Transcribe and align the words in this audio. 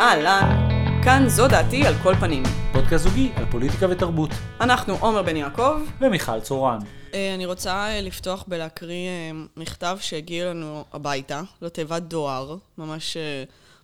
אהלן, 0.00 0.68
כאן 1.04 1.28
זו 1.28 1.48
דעתי 1.48 1.86
על 1.86 1.94
כל 2.02 2.14
פנים. 2.14 2.42
פודקאסט 2.72 3.04
זוגי 3.04 3.30
על 3.36 3.44
פוליטיקה 3.50 3.86
ותרבות. 3.90 4.30
אנחנו 4.60 4.96
עומר 5.00 5.22
בן 5.22 5.36
יעקב. 5.36 5.80
ומיכל 6.00 6.40
צורן. 6.40 6.78
אה, 7.14 7.34
אני 7.34 7.46
רוצה 7.46 7.88
אה, 7.88 8.00
לפתוח 8.00 8.44
בלהקריא 8.48 9.08
אה, 9.08 9.30
מכתב 9.56 9.98
שהגיע 10.00 10.50
לנו 10.50 10.84
הביתה, 10.92 11.42
לתיבת 11.62 12.02
דואר, 12.02 12.56
ממש 12.78 13.16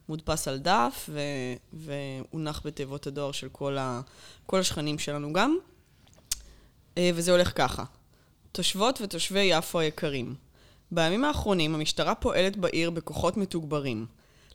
מודפס 0.09 0.48
על 0.48 0.59
דף, 0.59 1.11
והונח 1.72 2.62
בתיבות 2.64 3.06
הדואר 3.06 3.32
של 3.32 3.48
כל, 3.48 3.79
ה... 3.79 4.00
כל 4.46 4.58
השכנים 4.58 4.98
שלנו 4.98 5.32
גם. 5.32 5.56
וזה 6.98 7.32
הולך 7.32 7.52
ככה: 7.54 7.84
תושבות 8.52 9.00
ותושבי 9.00 9.40
יפו 9.40 9.79
היקרים, 9.79 10.34
בימים 10.90 11.24
האחרונים 11.24 11.74
המשטרה 11.74 12.14
פועלת 12.14 12.56
בעיר 12.56 12.90
בכוחות 12.90 13.36
מתוגברים. 13.36 14.06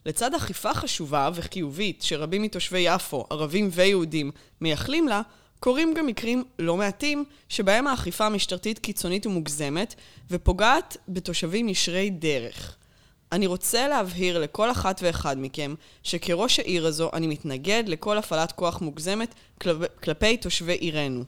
לצד 0.08 0.34
אכיפה 0.34 0.74
חשובה 0.74 1.30
וחיובית 1.34 2.02
שרבים 2.02 2.42
מתושבי 2.42 2.78
יפו, 2.78 3.26
ערבים 3.30 3.68
ויהודים, 3.72 4.30
מייחלים 4.60 5.08
לה, 5.08 5.22
קורים 5.60 5.94
גם 5.94 6.06
מקרים 6.06 6.44
לא 6.58 6.76
מעטים 6.76 7.24
שבהם 7.48 7.86
האכיפה 7.86 8.26
המשטרתית 8.26 8.78
קיצונית 8.78 9.26
ומוגזמת 9.26 9.94
ופוגעת 10.30 10.96
בתושבים 11.08 11.68
ישרי 11.68 12.10
דרך. 12.10 12.76
אני 13.32 13.46
רוצה 13.46 13.88
להבהיר 13.88 14.38
לכל 14.38 14.70
אחת 14.70 15.00
ואחד 15.02 15.36
מכם 15.38 15.74
שכראש 16.02 16.58
העיר 16.58 16.86
הזו 16.86 17.10
אני 17.12 17.26
מתנגד 17.26 17.84
לכל 17.86 18.18
הפעלת 18.18 18.52
כוח 18.52 18.80
מוגזמת 18.80 19.34
כלפי 20.02 20.36
תושבי 20.36 20.72
עירנו. 20.72 21.24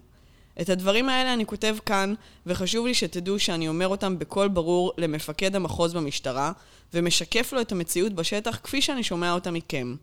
את 0.60 0.68
הדברים 0.68 1.08
האלה 1.08 1.34
אני 1.34 1.46
כותב 1.46 1.76
כאן, 1.86 2.14
וחשוב 2.46 2.86
לי 2.86 2.94
שתדעו 2.94 3.38
שאני 3.38 3.68
אומר 3.68 3.88
אותם 3.88 4.18
בקול 4.18 4.48
ברור 4.48 4.92
למפקד 4.98 5.56
המחוז 5.56 5.92
במשטרה, 5.92 6.52
ומשקף 6.94 7.52
לו 7.52 7.60
את 7.60 7.72
המציאות 7.72 8.12
בשטח 8.12 8.60
כפי 8.62 8.82
שאני 8.82 9.02
שומע 9.02 9.32
אותה 9.32 9.50
מכם. 9.50 9.94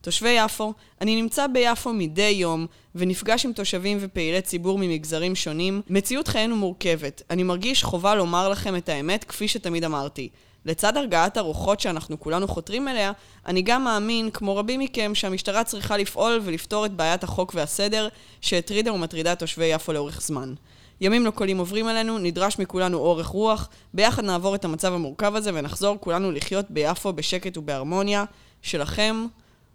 תושבי 0.00 0.30
יפו, 0.30 0.72
אני 1.00 1.22
נמצא 1.22 1.46
ביפו 1.46 1.92
מדי 1.92 2.22
יום, 2.22 2.66
ונפגש 2.94 3.46
עם 3.46 3.52
תושבים 3.52 3.98
ופעילי 4.00 4.42
ציבור 4.42 4.78
ממגזרים 4.78 5.34
שונים. 5.34 5.82
מציאות 5.90 6.28
חיינו 6.28 6.56
מורכבת. 6.56 7.22
אני 7.30 7.42
מרגיש 7.42 7.84
חובה 7.84 8.14
לומר 8.14 8.48
לכם 8.48 8.76
את 8.76 8.88
האמת 8.88 9.24
כפי 9.24 9.48
שתמיד 9.48 9.84
אמרתי. 9.84 10.28
לצד 10.66 10.96
הרגעת 10.96 11.36
הרוחות 11.36 11.80
שאנחנו 11.80 12.20
כולנו 12.20 12.48
חותרים 12.48 12.88
אליה, 12.88 13.12
אני 13.46 13.62
גם 13.62 13.84
מאמין, 13.84 14.30
כמו 14.30 14.56
רבים 14.56 14.80
מכם, 14.80 15.14
שהמשטרה 15.14 15.64
צריכה 15.64 15.96
לפעול 15.96 16.40
ולפתור 16.44 16.86
את 16.86 16.92
בעיית 16.92 17.24
החוק 17.24 17.52
והסדר 17.54 18.08
שהטרידה 18.40 18.92
ומטרידה 18.92 19.34
תושבי 19.34 19.64
יפו 19.64 19.92
לאורך 19.92 20.20
זמן. 20.20 20.54
ימים 21.00 21.24
לא 21.24 21.30
קלים 21.30 21.58
עוברים 21.58 21.86
עלינו, 21.86 22.18
נדרש 22.18 22.58
מכולנו 22.58 22.98
אורך 22.98 23.26
רוח, 23.26 23.68
ביחד 23.94 24.24
נעבור 24.24 24.54
את 24.54 24.64
המצב 24.64 24.92
המורכב 24.92 25.34
הזה 25.34 25.50
ונחזור 25.54 25.96
כולנו 26.00 26.30
לחיות 26.32 26.70
ביפו 26.70 27.12
בשקט 27.12 27.58
ובהרמוניה. 27.58 28.24
שלכם, 28.64 29.26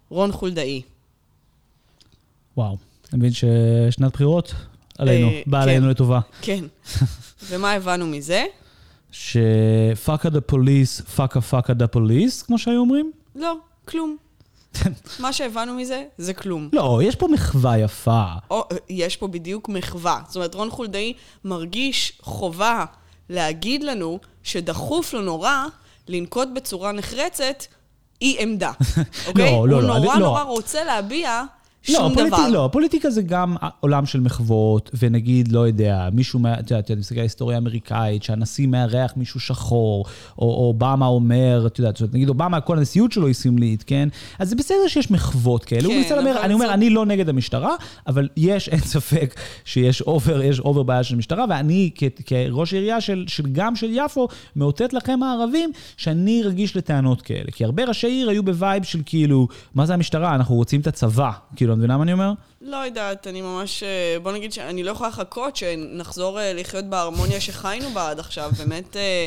רון 0.08 0.32
חולדאי. 0.32 0.82
וואו, 2.56 2.76
אני 3.12 3.18
מבין 3.18 3.30
ששנת 3.32 4.12
בחירות 4.12 4.54
עלינו, 4.98 5.28
אה, 5.28 5.42
באה 5.46 5.62
עלינו 5.62 5.84
כן, 5.84 5.90
לטובה. 5.90 6.20
כן. 6.42 6.64
ומה 7.48 7.72
הבנו 7.72 8.06
מזה? 8.06 8.44
שפאקה 9.12 10.30
דה 10.30 10.40
פוליס, 10.40 11.00
פאקה 11.00 11.40
פאקה 11.40 11.74
דה 11.74 11.86
פוליס, 11.86 12.42
כמו 12.42 12.58
שהיו 12.58 12.80
אומרים? 12.80 13.12
לא, 13.36 13.54
כלום. 13.84 14.16
מה 15.20 15.32
שהבנו 15.32 15.74
מזה, 15.74 16.04
זה 16.18 16.34
כלום. 16.34 16.68
לא, 16.72 17.00
יש 17.02 17.16
פה 17.16 17.28
מחווה 17.28 17.78
יפה. 17.78 18.24
או, 18.50 18.64
יש 18.88 19.16
פה 19.16 19.28
בדיוק 19.28 19.68
מחווה. 19.68 20.20
זאת 20.26 20.36
אומרת, 20.36 20.54
רון 20.54 20.70
חולדאי 20.70 21.12
מרגיש 21.44 22.12
חובה 22.22 22.84
להגיד 23.28 23.82
לנו 23.84 24.18
שדחוף 24.42 25.12
לו 25.12 25.22
נורא 25.22 25.64
לנקוט 26.08 26.48
בצורה 26.54 26.92
נחרצת 26.92 27.64
אי 28.22 28.36
עמדה, 28.38 28.72
אוקיי? 29.28 29.52
לא, 29.52 29.68
לא, 29.68 29.82
לא. 29.82 29.92
הוא 29.92 30.02
נורא 30.02 30.14
לא. 30.14 30.26
נורא 30.26 30.42
רוצה 30.42 30.84
להביע 30.84 31.42
שום 31.82 32.12
לא, 32.16 32.26
דבר. 32.26 32.48
לא, 32.48 32.68
פוליטיקה 32.72 33.10
זה 33.10 33.22
גם 33.22 33.56
עולם 33.80 34.06
של 34.06 34.20
מחוות, 34.20 34.90
ונגיד, 34.98 35.52
לא 35.52 35.66
יודע, 35.66 36.08
מישהו, 36.12 36.40
את 36.60 36.70
יודעת, 36.70 36.90
אני 36.90 37.00
מסתכל 37.00 37.14
על 37.14 37.20
ההיסטוריה 37.20 37.56
האמריקאית, 37.56 38.22
שהנשיא 38.22 38.66
מארח 38.66 39.12
מישהו 39.16 39.40
שחור, 39.40 40.04
או, 40.38 40.44
או 40.44 40.66
אובמה 40.66 41.06
אומר, 41.06 41.64
את 41.66 41.78
יודעת, 41.78 42.02
נגיד 42.12 42.28
אובמה, 42.28 42.60
כל 42.60 42.78
הנשיאות 42.78 43.12
שלו 43.12 43.26
היא 43.26 43.34
סמלית, 43.34 43.82
כן? 43.82 44.08
אז 44.38 44.48
זה 44.48 44.56
בסדר 44.56 44.88
שיש 44.88 45.10
מחוות 45.10 45.64
כאלה. 45.64 45.80
כן, 45.80 45.86
הוא 45.86 45.94
מנסה 45.94 46.16
לומר, 46.16 46.40
אני 46.42 46.54
אומר, 46.54 46.66
זה... 46.66 46.74
אני 46.74 46.90
לא 46.90 47.06
נגד 47.06 47.28
המשטרה, 47.28 47.74
אבל 48.06 48.28
יש, 48.36 48.68
אין 48.68 48.80
ספק 48.80 49.34
שיש 49.64 50.02
over, 50.02 50.42
יש 50.42 50.60
over 50.60 50.82
בעיה 50.82 51.04
של 51.04 51.14
המשטרה, 51.14 51.44
ואני 51.48 51.90
כ, 51.94 52.04
כראש 52.26 52.74
עירייה 52.74 53.00
של, 53.00 53.24
של 53.28 53.46
גם 53.52 53.76
של 53.76 53.88
יפו, 53.92 54.28
מאותת 54.56 54.92
לכם 54.92 55.22
הערבים, 55.22 55.72
שאני 55.96 56.42
רגיש 56.42 56.76
לטענות 56.76 57.22
כאלה. 57.22 57.50
כי 57.52 57.64
הרבה 57.64 57.84
ראשי 57.84 58.06
עיר 58.06 58.30
היו 58.30 58.42
ב-vibe 58.42 58.82
של 58.82 59.00
כאילו, 59.06 59.48
מה 59.74 59.86
זה 59.86 59.94
המשטרה? 59.94 60.34
אנחנו 60.34 60.54
רוצים 60.54 60.80
את 60.80 60.86
הצבא. 60.86 61.30
כאילו, 61.56 61.69
כאילו, 61.70 61.74
את 61.74 61.78
מבינה 61.78 61.96
מה 61.96 62.02
אני 62.02 62.12
אומר? 62.12 62.32
לא 62.60 62.76
יודעת, 62.76 63.26
אני 63.26 63.42
ממש... 63.42 63.82
אה, 63.82 64.16
בוא 64.22 64.32
נגיד 64.32 64.52
שאני 64.52 64.82
לא 64.82 64.90
יכולה 64.90 65.08
לחכות 65.08 65.56
שנחזור 65.56 66.40
אה, 66.40 66.52
לחיות 66.52 66.84
בהרמוניה 66.84 67.40
שחיינו 67.40 67.90
בה 67.90 68.10
עד 68.10 68.18
עכשיו. 68.18 68.50
באמת, 68.58 68.96
אה, 68.96 69.26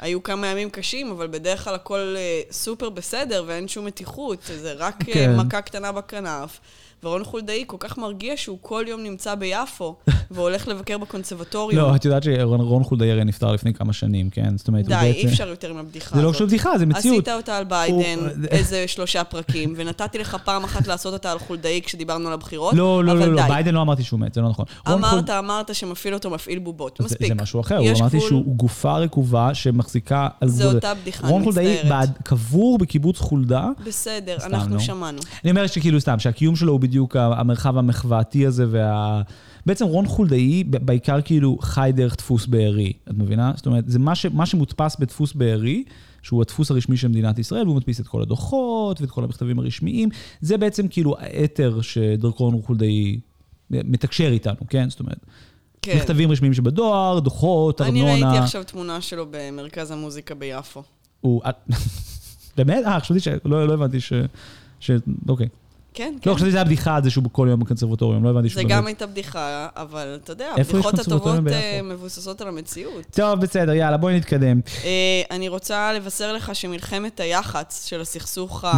היו 0.00 0.22
כמה 0.22 0.46
ימים 0.46 0.70
קשים, 0.70 1.10
אבל 1.10 1.26
בדרך 1.26 1.64
כלל 1.64 1.74
הכל 1.74 2.16
סופר 2.50 2.90
בסדר 2.90 3.44
ואין 3.46 3.68
שום 3.68 3.84
מתיחות. 3.84 4.38
זה 4.42 4.72
רק 4.72 4.94
כן. 5.04 5.36
מכה 5.36 5.62
קטנה 5.62 5.92
בכנף. 5.92 6.60
ורון 7.04 7.24
חולדאי 7.24 7.64
כל 7.66 7.76
כך 7.80 7.98
מרגיע 7.98 8.32
שהוא 8.36 8.58
כל 8.60 8.84
יום 8.88 9.02
נמצא 9.02 9.34
ביפו, 9.34 9.96
והולך 10.30 10.68
לבקר 10.68 10.98
בקונסרבטוריום. 10.98 11.82
לא, 11.82 11.96
את 11.96 12.04
יודעת 12.04 12.22
שרון 12.22 12.84
חולדאי 12.84 13.10
הרי 13.10 13.24
נפטר 13.24 13.52
לפני 13.52 13.74
כמה 13.74 13.92
שנים, 13.92 14.30
כן? 14.30 14.58
זאת 14.58 14.68
אומרת, 14.68 14.84
די. 14.84 14.94
אי 14.94 15.26
אפשר 15.26 15.48
יותר 15.48 15.70
עם 15.70 15.76
הבדיחה 15.76 16.06
הזאת. 16.06 16.16
זה 16.16 16.26
לא 16.26 16.32
פשוט 16.32 16.48
בדיחה, 16.48 16.78
זה 16.78 16.86
מציאות. 16.86 17.28
עשית 17.28 17.36
אותה 17.36 17.56
על 17.56 17.64
ביידן. 17.64 18.18
איזה 18.50 18.84
שלושה 18.88 19.24
פרקים, 19.24 19.74
ונתתי 19.76 20.18
לך 20.18 20.36
פעם 20.44 20.64
אחת 20.64 20.86
לעשות 20.86 21.12
אותה 21.12 21.32
על 21.32 21.38
חולדאי 21.38 21.80
כשדיברנו 21.84 22.28
על 22.28 22.34
הבחירות, 22.34 22.74
לא, 22.74 23.04
לא, 23.04 23.18
לא, 23.18 23.26
לא, 23.26 23.46
ביידן 23.46 23.74
לא 23.74 23.82
אמרתי 23.82 24.02
שהוא 24.02 24.20
מת, 24.20 24.34
זה 24.34 24.40
לא 24.40 24.48
נכון. 24.48 24.64
אמרת. 24.88 25.30
אמרת 25.30 25.74
שמפעיל 25.74 26.14
אותו 26.14 26.30
מפעיל 26.30 26.58
בובות, 26.58 27.00
מספיק. 27.00 27.28
זה 27.28 27.34
משהו 27.34 27.60
אחר, 27.60 27.76
הוא 27.76 27.88
אמרתי 27.98 28.20
שהוא 28.20 28.56
גופה 28.56 28.98
רקובה 28.98 29.54
שמחזיקה 29.54 30.28
על... 30.40 30.48
זה 30.48 30.64
אותה 30.64 30.94
בדיחה, 30.94 31.28
אני 31.28 31.38
מצטערת. 31.38 31.64
רון 31.64 31.82
חולדאי 31.84 32.06
קבור 32.22 32.78
בקיבוץ 32.78 33.18
חולדה. 33.18 33.68
בסדר, 33.86 34.36
אנחנו 34.42 34.80
שמענו. 34.80 35.18
אני 35.44 35.50
אומר 35.50 35.66
שכאילו 35.66 36.00
סתם, 36.00 36.18
שהקיום 36.18 36.56
שלו 36.56 36.72
הוא 36.72 36.80
בדיוק 36.94 37.16
המרחב 37.16 37.78
המחוואתי 37.78 38.46
הזה 38.46 38.66
וה... 38.70 39.22
בעצם 39.66 39.84
רון 39.84 40.06
חולדאי 40.06 40.64
בעיקר 40.64 41.20
כאילו 41.20 41.58
חי 41.60 41.90
דרך 41.94 42.16
דפוס 42.16 42.46
בארי, 42.46 42.92
את 43.08 43.14
מבינה? 43.18 43.52
זאת 43.56 43.66
אומרת, 43.66 43.84
זה 43.86 43.98
מה, 43.98 44.14
ש... 44.14 44.26
מה 44.26 44.46
שמודפס 44.46 44.96
בדפוס 44.96 45.32
בארי, 45.32 45.84
שהוא 46.22 46.42
הדפוס 46.42 46.70
הרשמי 46.70 46.96
של 46.96 47.08
מדינת 47.08 47.38
ישראל, 47.38 47.66
והוא 47.66 47.76
מדפיס 47.76 48.00
את 48.00 48.06
כל 48.06 48.22
הדוחות 48.22 49.00
ואת 49.00 49.10
כל 49.10 49.24
המכתבים 49.24 49.58
הרשמיים, 49.58 50.08
זה 50.40 50.56
בעצם 50.56 50.88
כאילו 50.88 51.16
האתר 51.18 51.80
שדרכו 51.80 52.44
רון 52.44 52.62
חולדאי 52.62 53.20
מתקשר 53.70 54.28
איתנו, 54.28 54.60
כן? 54.68 54.90
זאת 54.90 55.00
אומרת... 55.00 55.26
כן. 55.82 55.96
מכתבים 55.96 56.30
רשמיים 56.30 56.54
שבדואר, 56.54 57.18
דוחות, 57.18 57.80
ארנונה. 57.80 58.12
אני 58.12 58.22
ראיתי 58.22 58.38
עכשיו 58.38 58.64
תמונה 58.64 59.00
שלו 59.00 59.26
במרכז 59.30 59.90
המוזיקה 59.90 60.34
ביפו. 60.34 60.82
הוא... 61.20 61.42
באמת? 62.56 62.84
אה, 62.86 63.00
חשבתי 63.00 63.20
ש... 63.20 63.28
לא, 63.44 63.68
לא 63.68 63.74
הבנתי 63.74 64.00
ש... 64.00 64.12
ש... 64.80 64.90
אוקיי. 65.28 65.48
כן, 65.94 66.14
כן. 66.20 66.30
לא, 66.30 66.34
חשבתי 66.34 66.50
שזה 66.50 66.58
היה 66.58 66.64
בדיחה 66.64 66.96
על 66.96 67.02
זה 67.02 67.10
שהוא 67.10 67.24
כל 67.32 67.46
יום 67.50 67.60
בקונסרבטוריום, 67.60 68.24
לא 68.24 68.30
הבנתי 68.30 68.48
שהוא... 68.48 68.62
זה 68.62 68.68
גם 68.68 68.86
הייתה 68.86 69.06
בדיחה, 69.06 69.68
אבל 69.76 70.18
אתה 70.22 70.32
יודע, 70.32 70.48
הבדיחות 70.56 70.98
הטובות 70.98 71.48
אה, 71.52 71.80
מבוססות 71.84 72.40
על 72.40 72.48
המציאות. 72.48 73.04
טוב, 73.10 73.40
בסדר, 73.40 73.72
יאללה, 73.72 73.96
בואי 73.96 74.16
נתקדם. 74.16 74.60
אה, 74.84 75.22
אני 75.30 75.48
רוצה 75.48 75.92
לבשר 75.92 76.32
לך 76.32 76.54
שמלחמת 76.54 77.20
היח"צ 77.20 77.84
של 77.88 78.00
הסכסוך 78.00 78.64
hmm. 78.64 78.68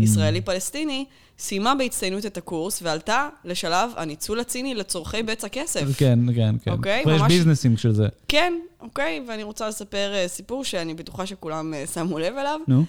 הישראלי-פלסטיני 0.00 1.04
סיימה 1.38 1.74
בהצטיינות 1.74 2.26
את 2.26 2.36
הקורס 2.36 2.82
ועלתה 2.82 3.28
לשלב 3.44 3.90
הניצול 3.96 4.40
הציני 4.40 4.74
לצורכי 4.74 5.22
בצע 5.22 5.48
כסף. 5.48 5.84
כן, 5.96 6.18
כן, 6.34 6.54
כן. 6.64 6.70
אוקיי? 6.70 7.04
ממש... 7.06 7.20
יש 7.20 7.28
ביזנסים 7.28 7.76
של 7.76 7.94
זה. 7.94 8.06
כן, 8.28 8.54
אוקיי, 8.80 9.24
ואני 9.28 9.42
רוצה 9.42 9.68
לספר 9.68 10.12
אה, 10.14 10.28
סיפור 10.28 10.64
שאני 10.64 10.94
בטוחה 10.94 11.26
שכולם 11.26 11.74
שמו 11.94 12.18
לב 12.18 12.34
אליו. 12.36 12.60
נו. 12.68 12.84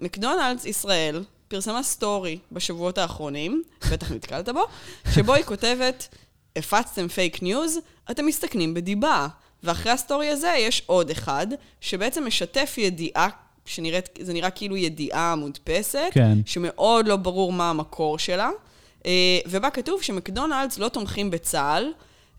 מקדונלדס 0.00 0.64
ישראל 0.64 1.22
פרסמה 1.48 1.82
סטורי 1.82 2.38
בשבועות 2.52 2.98
האחרונים, 2.98 3.62
בטח 3.92 4.12
נתקלת 4.12 4.48
בו, 4.48 4.62
שבו 5.14 5.34
היא 5.34 5.44
כותבת, 5.44 6.08
הפצתם 6.56 7.08
פייק 7.08 7.42
ניוז, 7.42 7.78
אתם 8.10 8.26
מסתכנים 8.26 8.74
בדיבה. 8.74 9.28
ואחרי 9.62 9.92
הסטורי 9.92 10.28
הזה 10.28 10.54
יש 10.58 10.82
עוד 10.86 11.10
אחד, 11.10 11.46
שבעצם 11.80 12.26
משתף 12.26 12.74
ידיעה, 12.78 13.28
שנראית, 13.64 14.08
זה 14.20 14.32
נראה 14.32 14.50
כאילו 14.50 14.76
ידיעה 14.76 15.34
מודפסת, 15.34 16.08
כן. 16.12 16.38
שמאוד 16.46 17.08
לא 17.08 17.16
ברור 17.16 17.52
מה 17.52 17.70
המקור 17.70 18.18
שלה, 18.18 18.50
אה, 19.06 19.38
ובה 19.46 19.70
כתוב 19.70 20.02
שמקדונלדס 20.02 20.78
לא 20.78 20.88
תומכים 20.88 21.30
בצה"ל, 21.30 21.92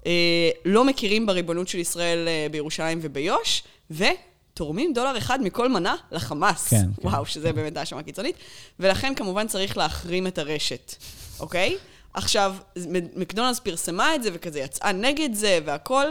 אה, 0.06 0.50
לא 0.66 0.84
מכירים 0.84 1.26
בריבונות 1.26 1.68
של 1.68 1.78
ישראל 1.78 2.28
אה, 2.28 2.48
בירושלים 2.52 3.00
וביו"ש, 3.02 3.64
ו... 3.92 4.04
תורמים 4.58 4.94
דולר 4.94 5.18
אחד 5.18 5.42
מכל 5.42 5.70
מנה 5.70 5.96
לחמאס. 6.12 6.68
כן. 6.68 6.78
כן. 6.78 7.08
וואו, 7.08 7.26
כן. 7.26 7.32
שזה 7.32 7.54
באמת 7.54 7.78
האשמה 7.78 8.04
קיצונית. 8.04 8.36
ולכן 8.80 9.14
כמובן 9.16 9.48
צריך 9.48 9.78
להחרים 9.78 10.28
את 10.28 10.38
הרשת, 10.38 10.96
אוקיי? 11.40 11.78
עכשיו, 12.14 12.56
מקדונלדס 13.16 13.60
פרסמה 13.60 14.16
את 14.16 14.24
זה 14.24 14.30
וכזה 14.34 14.60
יצאה 14.60 14.92
נגד 14.92 15.34
זה 15.34 15.60
והכל, 15.66 16.06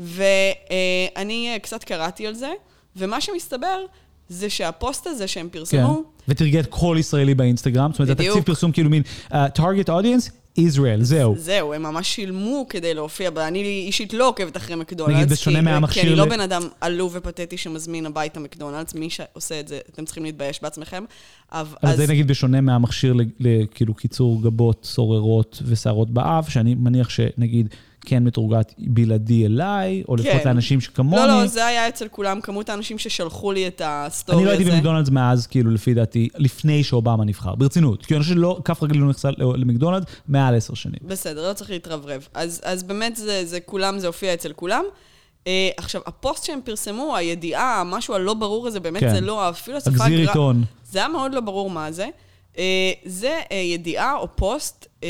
ואני 0.00 1.52
אה, 1.52 1.58
קצת 1.62 1.84
קראתי 1.84 2.26
על 2.26 2.34
זה, 2.34 2.52
ומה 2.96 3.20
שמסתבר 3.20 3.84
זה 4.28 4.50
שהפוסט 4.50 5.06
הזה 5.06 5.28
שהם 5.28 5.48
פרסמו, 5.52 5.94
כן. 5.96 6.32
וטרגט 6.32 6.66
כל 6.70 6.96
ישראלי 7.00 7.34
באינסטגרם, 7.34 7.90
זאת 7.92 8.00
אומרת, 8.00 8.18
זה. 8.18 8.24
תקציב 8.24 8.44
פרסום 8.44 8.72
כאילו 8.72 8.90
מין, 8.90 9.02
uh, 9.28 9.34
target 9.58 9.88
audience, 9.88 10.30
Israel, 10.58 11.02
זהו. 11.02 11.34
זהו, 11.38 11.72
הם 11.74 11.82
ממש 11.82 12.14
שילמו 12.14 12.66
כדי 12.68 12.94
להופיע, 12.94 13.30
אני 13.48 13.58
אישית 13.86 14.12
לא 14.14 14.28
עוקבת 14.28 14.56
אחרי 14.56 14.76
מקדונלדס. 14.76 15.16
נגיד, 15.20 15.32
בשונה 15.32 15.58
כי- 15.58 15.64
מהמכשיר 15.64 16.02
כי 16.02 16.08
אני 16.08 16.16
לא 16.16 16.24
בן 16.24 16.40
אדם 16.40 16.62
עלוב 16.80 17.12
ופתטי 17.16 17.56
שמזמין 17.56 18.06
הביתה 18.06 18.40
מקדונלדס, 18.40 18.94
מי 18.94 19.10
שעושה 19.10 19.60
את 19.60 19.68
זה, 19.68 19.78
אתם 19.92 20.04
צריכים 20.04 20.24
להתבייש 20.24 20.62
בעצמכם. 20.62 21.04
אבל- 21.52 21.76
אז 21.82 21.96
זה 21.96 22.06
נגיד 22.06 22.28
בשונה 22.28 22.60
מהמכשיר 22.60 23.12
ל- 23.12 23.22
לכאילו 23.40 23.94
קיצור 23.94 24.42
גבות, 24.42 24.84
סוררות 24.84 25.62
ושערות 25.66 26.10
באף, 26.10 26.48
שאני 26.48 26.74
מניח 26.74 27.08
שנגיד 27.08 27.68
כן 28.04 28.24
מתורגטת 28.24 28.74
בלעדי 28.78 29.46
אליי, 29.46 30.02
או 30.08 30.16
לפחות 30.16 30.40
כן. 30.42 30.48
לאנשים 30.48 30.80
שכמוני. 30.80 31.22
לא, 31.22 31.40
לא, 31.40 31.46
זה 31.46 31.66
היה 31.66 31.88
אצל 31.88 32.08
כולם, 32.08 32.40
כמות 32.40 32.68
האנשים 32.68 32.98
ששלחו 32.98 33.52
לי 33.52 33.66
את 33.66 33.82
הסטורי 33.84 34.16
הזה. 34.16 34.38
אני 34.38 34.52
לא 34.54 34.58
הייתי 34.58 34.70
במקדונלדס 34.76 35.08
מאז, 35.10 35.46
כאילו, 35.46 35.70
לפי 35.70 35.94
דעתי, 35.94 36.28
לפני 36.38 36.84
שאובמה 36.84 37.24
נבחר, 37.24 37.54
ברצינות. 37.54 38.06
כי 38.06 38.14
אני 38.14 38.22
חושב 38.22 38.34
שלא, 38.34 38.60
כף 38.64 38.82
רגלי 38.82 38.98
לא 38.98 39.04
נכנסה 39.08 39.28
למקדונלדס 39.38 40.06
מעל 40.28 40.54
עשר 40.54 40.74
שנים. 40.74 41.00
בסדר, 41.02 41.48
לא 41.48 41.52
צריך 41.52 41.70
להתרברב. 41.70 42.28
אז, 42.34 42.60
אז 42.64 42.82
באמת 42.82 43.16
זה, 43.16 43.44
זה 43.44 43.60
כולם, 43.60 43.98
זה 43.98 44.06
הופיע 44.06 44.34
אצל 44.34 44.52
כולם. 44.52 44.84
אה, 45.46 45.70
עכשיו, 45.76 46.00
הפוסט 46.06 46.44
שהם 46.44 46.60
פרסמו, 46.64 47.16
הידיעה, 47.16 47.80
המשהו 47.80 48.14
הלא 48.14 48.34
ברור 48.34 48.66
הזה, 48.66 48.80
באמת 48.80 49.00
כן. 49.00 49.14
זה 49.14 49.20
לא, 49.20 49.50
אפילו 49.50 49.76
השפה... 49.76 49.90
הגזיר 49.90 50.18
הגר- 50.20 50.28
עיתון. 50.28 50.64
זה 50.90 50.98
היה 50.98 51.08
מאוד 51.08 51.34
לא 51.34 51.40
ברור 51.40 51.70
מה 51.70 51.92
זה. 51.92 52.08
אה, 52.58 52.62
זה 53.04 53.40
אה, 53.52 53.56
ידיעה 53.56 54.16
או 54.16 54.28
פוסט 54.36 54.86
אה, 55.04 55.08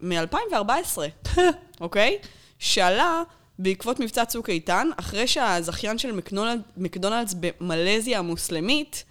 מ-2014, 0.00 0.98
אוקיי? 1.80 2.16
שעלה 2.58 3.22
בעקבות 3.58 4.00
מבצע 4.00 4.24
צוק 4.24 4.50
איתן, 4.50 4.88
אחרי 4.96 5.26
שהזכיין 5.26 5.98
של 5.98 6.12
מקדונלד, 6.12 6.60
מקדונלדס 6.76 7.34
במלזיה 7.40 8.18
המוסלמית 8.18 9.04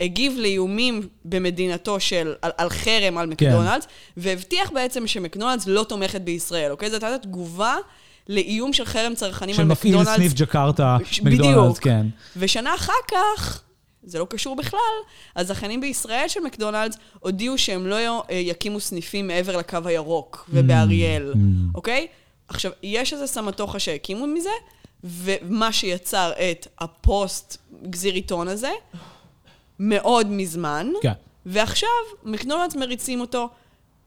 הגיב 0.00 0.32
לאיומים 0.38 1.08
במדינתו 1.24 2.00
של, 2.00 2.34
על, 2.42 2.50
על 2.56 2.68
חרם 2.70 3.18
על 3.18 3.26
מקדונלדס, 3.26 3.86
והבטיח 4.16 4.70
בעצם 4.70 5.06
שמקדונלדס 5.06 5.66
לא 5.66 5.84
תומכת 5.84 6.20
בישראל, 6.20 6.70
אוקיי? 6.70 6.90
זאת 6.90 7.02
הייתה 7.02 7.18
תגובה 7.18 7.76
לאיום 8.28 8.72
של 8.72 8.84
חרם 8.84 9.14
צרכנים 9.14 9.50
על 9.50 9.64
שמפעיל 9.64 9.94
מקדונלדס. 9.96 10.16
סניף 10.16 10.32
ג'קרטה, 10.32 10.96
ש- 11.04 11.20
מקדונלדס. 11.20 11.78
כן. 11.78 12.06
ושנה 12.36 12.74
אחר 12.74 12.92
כך, 13.10 13.62
זה 14.06 14.18
לא 14.18 14.26
קשור 14.30 14.56
בכלל, 14.56 14.80
הזכיינים 15.36 15.80
בישראל 15.80 16.28
של 16.28 16.40
מקדונלדס 16.40 16.96
הודיעו 17.20 17.58
שהם 17.58 17.86
לא 17.86 17.96
אה, 18.30 18.36
יקימו 18.36 18.80
סניפים 18.80 19.26
מעבר 19.26 19.56
לקו 19.56 19.78
הירוק 19.84 20.46
ובאריאל, 20.52 21.32
Mm. 21.34 21.36
אוקיי? 21.74 22.06
עכשיו, 22.48 22.72
יש 22.82 23.12
איזה 23.12 23.26
סמטוחה 23.26 23.78
שהקימו 23.78 24.26
מזה, 24.26 24.50
ומה 25.04 25.72
שיצר 25.72 26.32
את 26.50 26.66
הפוסט 26.78 27.56
גזיר 27.90 28.14
עיתון 28.14 28.48
הזה, 28.48 28.70
מאוד 29.80 30.26
מזמן, 30.30 30.92
כן. 31.02 31.12
ועכשיו 31.46 31.88
מקדונלדס 32.24 32.76
מריצים 32.76 33.20
אותו, 33.20 33.48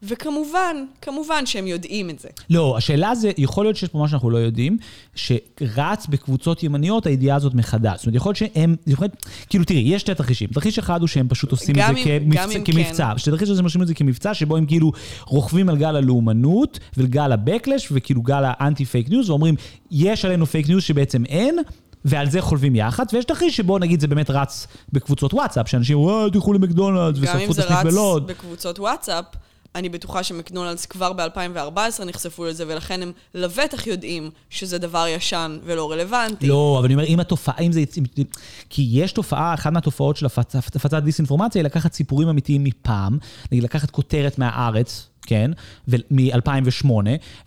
וכמובן, 0.02 0.76
כמובן 1.02 1.46
שהם 1.46 1.66
יודעים 1.66 2.10
את 2.10 2.18
זה. 2.18 2.28
לא, 2.50 2.76
השאלה 2.76 3.14
זה, 3.14 3.30
יכול 3.38 3.64
להיות 3.64 3.76
שיש 3.76 3.88
פה 3.88 3.98
מה 3.98 4.08
שאנחנו 4.08 4.30
לא 4.30 4.38
יודעים, 4.38 4.78
שרץ 5.14 6.06
בקבוצות 6.06 6.62
ימניות 6.62 7.06
הידיעה 7.06 7.36
הזאת 7.36 7.54
מחדש. 7.54 7.96
זאת 7.98 8.06
אומרת, 8.06 8.16
יכול 8.16 8.30
להיות 8.30 8.36
שהם, 8.36 8.76
יכול 8.86 9.04
להיות, 9.04 9.26
כאילו 9.48 9.64
תראי, 9.64 9.80
יש 9.80 10.00
שתי 10.02 10.14
תרחישים. 10.14 10.48
תרחיש 10.48 10.78
אחד 10.78 11.00
הוא 11.00 11.08
שהם 11.08 11.28
פשוט 11.28 11.50
עושים 11.52 11.74
את 11.74 11.77
זה 11.77 11.80
גם 11.80 12.00
אם- 12.00 12.30
גם 12.30 12.48
כמבצע, 12.48 12.58
אם 12.58 12.64
כמבצע. 12.64 13.10
כן. 13.12 13.18
שתי 13.18 13.30
תרחיש 13.30 13.48
שהם 13.48 13.64
עושים 13.64 13.82
את 13.82 13.86
זה 13.86 13.94
כמבצע, 13.94 14.34
שבו 14.34 14.56
הם 14.56 14.66
כאילו 14.66 14.92
רוכבים 15.26 15.68
על 15.68 15.76
גל 15.76 15.96
הלאומנות, 15.96 16.78
וגל 16.96 17.32
ה-backlash, 17.32 17.84
וכאילו 17.90 18.22
גל 18.22 18.42
האנטי 18.46 18.84
פייק 18.84 19.08
ניוז, 19.08 19.30
ואומרים, 19.30 19.54
יש 19.90 20.24
עלינו 20.24 20.46
פייק 20.46 20.68
ניוז 20.68 20.82
שבעצם 20.82 21.24
אין. 21.24 21.58
ועל 22.04 22.30
זה 22.30 22.40
חולבים 22.40 22.76
יחד, 22.76 23.04
ויש 23.12 23.24
תרחיש 23.24 23.56
שבו 23.56 23.78
נגיד 23.78 24.00
זה 24.00 24.06
באמת 24.06 24.30
רץ 24.30 24.66
בקבוצות 24.92 25.34
וואטסאפ, 25.34 25.68
שאנשים, 25.68 25.98
וואי, 25.98 26.30
תלכו 26.30 26.52
למקדונלדס, 26.52 27.18
גם 27.18 27.24
ושרפו 27.24 27.44
אם 27.44 27.50
את 27.50 27.54
זה 27.54 27.62
הסניף 27.64 27.78
רץ 27.78 27.84
בלוד. 27.84 28.26
בקבוצות 28.26 28.78
וואטסאפ, 28.78 29.24
אני 29.74 29.88
בטוחה 29.88 30.22
שמקדונלדס 30.22 30.86
כבר 30.86 31.12
ב-2014 31.12 32.04
נחשפו 32.06 32.44
לזה, 32.44 32.64
ולכן 32.68 33.02
הם 33.02 33.12
לבטח 33.34 33.86
יודעים 33.86 34.30
שזה 34.50 34.78
דבר 34.78 35.06
ישן 35.08 35.58
ולא 35.64 35.90
רלוונטי. 35.92 36.46
לא, 36.46 36.76
אבל 36.78 36.84
אני 36.84 36.94
אומר, 36.94 37.04
אם 37.06 37.20
התופעה, 37.20 37.58
אם 37.60 37.72
זה... 37.72 37.80
כי 38.70 38.88
יש 38.92 39.12
תופעה, 39.12 39.54
אחת 39.54 39.72
מהתופעות 39.72 40.16
של 40.16 40.26
הפצ- 40.26 40.56
הפצת 40.58 41.02
דיסאינפורמציה 41.02 41.58
היא 41.60 41.64
לקחת 41.64 41.92
סיפורים 41.92 42.28
אמיתיים 42.28 42.64
מפעם, 42.64 43.18
נגיד 43.52 43.64
לקחת 43.64 43.90
כותרת 43.90 44.38
מהארץ, 44.38 45.08
כן, 45.28 45.50
מ-2008, 46.10 46.90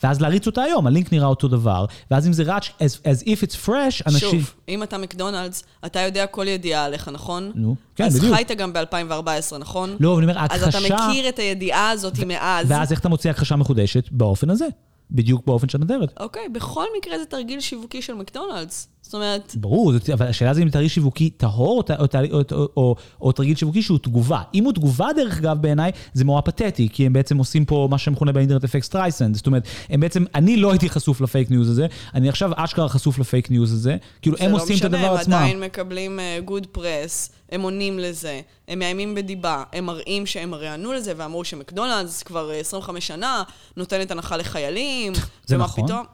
ואז 0.04 0.22
להריץ 0.22 0.48
אותה 0.48 0.63
היום, 0.63 0.88
הלינק 0.88 1.13
נראה 1.13 1.28
אותו 1.28 1.48
דבר, 1.48 1.86
ואז 2.12 2.28
אם 2.28 2.33
זה 2.33 2.44
רץ, 2.44 2.63
as, 2.68 3.01
as 3.04 3.24
if 3.24 3.44
it's 3.44 3.68
fresh, 3.68 4.04
אנשים... 4.07 4.30
שוב, 4.31 4.54
אם 4.69 4.83
אתה 4.83 4.98
מקדונלדס, 4.98 5.63
אתה 5.86 6.00
יודע 6.00 6.28
כל 6.28 6.48
ידיעה 6.48 6.86
עליך, 6.86 7.07
נכון? 7.07 7.51
נו, 7.56 7.75
כן, 7.95 8.04
אז 8.04 8.18
בדיוק. 8.18 8.36
חיית 8.36 8.51
גם 8.51 8.74
ב-2014, 8.74 9.57
נכון? 9.60 9.98
לא, 10.00 10.18
אני 10.19 10.25
אומר, 10.25 10.39
אז 10.39 10.63
הכחשה... 10.63 10.88
אתה 10.88 11.07
מכיר 11.07 11.30
את 11.30 11.39
הידיעה 11.39 11.89
הזאת 11.89 12.19
מאז. 12.28 12.66
ואז 12.69 12.92
איך 12.92 13.00
אתה 13.00 13.10
מוציא 13.10 13.30
הכחשה 13.30 13.56
מחודשת? 13.56 14.10
באופן 14.12 14.50
הזה. 14.50 14.66
בדיוק 15.12 15.46
באופן 15.46 15.69
שאת 15.69 15.81
מתארת. 15.81 16.13
אוקיי, 16.19 16.50
בכל 16.50 16.86
מקרה 16.98 17.19
זה 17.19 17.25
תרגיל 17.25 17.60
שיווקי 17.60 18.02
של 18.02 18.13
מקדונלדס. 18.13 18.88
זאת 19.02 19.13
אומרת, 19.13 19.56
ברור, 19.56 19.94
זאת- 19.94 20.10
אבל 20.10 20.25
השאלה 20.28 20.54
זה 20.54 20.62
אם 20.62 20.69
תרגיל 20.69 20.88
שיווקי 20.88 21.30
טהור 21.30 21.84
או, 21.90 21.96
או, 22.34 22.40
או, 22.52 22.68
או, 22.78 22.96
או, 23.22 23.31
תרגיל 23.31 23.56
שיווקי 23.56 23.81
שהוא 23.81 23.98
תגובה. 24.00 24.42
אם 24.54 24.63
הוא 24.63 24.74
תגובה, 24.74 25.08
דרך 25.16 25.38
אגב, 25.38 25.62
בעיניי, 25.62 25.92
זה 26.13 26.24
נורא 26.24 26.42
פתטי, 26.42 26.90
כי 26.94 27.06
הם 27.06 27.13
בעצם 27.13 27.38
עושים 27.38 27.66
פה 27.66 27.88
מה 27.92 27.98
שמכונה 27.98 28.31
באינטרנט 28.31 28.63
אפקט 28.63 28.84
סטרייסנד. 28.84 29.36
זאת 29.36 29.48
אומרת, 29.48 29.63
הם 29.90 30.00
בעצם, 30.00 30.24
אני 30.36 30.58
לא 30.58 30.72
הייתי 30.72 30.90
חשוף 30.90 31.22
לפייק 31.22 31.52
ניוז 31.52 31.69
הזה, 31.69 31.88
אני 32.13 32.30
עכשיו 32.30 32.52
אשכרה 32.56 32.90
חשוף 32.90 33.19
לפייק 33.19 33.52
ניוז 33.52 33.74
הזה. 33.74 33.98
כאילו, 34.22 34.38
הם 34.40 34.52
עושים 34.52 34.78
את 34.78 34.86
הדבר 34.86 34.98
זה 35.02 35.08
לא 35.08 35.16
עצמם. 35.16 35.22
משנה, 35.34 35.38
הם 35.38 35.44
עדיין 35.44 35.60
מקבלים 35.60 36.19
good 36.45 36.68
press, 36.68 37.31
הם 37.51 37.62
עונים 37.62 38.00
לזה, 38.00 38.42
הם 38.68 38.80
מאיימים 38.80 39.15
בדיבה, 39.15 39.63
הם 39.74 39.86
מראים 39.86 40.25
שהם 40.25 40.53
הרי 40.53 40.68
ענו 40.68 40.94
לזה 40.94 41.13
ואמרו 41.18 41.44
שמקדונלדס 41.44 42.24
כבר 42.24 42.51
אה, 42.51 42.59
25 42.59 43.07
שנה 43.07 43.44
נותנת 43.77 44.12
הנחה 44.12 44.38
לחיילים. 44.38 45.13
זה 45.48 45.56
ומה 45.56 45.63
נכון? 45.63 45.86
פתאום? 45.86 46.06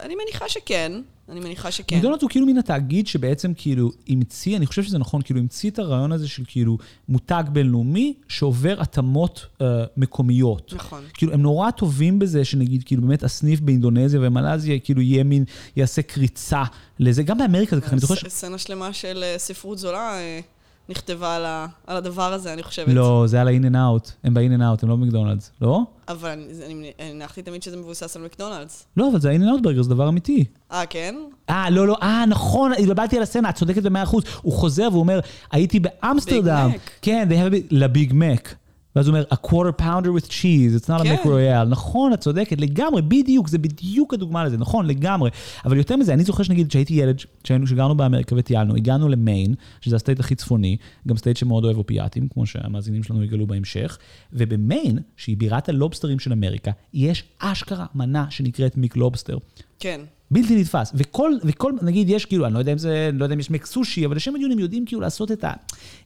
אני 0.00 0.14
מניחה 0.14 0.48
שכן, 0.48 0.92
אני 1.28 1.40
מניחה 1.40 1.70
שכן. 1.70 1.96
מקדונלדס 1.96 2.22
הוא 2.22 2.30
כאילו 2.30 2.46
מן 2.46 2.58
התאגיד 2.58 3.06
שבעצם 3.06 3.52
כאילו 3.56 3.90
המציא, 4.08 4.56
אני 4.56 4.66
חושב 4.66 4.82
שזה 4.82 4.98
נכון, 4.98 5.22
כאילו 5.22 5.40
המציא 5.40 5.70
את 5.70 5.78
הרעיון 5.78 6.12
הזה 6.12 6.28
של 6.28 6.42
כאילו 6.46 6.78
מותג 7.08 7.44
בינלאומי 7.52 8.14
שעובר 8.28 8.80
התאמות 8.80 9.46
אה, 9.60 9.84
מקומיות. 9.96 10.72
נכון. 10.76 11.04
כאילו, 11.14 11.32
הם 11.32 11.42
נורא 11.42 11.70
טובים 11.70 12.18
בזה, 12.18 12.44
שנגיד, 12.44 12.84
כאילו, 12.84 13.02
באמת 13.02 13.22
הסניף 13.22 13.60
באינדונזיה 13.60 14.20
ומלזיה, 14.22 14.78
כאילו, 14.78 15.02
יהיה 15.02 15.24
מין, 15.24 15.44
יעשה 15.76 16.02
קריצה 16.02 16.62
לזה. 16.98 17.22
גם 17.22 17.38
באמריקה 17.38 17.76
זה 17.76 17.82
ככה, 17.82 17.92
אני 17.92 18.00
זוכר 18.00 18.14
ש... 18.14 18.24
סצנה 18.28 18.58
שלמה 18.58 18.92
של 18.92 19.22
אה, 19.22 19.38
ספרות 19.38 19.78
זולה 19.78 20.18
אה, 20.18 20.40
נכתבה 20.88 21.36
על 21.36 21.44
ה- 21.44 21.66
על 21.86 21.96
הדבר 21.96 22.32
הזה, 22.32 22.52
אני 22.52 22.62
חושבת. 22.62 22.88
לא, 22.88 23.24
זה 23.26 23.40
על 23.40 23.48
ה-in 23.48 23.62
and 23.62 23.74
out. 23.74 24.10
הם 24.24 24.34
ב-in 24.34 24.58
and 24.58 24.80
out, 24.80 24.82
הם 24.82 24.88
לא 24.88 24.96
במקדונלדס. 24.96 25.50
לא? 25.60 25.80
אבל 26.08 26.28
אני- 26.30 26.54
זה- 26.54 26.66
אני 26.66 26.74
אני 27.00 27.10
הנחתי 27.10 27.42
תמיד 27.42 27.62
שזה 27.62 27.76
מבוסס 27.76 28.16
על 28.16 28.22
מקדונלדס. 28.24 28.86
לא, 28.96 29.08
אבל 29.10 29.20
זה 29.20 29.30
ה-in 29.30 29.38
and 29.40 29.58
out 29.58 29.62
ברגר, 29.62 29.82
זה 29.82 29.90
דבר 29.90 30.08
אמיתי. 30.08 30.44
אה, 30.72 30.86
כן? 30.86 31.14
אה, 31.50 31.70
לא, 31.70 31.86
לא, 31.86 31.96
אה, 32.02 32.24
נכון, 32.26 32.72
התבלבלתי 32.72 33.16
על 33.16 33.22
הסצנה, 33.22 33.50
את 33.50 33.54
צודקת 33.54 33.82
במאה 33.82 34.02
אחוז. 34.02 34.24
הוא 34.42 34.52
חוזר 34.52 34.88
והוא 34.90 35.00
אומר, 35.00 35.20
הייתי 35.52 35.80
באמסטרדם. 35.80 36.70
Big 36.72 36.76
Mac. 36.76 36.90
כן, 37.02 37.28
they 37.30 37.50
have 37.50 37.52
a 37.52 37.54
big- 37.54 37.66
לביג 37.70 38.12
מק. 38.14 38.54
ואז 38.96 39.08
הוא 39.08 39.16
אומר, 39.16 39.24
a 39.30 39.46
quarter 39.46 39.82
pounder 39.82 40.08
with 40.08 40.28
cheese, 40.28 40.82
it's 40.82 40.88
not 40.88 41.00
a 41.00 41.04
כן. 41.04 41.14
mac 41.14 41.24
royale. 41.26 41.68
נכון, 41.68 42.12
את 42.12 42.20
צודקת, 42.20 42.60
לגמרי, 42.60 43.02
בדיוק, 43.02 43.48
זה 43.48 43.58
בדיוק 43.58 44.14
הדוגמה 44.14 44.44
לזה, 44.44 44.56
נכון, 44.58 44.86
לגמרי. 44.86 45.30
אבל 45.64 45.76
יותר 45.76 45.96
מזה, 45.96 46.12
אני 46.14 46.24
זוכר 46.24 46.42
שנגיד, 46.42 46.68
כשהייתי 46.68 46.94
ילד, 46.94 47.20
כשגרנו 47.42 47.96
באמריקה 47.96 48.34
וטיילנו, 48.38 48.76
הגענו 48.76 49.08
למיין, 49.08 49.54
שזה 49.80 49.96
ה 49.96 50.00
state 50.00 50.20
הכי 50.20 50.34
צפוני, 50.34 50.76
גם 51.08 51.16
state 51.16 51.36
שמאוד 51.36 51.64
אוהב 51.64 51.76
אופיאטים, 51.76 52.28
כמו 52.28 52.46
שהמאזינים 52.46 53.02
שלנו 53.02 53.24
יגלו 53.24 53.46
בהמשך, 53.46 53.98
ובמיין, 54.32 54.98
שהיא 55.16 55.36
בירת 55.36 55.68
הלובסטרים 55.68 56.18
של 56.18 56.32
אמריקה, 56.32 56.70
יש 56.94 57.24
אשכרה 57.38 57.86
מנה 57.94 58.26
שנקראת 58.30 58.76
McLobster. 58.76 59.38
כן. 59.78 60.00
בלתי 60.30 60.60
נתפס. 60.60 60.92
וכל, 60.94 61.32
וכל, 61.44 61.72
נגיד, 61.82 62.10
יש 62.10 62.24
כאילו, 62.24 62.46
אני 62.46 62.54
לא 62.54 62.58
יודע 62.58 62.72
אם 62.72 62.78
זה, 62.78 63.08
אני 63.10 63.18
לא 63.18 63.24
יודע 63.24 63.34
אם 63.34 63.40
יש 63.40 63.50
מק 63.50 63.66
סושי, 63.66 64.06
אבל 64.06 64.16
לשם 64.16 64.34
הדיון 64.34 64.52
הם 64.52 64.58
יודעים 64.58 64.84
כאילו 64.86 65.00
לעשות 65.00 65.32
את, 65.32 65.44
ה, 65.44 65.52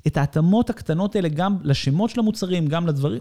את 0.07 0.17
ההתאמות 0.17 0.71
הקטנות 0.71 1.17
האלה 1.17 1.29
גם 1.29 1.57
לשמות 1.63 2.11
של 2.11 2.21
המוצרים, 2.21 2.67
גם 2.67 2.87
לדברים. 2.87 3.21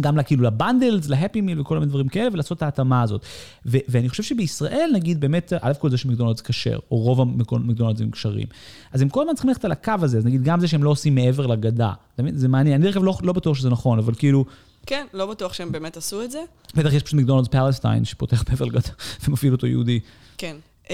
גם 0.00 0.22
כאילו 0.26 0.42
ל 0.42 0.49
bundles, 0.49 1.08
ל 1.08 1.13
Happy 1.13 1.40
Meal 1.40 1.60
וכל 1.60 1.74
מיני 1.78 1.86
דברים 1.86 2.08
כאלה, 2.08 2.28
ולעשות 2.32 2.58
את 2.58 2.62
ההתאמה 2.62 3.02
הזאת. 3.02 3.24
ו- 3.66 3.78
ואני 3.88 4.08
חושב 4.08 4.22
שבישראל, 4.22 4.90
נגיד, 4.94 5.20
באמת, 5.20 5.52
א' 5.60 5.72
כל 5.78 5.90
זה 5.90 5.98
שמקדונלדס 5.98 6.40
כשר, 6.40 6.78
או 6.90 6.96
רוב 6.96 7.20
המקדונלדסים 7.20 8.10
כשרים. 8.10 8.46
אז 8.92 9.02
הם 9.02 9.08
כל 9.08 9.22
הזמן 9.22 9.34
צריכים 9.34 9.48
ללכת 9.48 9.64
על 9.64 9.72
הקו 9.72 9.92
הזה, 10.02 10.18
אז 10.18 10.26
נגיד, 10.26 10.42
גם 10.42 10.60
זה 10.60 10.68
שהם 10.68 10.82
לא 10.82 10.90
עושים 10.90 11.14
מעבר 11.14 11.46
לגדה. 11.46 11.92
זה 12.32 12.48
מעניין. 12.48 12.74
אני 12.74 12.84
דרך 12.84 12.96
אגב 12.96 13.04
לא, 13.04 13.14
לא 13.22 13.32
בטוח 13.32 13.56
שזה 13.56 13.70
נכון, 13.70 13.98
אבל 13.98 14.14
כאילו, 14.14 14.44
כן, 14.86 15.06
לא 15.12 15.26
בטוח 15.26 15.52
שהם 15.52 15.72
באמת 15.72 15.96
עשו 15.96 16.22
את 16.22 16.30
זה. 16.30 16.42
בטח 16.74 16.92
יש 16.92 17.02
פשוט 17.02 17.14
מקדונלדס 17.14 17.48
פלסטיין, 17.48 18.04
שפותח 18.04 18.44
לגדה 18.60 18.80
ומפעיל 19.28 19.52
אותו 19.52 19.66
יהודי. 19.66 20.00
כן. 20.38 20.56
Um, 20.84 20.88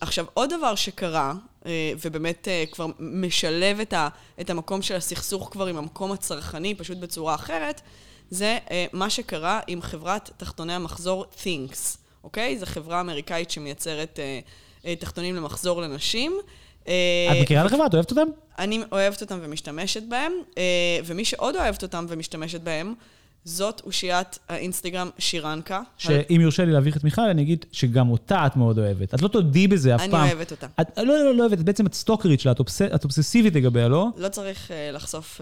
עכשיו, 0.00 0.24
עוד 0.34 0.50
דבר 0.58 0.74
שקרה, 0.74 1.34
uh, 1.62 1.66
ובאמת 2.04 2.48
uh, 2.48 2.72
כבר 2.72 2.86
משלב 2.98 3.80
את, 3.80 3.92
ה, 3.92 4.08
את 4.40 4.50
המקום 4.50 4.82
של 4.82 4.94
הסכסוך 4.96 5.48
כבר 5.52 5.66
עם 5.66 5.76
המקום 5.76 6.12
הצרכני, 6.12 6.74
פשוט 6.74 6.98
בצורה 6.98 7.34
אחרת, 7.34 7.80
זה 8.30 8.58
uh, 8.66 8.70
מה 8.92 9.10
שקרה 9.10 9.60
עם 9.66 9.82
חברת 9.82 10.30
תחתוני 10.36 10.72
המחזור 10.72 11.24
Thinks, 11.42 11.96
אוקיי? 12.24 12.58
זו 12.58 12.66
חברה 12.66 13.00
אמריקאית 13.00 13.50
שמייצרת 13.50 14.18
תחתונים 14.98 15.36
למחזור 15.36 15.82
לנשים. 15.82 16.32
אה, 16.88 17.28
את 17.32 17.42
מכירה 17.42 17.60
את 17.62 17.66
החברה? 17.66 17.86
את 17.86 17.94
אוהבת 17.94 18.10
אותם? 18.10 18.28
אני 18.58 18.80
אוהבת 18.92 19.20
אותם 19.20 19.38
ומשתמשת 19.42 20.02
בהם, 20.08 20.32
אה, 20.58 20.62
ומי 21.04 21.24
שעוד 21.24 21.56
אוהבת 21.56 21.82
אותם 21.82 22.06
ומשתמשת 22.08 22.60
בהם, 22.60 22.94
זאת 23.44 23.82
אושיית 23.86 24.38
האינסטגרם 24.48 25.08
שירנקה. 25.18 25.80
שאם 25.98 26.40
יורשה 26.40 26.64
לי 26.64 26.72
להביך 26.72 26.96
את 26.96 27.04
מיכל, 27.04 27.22
אני 27.22 27.42
אגיד 27.42 27.64
שגם 27.72 28.10
אותה 28.10 28.46
את 28.46 28.56
מאוד 28.56 28.78
אוהבת. 28.78 29.14
את 29.14 29.22
לא 29.22 29.28
תודי 29.28 29.68
בזה 29.68 29.94
אף 29.94 30.00
אני 30.00 30.10
פעם. 30.10 30.26
אוהבת 30.26 30.50
אותה. 30.50 30.66
את, 30.80 30.98
לא, 30.98 31.04
לא, 31.04 31.34
לא 31.34 31.42
אוהבת, 31.42 31.58
בעצם 31.58 31.86
את 31.86 31.94
סטוקרית 31.94 32.40
שלה, 32.40 32.52
את, 32.52 32.58
אובס, 32.58 32.82
את 32.82 33.04
אובססיבית 33.04 33.54
לגביה, 33.54 33.88
לא? 33.88 34.06
לא 34.16 34.28
צריך 34.28 34.70
אה, 34.70 34.90
לחשוף 34.92 35.40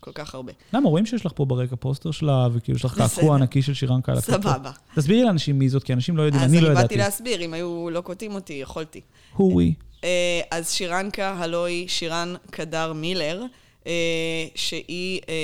כל 0.00 0.10
כך 0.14 0.34
הרבה. 0.34 0.52
למה, 0.72 0.88
רואים 0.88 1.06
שיש 1.06 1.26
לך 1.26 1.32
פה 1.34 1.44
ברקע 1.44 1.76
פוסטר 1.76 2.10
שלה, 2.10 2.48
וכאילו 2.52 2.76
יש 2.76 2.84
לך. 2.84 2.98
קעקוע 2.98 3.34
ענקי 3.36 3.62
של 3.62 3.74
שירנקה 3.74 4.12
על 4.12 4.18
הכתוב. 4.18 4.34
סבבה. 4.34 4.70
תסבירי 4.94 5.24
לאנשים 5.24 5.58
מי 5.58 5.68
זאת, 5.68 5.82
כי 5.82 5.92
אנשים 5.92 6.16
לא 6.16 6.22
יודעים, 6.22 6.44
אז 6.44 6.50
אני 6.50 6.60
לא 6.60 6.66
אני 6.66 6.74
באתי 6.74 6.84
ידעתי. 6.84 6.96
להסביר, 6.96 7.40
אם 7.40 7.54
היו 7.54 7.88
לא 7.90 8.00
קוטעים 8.00 8.34
אותי, 8.34 8.52
יכולתי. 8.52 9.00
הואי. 9.32 9.74
אה, 10.06 10.40
אז 10.50 10.70
שירנקה, 10.70 11.34
הלוא 11.38 11.66
היא 11.66 11.88
שירן 11.88 12.34
קדר 12.50 12.92
מילר, 12.92 13.42
אה, 13.86 14.46
שהיא 14.54 15.20
אה, 15.28 15.34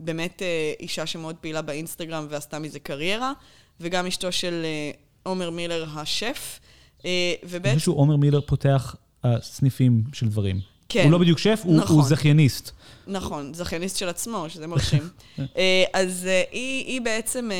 באמת 0.00 0.42
אישה 0.80 1.06
שמאוד 1.06 1.36
פעילה 1.36 1.62
באינסטגרם 1.62 2.26
ועשתה 2.30 2.58
מזה 2.58 2.78
קריירה, 2.78 3.32
וגם 3.80 4.06
אשתו 4.06 4.32
של 4.32 4.66
עומר 5.22 5.50
מילר 5.50 5.86
השף. 5.94 6.60
אה, 7.04 7.34
אני 7.42 7.50
ובעצם... 7.50 7.74
חושב 7.74 7.84
שהוא 7.84 7.98
עומר 7.98 8.16
מילר 8.16 8.40
פותח 8.40 8.96
סניפים 9.40 10.02
של 10.12 10.28
דברים. 10.28 10.60
כן. 10.88 11.02
הוא 11.04 11.12
לא 11.12 11.18
בדיוק 11.18 11.38
שף, 11.38 11.60
הוא, 11.64 11.76
נכון. 11.76 11.96
הוא 11.96 12.04
זכייניסט. 12.04 12.70
נכון, 13.06 13.54
זכייניסט 13.54 13.96
של 13.96 14.08
עצמו, 14.08 14.46
שזה 14.48 14.66
מרשים. 14.72 15.08
אז 15.92 16.28
היא, 16.52 16.86
היא 16.86 17.00
בעצם, 17.00 17.50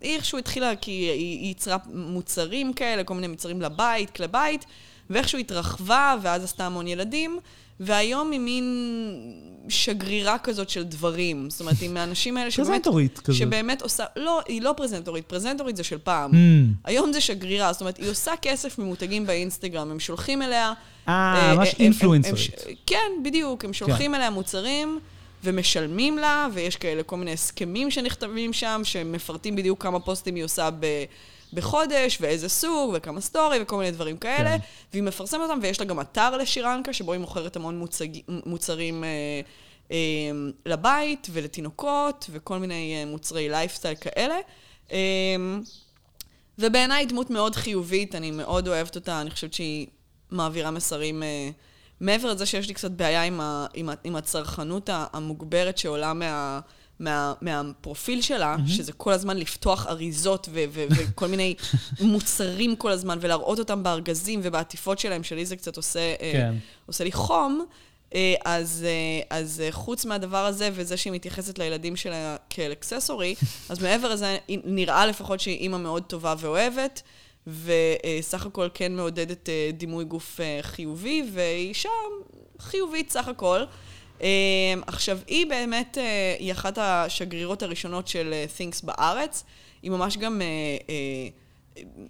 היא 0.00 0.14
איכשהו 0.14 0.38
התחילה, 0.38 0.76
כי 0.76 0.90
היא, 0.90 1.10
היא 1.10 1.48
ייצרה 1.48 1.76
מוצרים 1.94 2.72
כאלה, 2.72 3.04
כל 3.04 3.14
מיני 3.14 3.26
מוצרים 3.26 3.62
לבית, 3.62 4.10
כלי 4.10 4.28
בית, 4.28 4.66
ואיכשהו 5.10 5.38
התרחבה, 5.38 6.16
ואז 6.22 6.44
עשתה 6.44 6.66
המון 6.66 6.88
ילדים, 6.88 7.38
והיום 7.80 8.30
היא 8.30 8.40
מין 8.40 8.64
שגרירה 9.68 10.38
כזאת 10.38 10.70
של 10.70 10.82
דברים. 10.82 11.50
זאת 11.50 11.60
אומרת, 11.60 11.76
היא 11.80 11.90
מהאנשים 11.90 12.36
האלה 12.36 12.50
שבאמת... 12.50 12.68
פרזנטורית 12.68 13.18
כזאת. 13.18 13.38
שבאמת 13.38 13.82
עושה... 13.82 14.04
לא, 14.16 14.40
היא 14.48 14.62
לא 14.62 14.74
פרזנטורית, 14.76 15.24
פרזנטורית 15.26 15.76
זה 15.76 15.84
של 15.84 15.98
פעם. 15.98 16.30
Mm. 16.30 16.34
היום 16.84 17.12
זה 17.12 17.20
שגרירה, 17.20 17.72
זאת 17.72 17.80
אומרת, 17.80 17.96
היא 17.96 18.10
עושה 18.10 18.32
כסף 18.42 18.78
ממותגים 18.78 19.26
באינסטגרם, 19.26 19.90
הם 19.90 20.00
שולחים 20.00 20.42
אליה... 20.42 20.72
אה, 21.08 21.54
ממש 21.56 21.68
הם- 21.68 21.74
הם- 21.78 21.84
אינפלואנסרית. 21.84 22.54
הם- 22.68 22.74
כן, 22.86 23.10
בדיוק, 23.24 23.64
הם 23.64 23.72
שולחים 23.72 24.14
אליה 24.14 24.30
מוצרים 24.30 24.98
ומשלמים 25.44 26.18
לה, 26.18 26.46
ויש 26.54 26.76
כאלה 26.76 27.02
כל 27.02 27.16
מיני 27.16 27.32
הסכמים 27.32 27.90
שנכתבים 27.90 28.52
שם, 28.52 28.80
שמפרטים 28.84 29.56
בדיוק 29.56 29.82
כמה 29.82 30.00
פוסטים 30.00 30.34
היא 30.34 30.44
עושה 30.44 30.68
ב... 30.80 30.86
בחודש, 31.52 32.18
ואיזה 32.20 32.48
סוג, 32.48 32.90
וכמה 32.94 33.20
סטורי, 33.20 33.58
וכל 33.62 33.76
מיני 33.76 33.90
דברים 33.90 34.16
כאלה, 34.16 34.58
כן. 34.58 34.64
והיא 34.92 35.02
מפרסמת 35.02 35.40
אותם, 35.40 35.58
ויש 35.62 35.80
לה 35.80 35.86
גם 35.86 36.00
אתר 36.00 36.36
לשירנקה, 36.36 36.92
שבו 36.92 37.12
היא 37.12 37.20
מוכרת 37.20 37.56
המון 37.56 37.78
מוצג... 37.78 38.08
מוצרים 38.46 39.04
אה, 39.04 39.08
אה, 39.90 39.96
לבית 40.66 41.26
ולתינוקות, 41.32 42.30
וכל 42.32 42.58
מיני 42.58 42.96
אה, 42.96 43.06
מוצרי 43.06 43.48
לייפסטייל 43.48 43.94
כאלה. 43.94 44.36
אה, 44.92 44.98
ובעיניי 46.58 47.06
דמות 47.06 47.30
מאוד 47.30 47.56
חיובית, 47.56 48.14
אני 48.14 48.30
מאוד 48.30 48.68
אוהבת 48.68 48.96
אותה, 48.96 49.20
אני 49.20 49.30
חושבת 49.30 49.54
שהיא 49.54 49.86
מעבירה 50.30 50.70
מסרים... 50.70 51.22
אה, 51.22 51.50
מעבר 52.00 52.30
לזה 52.30 52.46
שיש 52.46 52.68
לי 52.68 52.74
קצת 52.74 52.90
בעיה 52.90 53.22
עם, 53.22 53.40
ה, 53.40 53.66
עם, 53.74 53.88
ה, 53.88 53.94
עם 54.04 54.16
הצרכנות 54.16 54.90
המוגברת 54.92 55.78
שעולה 55.78 56.12
מה, 56.12 56.60
מה, 57.00 57.32
מהפרופיל 57.40 58.22
שלה, 58.22 58.56
mm-hmm. 58.56 58.70
שזה 58.70 58.92
כל 58.92 59.12
הזמן 59.12 59.36
לפתוח 59.36 59.86
אריזות 59.86 60.48
ו, 60.52 60.64
ו, 60.72 60.84
וכל 60.90 61.26
מיני 61.26 61.54
מוצרים 62.00 62.76
כל 62.76 62.90
הזמן, 62.90 63.18
ולהראות 63.20 63.58
אותם 63.58 63.82
בארגזים 63.82 64.40
ובעטיפות 64.42 64.98
שלהם, 64.98 65.22
שלי 65.22 65.46
זה 65.46 65.56
קצת 65.56 65.76
עושה, 65.76 66.14
כן. 66.32 66.52
אה, 66.52 66.58
עושה 66.86 67.04
לי 67.04 67.12
חום. 67.12 67.66
אה, 68.14 68.34
אז, 68.44 68.86
אה, 68.88 69.38
אז 69.38 69.62
אה, 69.64 69.72
חוץ 69.72 70.04
מהדבר 70.04 70.46
הזה, 70.46 70.70
וזה 70.72 70.96
שהיא 70.96 71.12
מתייחסת 71.12 71.58
לילדים 71.58 71.96
שלה 71.96 72.36
כאל 72.50 72.72
אקססורי, 72.72 73.34
אז 73.68 73.82
מעבר 73.82 74.12
לזה, 74.12 74.38
נראה 74.48 75.06
לפחות 75.06 75.40
שהיא 75.40 75.58
אימא 75.58 75.78
מאוד 75.78 76.02
טובה 76.02 76.34
ואוהבת, 76.38 77.02
וסך 77.46 78.46
הכל 78.46 78.68
כן 78.74 78.96
מעודדת 78.96 79.48
אה, 79.48 79.70
דימוי 79.72 80.04
גוף 80.04 80.40
אה, 80.40 80.58
חיובי, 80.62 81.22
והיא 81.32 81.68
אישה 81.68 81.88
חיובית 82.58 83.10
סך 83.10 83.28
הכל. 83.28 83.60
אה, 84.22 84.74
עכשיו, 84.86 85.18
היא 85.26 85.46
באמת, 85.46 85.98
אה, 85.98 86.36
היא 86.38 86.52
אחת 86.52 86.78
השגרירות 86.78 87.62
הראשונות 87.62 88.08
של 88.08 88.30
אה, 88.32 88.44
Things 88.58 88.86
בארץ. 88.86 89.44
היא 89.82 89.90
ממש 89.90 90.16
גם... 90.16 90.42
אה, 90.42 91.28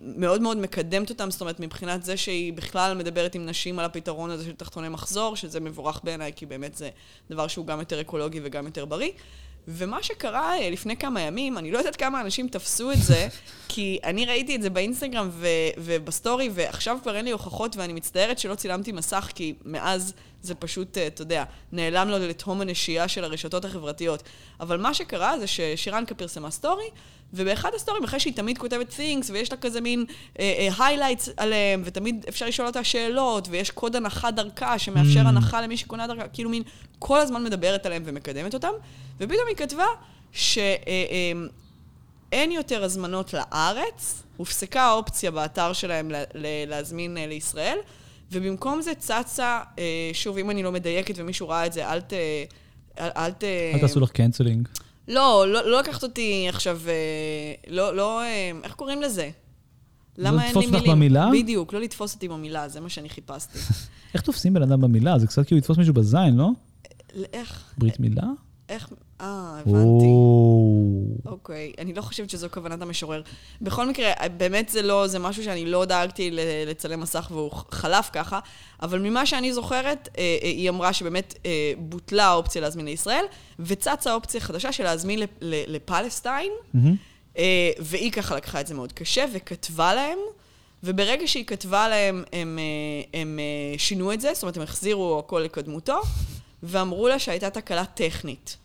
מאוד 0.00 0.42
מאוד 0.42 0.56
מקדמת 0.56 1.10
אותם, 1.10 1.30
זאת 1.30 1.40
אומרת, 1.40 1.60
מבחינת 1.60 2.04
זה 2.04 2.16
שהיא 2.16 2.52
בכלל 2.52 2.96
מדברת 2.96 3.34
עם 3.34 3.46
נשים 3.46 3.78
על 3.78 3.84
הפתרון 3.84 4.30
הזה 4.30 4.44
של 4.44 4.52
תחתוני 4.52 4.88
מחזור, 4.88 5.36
שזה 5.36 5.60
מבורך 5.60 6.00
בעיניי, 6.04 6.32
כי 6.36 6.46
באמת 6.46 6.74
זה 6.74 6.90
דבר 7.30 7.48
שהוא 7.48 7.66
גם 7.66 7.78
יותר 7.80 8.00
אקולוגי 8.00 8.40
וגם 8.42 8.66
יותר 8.66 8.84
בריא. 8.84 9.10
ומה 9.68 10.02
שקרה 10.02 10.70
לפני 10.70 10.96
כמה 10.96 11.20
ימים, 11.20 11.58
אני 11.58 11.70
לא 11.70 11.78
יודעת 11.78 11.96
כמה 11.96 12.20
אנשים 12.20 12.48
תפסו 12.48 12.92
את 12.92 13.02
זה, 13.02 13.28
כי 13.68 13.98
אני 14.04 14.26
ראיתי 14.26 14.56
את 14.56 14.62
זה 14.62 14.70
באינסטגרם 14.70 15.28
ו- 15.32 15.46
ובסטורי, 15.78 16.50
ועכשיו 16.52 16.98
כבר 17.02 17.16
אין 17.16 17.24
לי 17.24 17.30
הוכחות, 17.30 17.76
ואני 17.76 17.92
מצטערת 17.92 18.38
שלא 18.38 18.54
צילמתי 18.54 18.92
מסך, 18.92 19.30
כי 19.34 19.54
מאז 19.64 20.14
זה 20.42 20.54
פשוט, 20.54 20.98
אה, 20.98 21.06
אתה 21.06 21.22
יודע, 21.22 21.44
נעלם 21.72 22.08
לו 22.08 22.18
לתהום 22.18 22.60
הנשייה 22.60 23.08
של 23.08 23.24
הרשתות 23.24 23.64
החברתיות. 23.64 24.22
אבל 24.60 24.80
מה 24.80 24.94
שקרה 24.94 25.38
זה 25.38 25.46
ששירנקה 25.46 26.14
פרסמה 26.14 26.50
סטורי, 26.50 26.84
ובאחד 27.34 27.70
הסטורים, 27.74 28.04
אחרי 28.04 28.20
שהיא 28.20 28.34
תמיד 28.34 28.58
כותבת 28.58 28.92
Thinx, 28.92 29.30
ויש 29.32 29.52
לה 29.52 29.58
כזה 29.58 29.80
מין 29.80 30.04
highlights 30.78 31.28
אה, 31.28 31.32
עליהם, 31.36 31.82
ותמיד 31.84 32.24
אפשר 32.28 32.46
לשאול 32.46 32.68
אותה 32.68 32.84
שאלות, 32.84 33.48
ויש 33.50 33.70
קוד 33.70 33.96
הנחה 33.96 34.30
דרכה 34.30 34.78
שמאפשר 34.78 35.20
Mm. 35.20 35.28
הנחה 35.28 35.60
למי 35.60 35.76
שקונה 35.76 36.06
דרכה, 36.06 36.28
כאילו 36.28 36.50
מין 36.50 36.62
כל 36.98 37.18
הזמן 37.18 37.44
מדברת 37.44 37.86
עליהם 37.86 38.02
ומקדמת 38.06 38.54
אותם, 38.54 38.72
ופתאום 39.16 39.48
היא 39.48 39.56
כתבה 39.56 39.84
שאין 40.32 41.48
יותר 42.32 42.84
הזמנות 42.84 43.34
לארץ, 43.34 44.22
הופסקה 44.36 44.82
האופציה 44.82 45.30
באתר 45.30 45.72
שלהם 45.72 46.10
להזמין 46.66 47.16
אה, 47.16 47.26
לישראל, 47.26 47.78
ובמקום 48.32 48.82
זה 48.82 48.92
צצה, 48.98 49.60
אה, 49.78 50.10
שוב, 50.12 50.38
אם 50.38 50.50
אני 50.50 50.62
לא 50.62 50.72
מדייקת 50.72 51.14
ומישהו 51.18 51.48
ראה 51.48 51.66
את 51.66 51.72
זה, 51.72 51.92
אל 51.92 52.00
ת... 52.00 52.12
אל, 53.00 53.08
אל 53.16 53.30
ת... 53.30 53.44
אל 53.74 53.80
תעשו 53.80 54.00
לך 54.00 54.10
קנצלינג. 54.10 54.68
לא, 55.08 55.44
לא, 55.48 55.70
לא 55.70 55.80
לקחת 55.80 56.02
אותי 56.02 56.46
עכשיו, 56.48 56.80
אה, 56.88 56.92
לא, 57.68 57.96
לא, 57.96 58.22
אה, 58.22 58.50
איך 58.64 58.74
קוראים 58.74 59.02
לזה? 59.02 59.30
למה 60.18 60.46
אין 60.46 60.54
לי 60.54 60.60
לתפוס 60.60 60.64
אותך 60.64 60.74
מילים? 60.74 60.96
במילה? 60.96 61.30
בדיוק, 61.32 61.72
לא 61.72 61.80
לתפוס 61.80 62.14
אותי 62.14 62.28
במילה, 62.28 62.68
זה 62.68 62.80
מה 62.80 62.88
שאני 62.88 63.08
חיפשתי. 63.08 63.58
איך 64.14 64.22
תופסים 64.22 64.54
בן 64.54 64.62
אדם 64.62 64.80
במילה? 64.80 65.18
זה 65.18 65.26
קצת 65.26 65.46
כאילו 65.46 65.58
לתפוס 65.58 65.78
מישהו 65.78 65.94
בזין, 65.94 66.36
לא? 66.36 66.50
איך, 67.32 67.72
ברית 67.78 68.00
מילה? 68.00 68.22
איך, 68.68 68.88
אה, 69.20 69.60
הבנתי. 69.60 70.06
או... 70.06 70.70
אוקיי, 71.26 71.72
אני 71.78 71.94
לא 71.94 72.02
חושבת 72.02 72.30
שזו 72.30 72.48
כוונת 72.50 72.82
המשורר. 72.82 73.22
בכל 73.60 73.88
מקרה, 73.88 74.12
באמת 74.36 74.68
זה 74.68 74.82
לא, 74.82 75.06
זה 75.06 75.18
משהו 75.18 75.44
שאני 75.44 75.66
לא 75.66 75.84
דאגתי 75.84 76.30
לצלם 76.66 77.00
מסך 77.00 77.28
והוא 77.30 77.50
חלף 77.70 78.10
ככה, 78.12 78.38
אבל 78.82 78.98
ממה 78.98 79.26
שאני 79.26 79.52
זוכרת, 79.52 80.08
אה, 80.18 80.22
אה, 80.42 80.48
היא 80.48 80.70
אמרה 80.70 80.92
שבאמת 80.92 81.34
אה, 81.46 81.72
בוטלה 81.78 82.24
האופציה 82.24 82.62
להזמין 82.62 82.86
לישראל, 82.86 83.24
וצצה 83.58 84.14
אופציה 84.14 84.40
חדשה 84.40 84.72
של 84.72 84.84
להזמין 84.84 85.20
לפלסטיין. 85.40 86.52
אה, 87.38 87.70
והיא 87.78 88.12
ככה 88.12 88.36
לקחה 88.36 88.60
את 88.60 88.66
זה 88.66 88.74
מאוד 88.74 88.92
קשה 88.92 89.24
וכתבה 89.32 89.94
להם, 89.94 90.18
וברגע 90.82 91.26
שהיא 91.26 91.44
כתבה 91.44 91.88
להם, 91.88 92.24
הם, 92.32 92.58
הם 93.14 93.38
אה, 93.38 93.78
שינו 93.78 94.12
את 94.12 94.20
זה, 94.20 94.34
זאת 94.34 94.42
אומרת, 94.42 94.56
הם 94.56 94.62
החזירו 94.62 95.18
הכל 95.18 95.42
לקדמותו, 95.44 96.00
ואמרו 96.62 97.08
לה 97.08 97.18
שהייתה 97.18 97.50
תקלה 97.50 97.84
טכנית. 97.84 98.56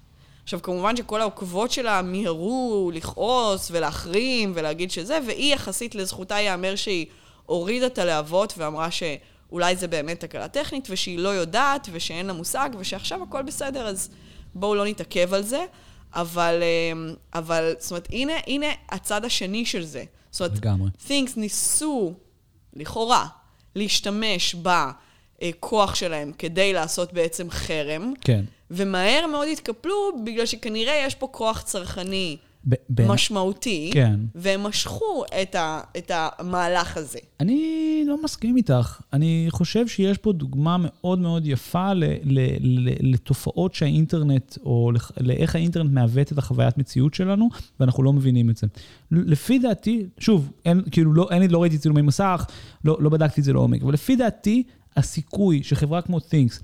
עכשיו, 0.46 0.62
כמובן 0.62 0.96
שכל 0.96 1.22
העוקבות 1.22 1.72
שלה 1.72 2.02
מיהרו 2.02 2.92
לכעוס 2.94 3.72
ולהחרים 3.72 4.52
ולהגיד 4.56 4.92
שזה, 4.92 5.20
והיא 5.28 5.54
יחסית 5.54 5.96
לזכותה 5.96 6.36
ייאמר 6.36 6.76
שהיא 6.76 7.06
הורידה 7.46 7.86
את 7.86 7.98
הלהבות 7.98 8.54
ואמרה 8.58 8.90
שאולי 8.92 9.76
זה 9.76 9.88
באמת 9.88 10.20
תקלה 10.20 10.48
טכנית, 10.48 10.88
ושהיא 10.92 11.20
לא 11.20 11.30
יודעת, 11.30 11.90
ושאין 11.92 12.26
לה 12.26 12.34
מושג, 12.34 12.70
ושעכשיו 12.78 13.24
הכל 13.24 13.42
בסדר, 13.42 13.88
אז 13.88 14.10
בואו 14.56 14.76
לא 14.76 14.86
נתעכב 14.86 15.34
על 15.34 15.44
זה. 15.44 15.66
אבל, 16.14 16.60
אה, 16.62 17.14
אבל, 17.34 17.74
זאת 17.80 17.92
אומרת, 17.92 18.08
הנה, 18.12 18.34
הנה 18.48 18.68
הצד 18.90 19.26
השני 19.26 19.66
של 19.66 19.86
זה. 19.86 20.04
זאת 20.32 20.42
אומרת, 20.42 20.58
לגמרי. 20.58 20.90
Things 21.08 21.32
ניסו, 21.38 22.14
לכאורה, 22.74 23.28
להשתמש 23.76 24.56
בכוח 25.44 25.96
שלהם 25.96 26.32
כדי 26.38 26.74
לעשות 26.74 27.14
בעצם 27.14 27.48
חרם, 27.50 28.14
כן. 28.22 28.44
ומהר 28.72 29.26
מאוד 29.32 29.48
התקפלו, 29.52 29.94
בגלל 30.26 30.46
שכנראה 30.46 31.04
יש 31.08 31.16
פה 31.16 31.28
כוח 31.32 31.62
צרכני 31.62 32.38
ב- 32.70 33.02
משמעותי, 33.12 33.90
כן. 33.94 34.20
והם 34.36 34.64
משכו 34.64 35.24
את, 35.42 35.56
ה, 35.56 35.82
את 35.98 36.12
המהלך 36.16 36.98
הזה. 36.98 37.20
אני 37.40 37.84
לא 38.08 38.24
מסכים 38.24 38.58
איתך. 38.58 39.02
אני 39.14 39.48
חושב 39.50 39.88
שיש 39.88 40.18
פה 40.18 40.32
דוגמה 40.34 40.78
מאוד 40.80 41.20
מאוד 41.20 41.48
יפה 41.48 41.94
ל- 41.94 42.04
ל- 42.24 42.40
ל- 42.90 43.14
לתופעות 43.14 43.74
שהאינטרנט, 43.74 44.58
או 44.66 44.92
לכ- 44.94 45.12
לאיך 45.22 45.56
האינטרנט 45.56 45.92
מעוות 45.92 46.32
את 46.32 46.38
החוויית 46.38 46.78
מציאות 46.78 47.14
שלנו, 47.14 47.50
ואנחנו 47.80 48.04
לא 48.04 48.14
מבינים 48.14 48.50
את 48.50 48.58
זה. 48.58 48.68
לפי 49.12 49.60
דעתי, 49.60 50.06
שוב, 50.20 50.52
אין, 50.66 50.82
כאילו, 50.92 51.14
לא, 51.14 51.28
אין, 51.32 51.42
לי- 51.42 51.48
לא 51.48 51.62
ראיתי 51.62 51.78
צילומי 51.78 52.02
מסך, 52.02 52.46
לא, 52.86 52.98
לא 53.00 53.10
בדקתי 53.10 53.40
את 53.42 53.46
זה 53.46 53.54
לעומק, 53.54 53.82
אבל 53.84 53.94
לפי 53.94 54.16
דעתי, 54.16 54.64
הסיכוי 54.98 55.64
שחברה 55.64 56.02
כמו 56.02 56.18
Thinx 56.18 56.64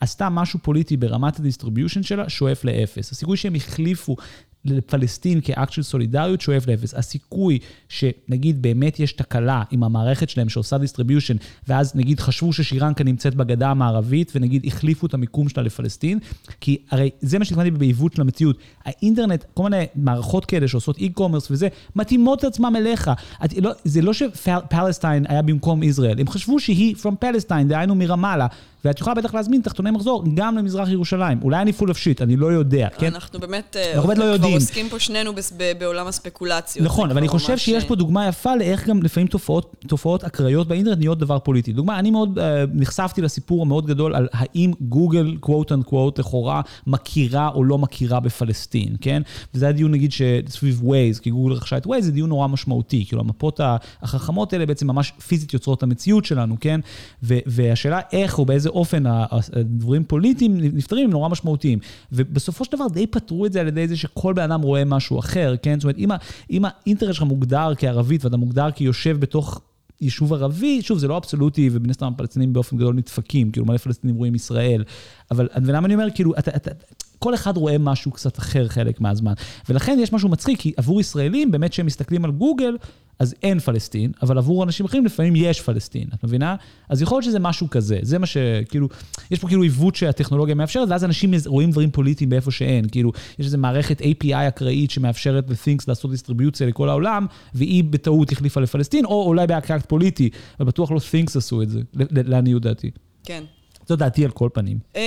עשתה 0.00 0.28
משהו 0.28 0.58
פוליטי 0.62 0.96
ברמת 0.96 1.38
ה 1.38 1.43
distribution 1.43 2.02
שלה, 2.02 2.28
שואף 2.28 2.64
לאפס. 2.64 3.12
הסיכוי 3.12 3.36
שהם 3.36 3.54
החליפו 3.54 4.16
לפלסטין 4.64 5.40
כאקט 5.40 5.72
של 5.72 5.82
סולידריות 5.82 6.40
שואף 6.40 6.66
לאפס. 6.66 6.94
הסיכוי 6.94 7.58
שנגיד 7.88 8.62
באמת 8.62 9.00
יש 9.00 9.12
תקלה 9.12 9.62
עם 9.70 9.84
המערכת 9.84 10.28
שלהם 10.28 10.48
שעושה 10.48 10.78
distribution, 10.78 11.36
ואז 11.68 11.92
נגיד 11.94 12.20
חשבו 12.20 12.52
ששירנקה 12.52 13.04
נמצאת 13.04 13.34
בגדה 13.34 13.70
המערבית, 13.70 14.32
ונגיד 14.34 14.66
החליפו 14.66 15.06
את 15.06 15.14
המיקום 15.14 15.48
שלה 15.48 15.62
לפלסטין, 15.62 16.18
כי 16.60 16.76
הרי 16.90 17.10
זה 17.20 17.38
מה 17.38 17.44
שהתכוונתי 17.44 17.70
בעיוות 17.70 18.12
של 18.12 18.20
המציאות. 18.20 18.58
האינטרנט, 18.84 19.44
כל 19.54 19.62
מיני 19.62 19.84
מערכות 19.94 20.44
כאלה 20.44 20.68
שעושות 20.68 20.98
e-commerce 20.98 21.46
וזה, 21.50 21.68
מתאימות 21.96 22.38
את 22.38 22.44
עצמם 22.44 22.74
אליך. 22.76 23.10
את, 23.44 23.54
לא, 23.62 23.70
זה 23.84 24.02
לא 24.02 24.12
שפלסטיין 24.12 25.24
היה 25.28 25.42
במקום 25.42 25.82
ישראל, 25.82 26.20
הם 26.20 26.28
חשבו 26.28 26.60
שהיא 26.60 26.94
from 26.96 27.24
Palestine, 27.24 27.64
דהיינו 27.68 27.94
מרמאללה. 27.94 28.46
ואת 28.84 29.00
יכולה 29.00 29.14
בטח 29.14 29.34
להזמין 29.34 29.60
תחתוני 29.60 29.90
מחזור 29.90 30.24
גם 30.34 30.56
למזרח 30.56 30.88
ירושלים. 30.88 31.38
אולי 31.42 31.62
אני 31.62 31.72
פול 31.72 31.90
אף 31.90 31.98
שיט, 31.98 32.22
אני 32.22 32.36
לא 32.36 32.46
יודע, 32.46 32.88
כן? 32.98 33.06
אנחנו 33.06 33.40
באמת, 33.40 33.76
אה, 33.76 33.94
אנחנו 33.94 34.08
באמת 34.08 34.18
לא 34.18 34.24
יודעים. 34.24 34.52
כבר 34.52 34.60
עוסקים 34.60 34.88
פה 34.88 34.98
שנינו 34.98 35.32
בעולם 35.78 36.06
הספקולציות. 36.06 36.86
נכון, 36.86 37.10
אבל 37.10 37.18
אני 37.18 37.28
חושב 37.28 37.56
שיש 37.56 37.84
פה 37.84 37.96
דוגמה 37.96 38.28
יפה 38.28 38.56
לאיך 38.56 38.88
גם 38.88 39.02
לפעמים 39.02 39.26
תופעות, 39.26 39.76
תופעות 39.86 40.24
אקראיות 40.24 40.68
באינטרנט 40.68 40.98
נהיות 40.98 41.18
דבר 41.18 41.38
פוליטי. 41.38 41.72
דוגמה, 41.72 41.98
אני 41.98 42.10
מאוד 42.10 42.38
uh, 42.38 42.42
נחשפתי 42.74 43.22
לסיפור 43.22 43.62
המאוד 43.62 43.86
גדול 43.86 44.14
על 44.14 44.28
האם 44.32 44.72
גוגל, 44.80 45.36
quote 45.40 45.72
unquote 45.72 45.84
לכאורה, 46.18 46.60
מכירה 46.86 47.48
או 47.48 47.64
לא 47.64 47.78
מכירה 47.78 48.20
בפלסטין, 48.20 48.96
כן? 49.00 49.22
וזה 49.54 49.64
היה 49.64 49.72
דיון, 49.72 49.90
נגיד, 49.90 50.12
סביב 50.48 50.84
ווייז, 50.84 51.20
כי 51.20 51.30
גוגל 51.30 51.54
רכשה 51.54 51.76
את 51.76 51.86
ווייז, 51.86 52.04
זה 52.04 52.12
דיון 52.12 52.28
נורא 52.28 52.46
משמעותי. 52.46 53.04
כאילו, 53.08 53.22
המפות 53.22 53.60
החכמות 54.02 54.52
האלה 54.52 54.66
בעצם 54.66 54.86
ממש 54.86 55.12
פיזית 55.26 55.54
יוצרות 55.54 55.78
את 55.78 55.82
המציאות 55.82 56.24
שלנו, 56.24 56.56
כן? 56.60 56.80
והשאלה 57.22 58.00
איך 58.12 58.38
או 58.38 58.44
באיזה 58.44 58.68
אופן 58.72 59.04
הדברים 59.06 60.04
פוליטיים 60.04 60.56
נפתרים, 60.60 61.04
הם 61.04 61.10
נורא 61.10 61.28
משמעותיים. 61.28 61.78
ובסופו 62.12 62.64
של 62.64 62.72
דבר 62.72 62.88
די 62.88 63.06
פתרו 63.06 63.46
את 63.46 63.52
זה 63.52 63.60
על 63.60 63.68
ידי 63.68 63.88
זה 63.88 63.96
שכל 63.96 64.32
בן 64.32 64.42
אדם 64.42 64.62
רואה 64.62 64.84
משהו 64.84 65.18
אחר, 65.18 65.54
כן? 65.62 65.80
זאת 65.80 65.84
אומרת, 65.84 65.98
אם, 65.98 66.10
אם 66.50 66.64
האינטרנט 66.64 67.14
שלך 67.14 67.22
מוגדר 67.22 67.72
כערבית 67.78 68.24
ואתה 68.24 68.36
מוגדר 68.36 68.70
כיושב 68.70 69.20
בתוך... 69.20 69.60
יישוב 70.02 70.32
ערבי, 70.32 70.82
שוב, 70.82 70.98
זה 70.98 71.08
לא 71.08 71.16
אבסולוטי, 71.16 71.70
ומן 71.72 71.90
הסתם 71.90 72.06
הפלסטינים 72.06 72.52
באופן 72.52 72.76
גדול 72.76 72.94
נדפקים, 72.94 73.50
כאילו 73.50 73.66
מלא 73.66 73.76
פלסטינים 73.76 74.16
רואים 74.16 74.34
ישראל. 74.34 74.84
אבל, 75.30 75.48
ולמה 75.62 75.86
אני 75.86 75.94
אומר, 75.94 76.06
כאילו, 76.14 76.32
אתה, 76.38 76.50
אתה, 76.56 76.70
כל 77.18 77.34
אחד 77.34 77.56
רואה 77.56 77.78
משהו 77.78 78.10
קצת 78.10 78.38
אחר 78.38 78.68
חלק 78.68 79.00
מהזמן. 79.00 79.32
ולכן 79.68 79.98
יש 80.02 80.12
משהו 80.12 80.28
מצחיק, 80.28 80.60
כי 80.60 80.72
עבור 80.76 81.00
ישראלים, 81.00 81.50
באמת 81.50 81.70
כשהם 81.70 81.86
מסתכלים 81.86 82.24
על 82.24 82.30
גוגל, 82.30 82.76
אז 83.22 83.34
אין 83.42 83.58
פלסטין, 83.58 84.12
אבל 84.22 84.38
עבור 84.38 84.64
אנשים 84.64 84.86
אחרים 84.86 85.04
לפעמים 85.04 85.36
יש 85.36 85.60
פלסטין, 85.60 86.04
את 86.14 86.24
מבינה? 86.24 86.56
אז 86.88 87.02
יכול 87.02 87.16
להיות 87.16 87.24
שזה 87.24 87.38
משהו 87.38 87.70
כזה, 87.70 87.98
זה 88.02 88.18
מה 88.18 88.26
שכאילו, 88.26 88.88
יש 89.30 89.38
פה 89.38 89.48
כאילו 89.48 89.62
עיוות 89.62 89.94
שהטכנולוגיה 89.94 90.54
מאפשרת, 90.54 90.88
ואז 90.88 91.04
אנשים 91.04 91.34
רואים 91.46 91.70
דברים 91.70 91.90
פוליטיים 91.90 92.30
באיפה 92.30 92.50
שאין, 92.50 92.88
כאילו, 92.88 93.12
יש 93.38 93.46
איזו 93.46 93.58
מערכת 93.58 94.00
API 94.00 94.34
אקראית 94.48 94.90
שמאפשרת 94.90 95.50
ל-Things 95.50 95.84
לעשות 95.88 96.10
דיסטריביוציה 96.10 96.66
לכל 96.66 96.88
העולם, 96.88 97.26
והיא 97.54 97.84
בטעות 97.84 98.32
החליפה 98.32 98.60
לפלסטין, 98.60 99.04
או 99.04 99.22
אולי 99.26 99.46
באקט 99.46 99.86
פוליטי, 99.86 100.30
ובטוח 100.60 100.90
לא 100.90 100.96
Things 100.96 101.36
עשו 101.36 101.62
את 101.62 101.70
זה, 101.70 101.80
לעניות 102.10 102.62
דעתי. 102.62 102.90
כן. 103.24 103.44
זו 103.92 103.96
דעתי 103.96 104.24
על 104.24 104.30
כל 104.30 104.48
פנים. 104.52 104.78
אמ, 104.94 105.00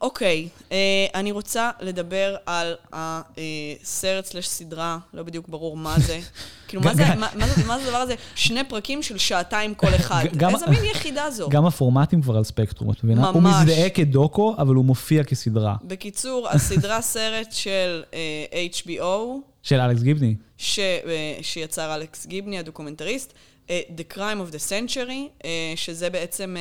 אוקיי, 0.00 0.48
אה, 0.72 0.76
אני 1.14 1.32
רוצה 1.32 1.70
לדבר 1.80 2.36
על 2.46 2.74
הסרט 2.92 4.24
סלש 4.24 4.48
סדרה, 4.48 4.98
לא 5.14 5.22
בדיוק 5.22 5.48
ברור 5.48 5.76
מה 5.76 5.96
זה. 5.98 6.18
כאילו, 6.68 6.82
מה 6.82 6.94
זה 6.94 7.06
הדבר 7.86 7.96
הזה? 7.96 8.14
שני 8.34 8.64
פרקים 8.64 9.02
של 9.02 9.18
שעתיים 9.18 9.74
כל 9.74 9.94
אחד. 10.00 10.24
איזה 10.54 10.66
מין 10.66 10.84
יחידה 10.84 11.30
זו? 11.30 11.48
גם 11.48 11.66
הפורמטים 11.66 12.22
כבר 12.22 12.36
על 12.36 12.44
ספקטרום, 12.44 12.90
את 12.90 13.04
מבינה? 13.04 13.20
ממש. 13.20 13.34
הוא 13.34 13.42
מזדהה 13.42 13.90
כדוקו, 13.90 14.54
אבל 14.58 14.74
הוא 14.74 14.84
מופיע 14.84 15.24
כסדרה. 15.24 15.76
בקיצור, 15.84 16.48
הסדרה 16.48 17.02
סרט 17.12 17.52
של 17.52 18.02
אה, 18.14 18.66
HBO. 18.72 19.40
של 19.62 19.80
אלכס 19.80 20.02
גיבני. 20.02 20.34
אה, 20.78 20.98
שיצר 21.42 21.94
אלכס 21.94 22.26
גיבני, 22.26 22.58
הדוקומנטריסט. 22.58 23.32
The 23.68 24.14
Crime 24.14 24.40
of 24.48 24.54
the 24.54 24.70
Century, 24.70 25.46
שזה 25.76 26.10
בעצם... 26.10 26.56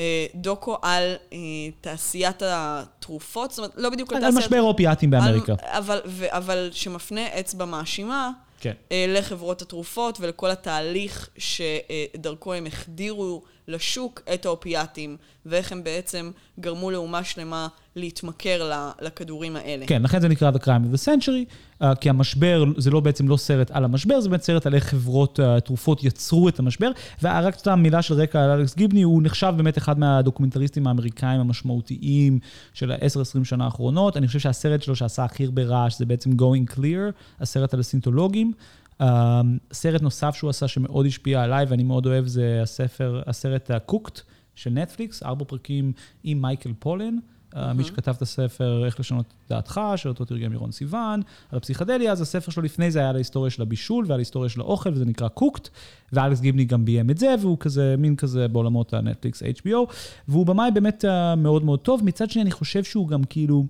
אה, 0.00 0.26
דוקו 0.34 0.76
על 0.82 1.16
אה, 1.32 1.38
תעשיית 1.80 2.42
התרופות, 2.46 3.50
זאת 3.50 3.58
אומרת, 3.58 3.72
לא 3.76 3.90
בדיוק 3.90 4.12
על 4.12 4.20
תעשיית... 4.20 4.36
על 4.36 4.42
משבר 4.42 4.62
אופיאטים 4.62 5.10
באמריקה. 5.10 5.54
אבל, 5.62 6.00
אבל 6.28 6.68
שמפנה 6.72 7.40
אצבע 7.40 7.64
מאשימה 7.64 8.30
כן. 8.60 8.72
אה, 8.92 9.04
לחברות 9.08 9.62
התרופות 9.62 10.20
ולכל 10.20 10.50
התהליך 10.50 11.28
שדרכו 11.38 12.54
הם 12.54 12.66
החדירו 12.66 13.42
לשוק 13.68 14.20
את 14.34 14.46
האופיאטים, 14.46 15.16
ואיך 15.46 15.72
הם 15.72 15.84
בעצם 15.84 16.30
גרמו 16.60 16.90
לאומה 16.90 17.24
שלמה 17.24 17.68
להתמכר 17.96 18.72
לכדורים 19.00 19.56
האלה. 19.56 19.86
כן, 19.86 20.02
לכן 20.02 20.20
זה 20.20 20.28
נקרא 20.28 20.50
The 20.50 20.58
Crime 20.58 20.66
of 20.66 20.94
the 20.94 21.04
Century, 21.04 21.52
uh, 21.82 21.86
כי 22.00 22.10
המשבר, 22.10 22.64
זה 22.76 22.90
לא 22.90 23.00
בעצם 23.00 23.28
לא 23.28 23.36
סרט 23.36 23.70
על 23.70 23.84
המשבר, 23.84 24.20
זה 24.20 24.28
באמת 24.28 24.42
סרט 24.42 24.66
על 24.66 24.74
איך 24.74 24.84
חברות 24.84 25.40
uh, 25.40 25.60
תרופות 25.60 26.04
יצרו 26.04 26.48
את 26.48 26.58
המשבר. 26.58 26.90
ורק 27.22 27.58
סתם 27.58 27.80
מילה 27.82 28.02
של 28.02 28.14
רקע 28.14 28.44
על 28.44 28.50
אלכס 28.50 28.76
גיבני, 28.76 29.02
הוא 29.02 29.22
נחשב 29.22 29.52
באמת 29.56 29.78
אחד 29.78 29.98
מהדוקומנטריסטים 29.98 30.86
האמריקאים 30.86 31.40
המשמעותיים 31.40 32.38
של 32.74 32.92
ה-10-20 32.92 33.44
שנה 33.44 33.64
האחרונות. 33.64 34.16
אני 34.16 34.26
חושב 34.26 34.38
שהסרט 34.38 34.82
שלו 34.82 34.96
שעשה 34.96 35.24
הכי 35.24 35.44
הרבה 35.44 35.62
רעש 35.62 35.98
זה 35.98 36.06
בעצם 36.06 36.30
Going 36.32 36.74
Clear, 36.74 37.12
הסרט 37.40 37.74
על 37.74 37.80
הסינטולוגים. 37.80 38.52
Um, 39.00 39.04
סרט 39.72 40.02
נוסף 40.02 40.34
שהוא 40.34 40.50
עשה 40.50 40.68
שמאוד 40.68 41.06
השפיע 41.06 41.42
עליי 41.42 41.66
ואני 41.68 41.82
מאוד 41.82 42.06
אוהב 42.06 42.26
זה 42.26 42.60
הספר, 42.62 43.22
הסרט 43.26 43.70
ה-Cooked 43.70 44.20
של 44.54 44.70
נטפליקס, 44.70 45.22
ארבע 45.22 45.44
פרקים 45.44 45.92
עם 46.24 46.42
מייקל 46.42 46.72
פולן. 46.78 47.16
Mm-hmm. 47.16 47.58
מי 47.74 47.84
שכתב 47.84 48.14
את 48.16 48.22
הספר 48.22 48.86
איך 48.86 49.00
לשנות 49.00 49.34
דעתך, 49.50 49.80
שאותו 49.96 50.24
תרגם 50.24 50.52
ירון 50.52 50.72
סיוון, 50.72 51.20
על 51.52 51.56
הפסיכדליה, 51.56 52.12
אז 52.12 52.20
הספר 52.20 52.50
שלו 52.52 52.62
לפני 52.62 52.90
זה 52.90 52.98
היה 52.98 53.08
על 53.08 53.14
ההיסטוריה 53.14 53.50
של 53.50 53.62
הבישול 53.62 54.04
ועל 54.08 54.18
ההיסטוריה 54.18 54.48
של 54.48 54.60
האוכל, 54.60 54.90
וזה 54.92 55.04
נקרא 55.04 55.28
קוקט, 55.28 55.68
ואלכס 56.12 56.40
גיבני 56.40 56.64
גם 56.64 56.84
ביים 56.84 57.10
את 57.10 57.18
זה, 57.18 57.34
והוא 57.40 57.56
כזה, 57.60 57.94
מין 57.98 58.16
כזה 58.16 58.48
בעולמות 58.48 58.94
הנטפליקס 58.94 59.42
HBO, 59.42 59.92
והוא 60.28 60.46
במאי 60.46 60.70
באמת 60.70 61.04
אה, 61.04 61.34
מאוד 61.34 61.64
מאוד 61.64 61.78
טוב. 61.78 62.04
מצד 62.04 62.30
שני, 62.30 62.42
אני 62.42 62.50
חושב 62.50 62.84
שהוא 62.84 63.08
גם 63.08 63.24
כאילו... 63.24 63.64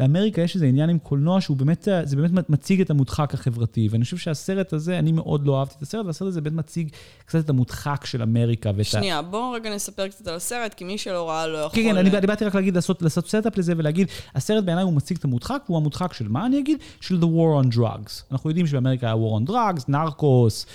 לאמריקה 0.00 0.42
יש 0.42 0.54
איזה 0.54 0.66
עניין 0.66 0.90
עם 0.90 0.98
קולנוע 0.98 1.40
שהוא 1.40 1.56
באמת, 1.56 1.88
זה 2.04 2.16
באמת 2.16 2.50
מציג 2.50 2.80
את 2.80 2.90
המודחק 2.90 3.34
החברתי. 3.34 3.88
ואני 3.90 4.04
חושב 4.04 4.16
שהסרט 4.16 4.72
הזה, 4.72 4.98
אני 4.98 5.12
מאוד 5.12 5.46
לא 5.46 5.60
אהבתי 5.60 5.74
את 5.76 5.82
הסרט, 5.82 6.06
והסרט 6.06 6.28
הזה 6.28 6.40
באמת 6.40 6.56
מציג 6.56 6.88
קצת 7.26 7.44
את 7.44 7.50
המודחק 7.50 8.04
של 8.04 8.22
אמריקה. 8.22 8.70
ואת 8.76 8.86
שנייה, 8.86 9.18
ה... 9.18 9.22
בואו 9.22 9.50
רגע 9.50 9.74
נספר 9.74 10.08
קצת 10.08 10.26
על 10.26 10.34
הסרט, 10.34 10.74
כי 10.74 10.84
מי 10.84 10.98
שלא 10.98 11.28
ראה 11.28 11.46
לא 11.46 11.58
יכול... 11.58 11.82
כן, 11.82 11.88
כן, 11.88 11.96
אני, 11.96 12.10
אני 12.10 12.26
באתי 12.26 12.44
רק 12.44 12.54
להגיד, 12.54 12.74
לעשות, 12.74 13.02
לעשות 13.02 13.28
setup 13.28 13.58
לזה 13.58 13.72
ולהגיד, 13.76 14.08
הסרט 14.34 14.64
בעיניי 14.64 14.84
הוא 14.84 14.92
מציג 14.92 15.18
את 15.22 15.24
המודחק, 15.24 15.62
והוא 15.66 15.78
המודחק 15.78 16.12
של 16.12 16.28
מה 16.28 16.46
אני 16.46 16.58
אגיד? 16.58 16.78
של 17.00 17.20
The 17.20 17.24
War 17.24 17.64
on 17.64 17.76
Drugs. 17.76 18.22
אנחנו 18.32 18.50
יודעים 18.50 18.66
שבאמריקה 18.66 19.06
היה 19.06 19.14
War 19.14 19.40
on 19.42 19.50
Drugs, 19.50 19.84
נרקוס, 19.88 20.66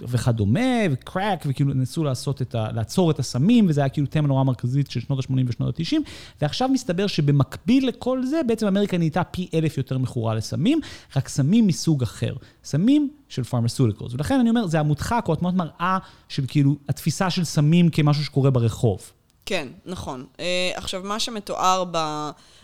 וכדומה, 0.00 0.70
וקראק, 0.90 1.44
וכאילו 1.46 1.74
ניסו 1.74 2.04
לעשות 2.04 2.42
את 2.42 2.54
ה... 2.54 2.72
לעצור 2.72 3.10
את 3.10 3.18
הסמים, 3.18 3.66
וזה 3.68 3.80
היה 3.80 3.88
כאילו 3.88 4.06
תמה 4.06 4.28
נורא 4.28 4.44
מרכזית 4.44 4.90
של 4.90 5.00
שנות 5.00 5.18
ה-80 5.18 5.42
ושנות 5.46 5.80
ה-90, 5.80 5.96
ועכשיו 6.40 6.68
מסתבר 6.68 7.06
שבמקביל 7.06 7.88
לכל 7.88 8.26
זה, 8.26 8.40
בעצם 8.46 8.66
אמריקה 8.66 8.98
נהייתה 8.98 9.24
פי 9.24 9.48
אלף 9.54 9.78
יותר 9.78 9.98
מכורה 9.98 10.34
לסמים, 10.34 10.80
רק 11.16 11.28
סמים 11.28 11.66
מסוג 11.66 12.02
אחר. 12.02 12.34
סמים 12.64 13.10
של 13.28 13.42
pharmaceuticals. 13.42 14.14
ולכן 14.14 14.40
אני 14.40 14.50
אומר, 14.50 14.66
זה 14.66 14.80
המודחק 14.80 15.24
או 15.28 15.32
התמונת 15.32 15.54
מראה 15.54 15.98
של 16.28 16.44
כאילו 16.48 16.76
התפיסה 16.88 17.30
של 17.30 17.44
סמים 17.44 17.88
כמשהו 17.88 18.24
שקורה 18.24 18.50
ברחוב. 18.50 19.12
כן, 19.46 19.68
נכון. 19.84 20.26
אה, 20.36 20.40
עכשיו, 20.74 21.02
מה 21.04 21.20
שמתואר 21.20 21.84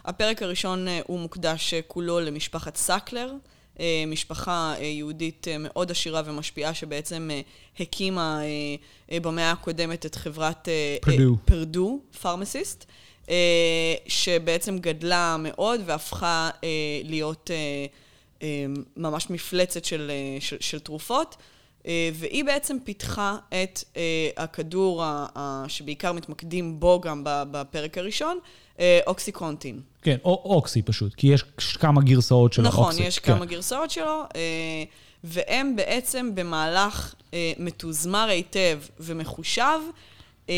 בפרק 0.07 0.43
הראשון 0.43 0.89
אה, 0.88 0.90
הוא 1.07 1.21
מוקדש 1.21 1.75
אה, 1.75 1.77
כולו 1.87 2.21
למשפחת 2.21 2.77
סאקלר. 2.77 3.33
אה, 3.81 4.05
משפחה 4.07 4.75
אה, 4.79 4.85
יהודית 4.85 5.49
אה, 5.49 5.59
מאוד 5.59 5.91
עשירה 5.91 6.23
ומשפיעה, 6.25 6.75
שבעצם 6.75 7.31
הקימה 7.81 8.41
במאה 9.11 9.51
הקודמת 9.51 10.07
את 10.07 10.15
חברת 10.15 10.69
Purdue, 11.01 11.37
Purdue 11.44 12.01
Pharmaceuticals, 12.20 12.85
שבעצם 14.07 14.79
גדלה 14.79 15.37
מאוד 15.39 15.81
והפכה 15.87 16.51
להיות 17.05 17.51
ממש 18.97 19.31
מפלצת 19.31 19.85
של, 19.85 20.11
של, 20.41 20.57
של 20.61 20.79
תרופות. 20.79 21.37
והיא 22.14 22.44
בעצם 22.44 22.77
פיתחה 22.85 23.37
את 23.49 23.83
הכדור 24.37 25.05
שבעיקר 25.68 26.12
מתמקדים 26.12 26.81
בו 26.81 27.01
גם 27.01 27.22
בפרק 27.25 27.99
הראשון, 27.99 28.38
אה, 28.81 29.01
אוקסיקונטין. 29.07 29.81
כן, 30.03 30.16
או 30.25 30.42
אוקסי 30.44 30.83
פשוט, 30.83 31.14
כי 31.14 31.27
יש 31.27 31.42
כמה 31.81 32.01
גרסאות 32.01 32.53
של 32.53 32.62
נכון, 32.62 32.85
האוקסי. 32.85 32.99
נכון, 32.99 33.09
יש 33.09 33.18
כן. 33.18 33.35
כמה 33.35 33.44
גרסאות 33.44 33.90
שלו, 33.90 34.22
אה, 34.37 34.85
והם 35.25 35.77
בעצם 35.77 36.35
במהלך 36.35 37.14
אה, 37.35 37.53
מתוזמר 37.59 38.29
היטב 38.29 38.81
ומחושב, 39.01 39.79
אה, 40.51 40.55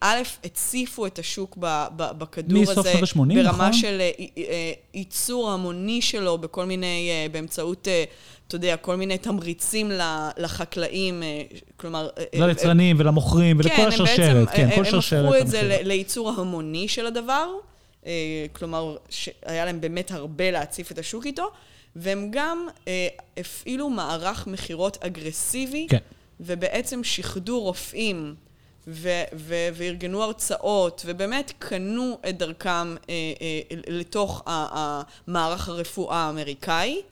א', 0.00 0.22
הציפו 0.44 1.06
את 1.06 1.18
השוק 1.18 1.58
בכדור 1.96 2.62
מסוף 2.62 2.78
הזה. 2.78 2.90
שנות 2.90 3.02
ה-שמונים, 3.02 3.38
ברמה 3.38 3.68
נכון? 3.68 3.72
של 3.72 4.00
אה, 4.00 4.10
אה, 4.38 4.72
ייצור 4.94 5.50
המוני 5.50 6.02
שלו 6.02 6.38
בכל 6.38 6.64
מיני, 6.64 7.10
אה, 7.10 7.26
באמצעות, 7.32 7.88
אה, 7.88 8.04
אתה 8.48 8.56
יודע, 8.56 8.76
כל 8.76 8.96
מיני 8.96 9.18
תמריצים 9.18 9.90
לחקלאים, 10.36 11.22
אה, 11.22 11.42
כלומר... 11.76 12.08
אה, 12.18 12.24
אה, 12.40 12.46
ליצרנים 12.46 12.96
ולמוכרים 12.98 13.58
ולכל 13.58 13.74
כן, 13.76 13.82
הם 13.82 13.88
השרשרת. 13.88 14.48
בעצם, 14.48 14.56
כן, 14.56 14.70
כל 14.74 14.80
הם 14.80 14.84
שרשרת. 14.84 15.24
הפכו 15.24 15.36
את 15.36 15.48
זה 15.48 15.80
לייצור 15.84 16.30
ההמוני 16.30 16.88
של 16.88 17.06
הדבר, 17.06 17.48
כלומר, 18.52 18.96
שהיה 19.08 19.64
להם 19.64 19.80
באמת 19.80 20.10
הרבה 20.10 20.50
להציף 20.50 20.92
את 20.92 20.98
השוק 20.98 21.26
איתו, 21.26 21.50
והם 21.96 22.28
גם 22.30 22.68
הפעילו 23.36 23.90
מערך 23.90 24.46
מכירות 24.46 24.98
אגרסיבי, 25.00 25.86
כן. 25.90 25.98
ובעצם 26.40 27.04
שיחדו 27.04 27.60
רופאים. 27.60 28.34
ו- 28.90 29.24
ו- 29.34 29.68
וארגנו 29.74 30.22
הרצאות, 30.22 31.02
ובאמת 31.06 31.52
קנו 31.58 32.18
את 32.28 32.38
דרכם 32.38 32.70
אה, 32.70 33.14
אה, 33.40 33.60
לתוך 33.86 34.42
המערך 34.46 35.68
הרפואה 35.68 36.16
האמריקאי, 36.16 37.02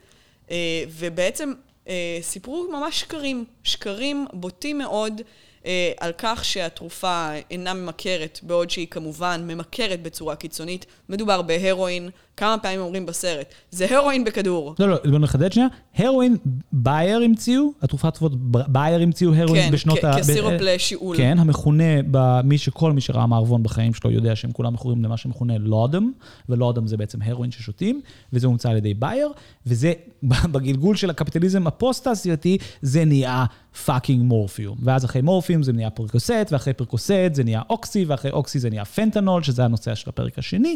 ובעצם 0.89 1.53
אה, 1.87 2.19
סיפרו 2.21 2.67
ממש 2.71 2.99
שקרים, 2.99 3.45
שקרים 3.63 4.25
בוטים 4.33 4.77
מאוד 4.77 5.21
אה, 5.65 5.91
על 5.99 6.11
כך 6.17 6.45
שהתרופה 6.45 7.29
אינה 7.51 7.73
ממכרת, 7.73 8.39
בעוד 8.43 8.69
שהיא 8.69 8.87
כמובן 8.87 9.43
ממכרת 9.47 10.01
בצורה 10.01 10.35
קיצונית. 10.35 10.85
מדובר 11.09 11.41
בהרואין, 11.41 12.09
כמה 12.37 12.57
פעמים 12.57 12.79
אומרים 12.79 13.05
בסרט, 13.05 13.53
זה 13.71 13.97
הרואין 13.97 14.23
בכדור. 14.23 14.75
לא, 14.79 14.89
לא, 14.89 14.97
בוא 15.09 15.19
נחדד 15.19 15.51
שנייה. 15.51 15.67
הרואין, 15.95 16.37
בייר 16.71 17.21
המציאו, 17.21 17.71
התרופה 17.81 18.07
הטובות, 18.07 18.33
בייר 18.51 19.01
המציאו 19.01 19.33
הרואין 19.33 19.65
כן, 19.65 19.71
בשנות 19.71 20.03
ה... 20.03 20.13
כסירופ 20.17 20.53
ב- 20.53 20.61
לשיעול. 20.61 21.17
כן, 21.17 21.39
המכונה, 21.39 21.83
במי 22.11 22.57
שכל 22.57 22.91
מי 22.91 23.01
שראה 23.01 23.27
מערבון 23.27 23.63
בחיים 23.63 23.93
שלו 23.93 24.11
יודע 24.11 24.35
שהם 24.35 24.51
כולם 24.51 24.73
מכורים 24.73 25.03
למה 25.03 25.17
שמכונה 25.17 25.57
laudanum, 25.57 26.11
ו 26.49 26.53
laudanum 26.53 26.87
זה 26.87 26.97
בעצם 26.97 27.21
הרואין 27.21 27.51
ששותים, 27.51 28.01
וזה 28.33 28.47
הומצא 28.47 28.69
על 28.69 28.77
ידי 28.77 28.93
בייר, 28.93 29.29
וזה 29.65 29.93
בגלגול 30.51 30.95
של 30.95 31.09
הקפיטליזם 31.09 31.67
הפוסט-תעשייתי, 31.67 32.57
זה 32.81 33.05
נהיה 33.05 33.45
fucking 33.85 34.23
מורפיום. 34.23 34.77
ואז 34.83 35.05
אחרי 35.05 35.21
מורפיום 35.21 35.63
זה 35.63 35.73
נהיה 35.73 35.89
פרקוסט, 35.89 36.31
ואחרי 36.51 36.73
פרקוסט 36.73 37.11
זה 37.33 37.43
נהיה 37.43 37.61
אוקסי, 37.69 38.05
ואחרי 38.05 38.31
אוקסי 38.31 38.59
זה 38.59 38.69
נהיה 38.69 38.85
פנטנול, 38.85 39.43
שזה 39.43 39.65
הנושא 39.65 39.95
של 39.95 40.09
הפרק 40.09 40.39
השני. 40.39 40.75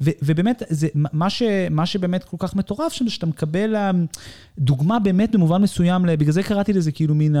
ו- 0.00 0.10
ובאמת, 0.22 0.62
זה, 0.68 0.88
מה, 1.12 1.30
ש, 1.30 1.42
מה 1.70 1.86
שבאמת 1.86 2.24
כל 2.24 2.36
כך 2.40 2.56
מטורף 2.56 2.92
שם, 2.92 3.08
שאתה 3.08 3.26
מקבל 3.26 3.76
אה, 3.76 3.90
דוגמה 4.58 4.98
באמת 4.98 5.32
במובן 5.34 5.62
מסוים, 5.62 6.02
בגלל 6.18 6.32
זה 6.32 6.42
קראתי 6.42 6.72
לזה 6.72 6.92
כאילו 6.92 7.14
מין 7.14 7.36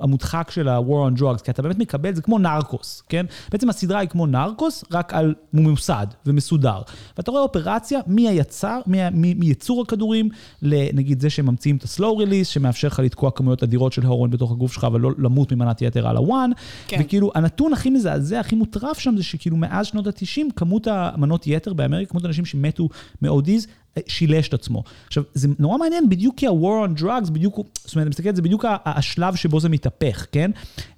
המודחק 0.00 0.50
של 0.50 0.68
ה-war 0.68 1.10
on 1.16 1.20
drugs, 1.20 1.42
כי 1.44 1.50
אתה 1.50 1.62
באמת 1.62 1.78
מקבל, 1.78 2.14
זה 2.14 2.22
כמו 2.22 2.38
נרקוס, 2.38 3.02
כן? 3.08 3.26
בעצם 3.52 3.68
הסדרה 3.70 3.98
היא 3.98 4.08
כמו 4.08 4.26
נרקוס, 4.26 4.84
רק 4.92 5.14
על 5.14 5.34
ממוסד 5.52 6.06
ומסודר. 6.26 6.82
ואתה 7.16 7.30
רואה 7.30 7.42
אופרציה 7.42 8.00
מהיצר, 8.06 8.80
מה- 8.86 9.10
מ- 9.10 9.40
מייצור 9.40 9.82
הכדורים, 9.82 10.28
לנגיד 10.62 11.20
זה 11.20 11.30
שממציאים 11.30 11.76
את 11.76 11.82
ה-slow 11.82 12.20
release, 12.26 12.44
שמאפשר 12.44 12.88
לך 12.88 12.98
לתקוע 12.98 13.30
כמויות 13.30 13.62
אדירות 13.62 13.92
של 13.92 14.06
הרון 14.06 14.30
בתוך 14.30 14.52
הגוף 14.52 14.72
שלך 14.72 14.86
ולא 14.92 15.10
למות 15.18 15.52
ממנת 15.52 15.82
יתר 15.82 16.08
על 16.08 16.16
הוואן. 16.16 16.50
כן. 16.88 17.00
וכאילו, 17.00 17.30
הנתון 17.34 17.72
הכי 17.72 17.90
מזעזע, 17.90 18.40
הכי 18.40 18.54
מוטרף 18.56 18.98
שם, 18.98 19.16
זה 19.16 19.22
שכאילו 19.22 19.56
מאז 19.56 19.86
שנות 19.86 20.06
ה-90, 20.06 20.42
כמות 20.56 20.86
המנות 20.90 21.46
יתר 21.46 21.72
באמריקה, 21.72 22.10
כמות 22.10 22.24
האנשים 22.42 22.60
שמתו 22.60 22.88
מ-ODs, 23.22 23.66
שילש 24.06 24.48
את 24.48 24.54
עצמו. 24.54 24.84
עכשיו, 25.06 25.22
זה 25.34 25.48
נורא 25.58 25.78
מעניין, 25.78 26.08
בדיוק 26.08 26.36
כי 26.36 26.46
ה-war 26.46 26.88
on 26.88 27.00
drugs, 27.00 27.30
בדיוק, 27.30 27.56
זאת 27.56 27.94
אומרת, 27.94 28.06
אני 28.06 28.10
מסתכל 28.10 28.34
זה, 28.34 28.42
בדיוק 28.42 28.64
השלב 28.84 29.34
שבו 29.34 29.60
זה 29.60 29.68
מתהפך, 29.68 30.26
כן? 30.32 30.50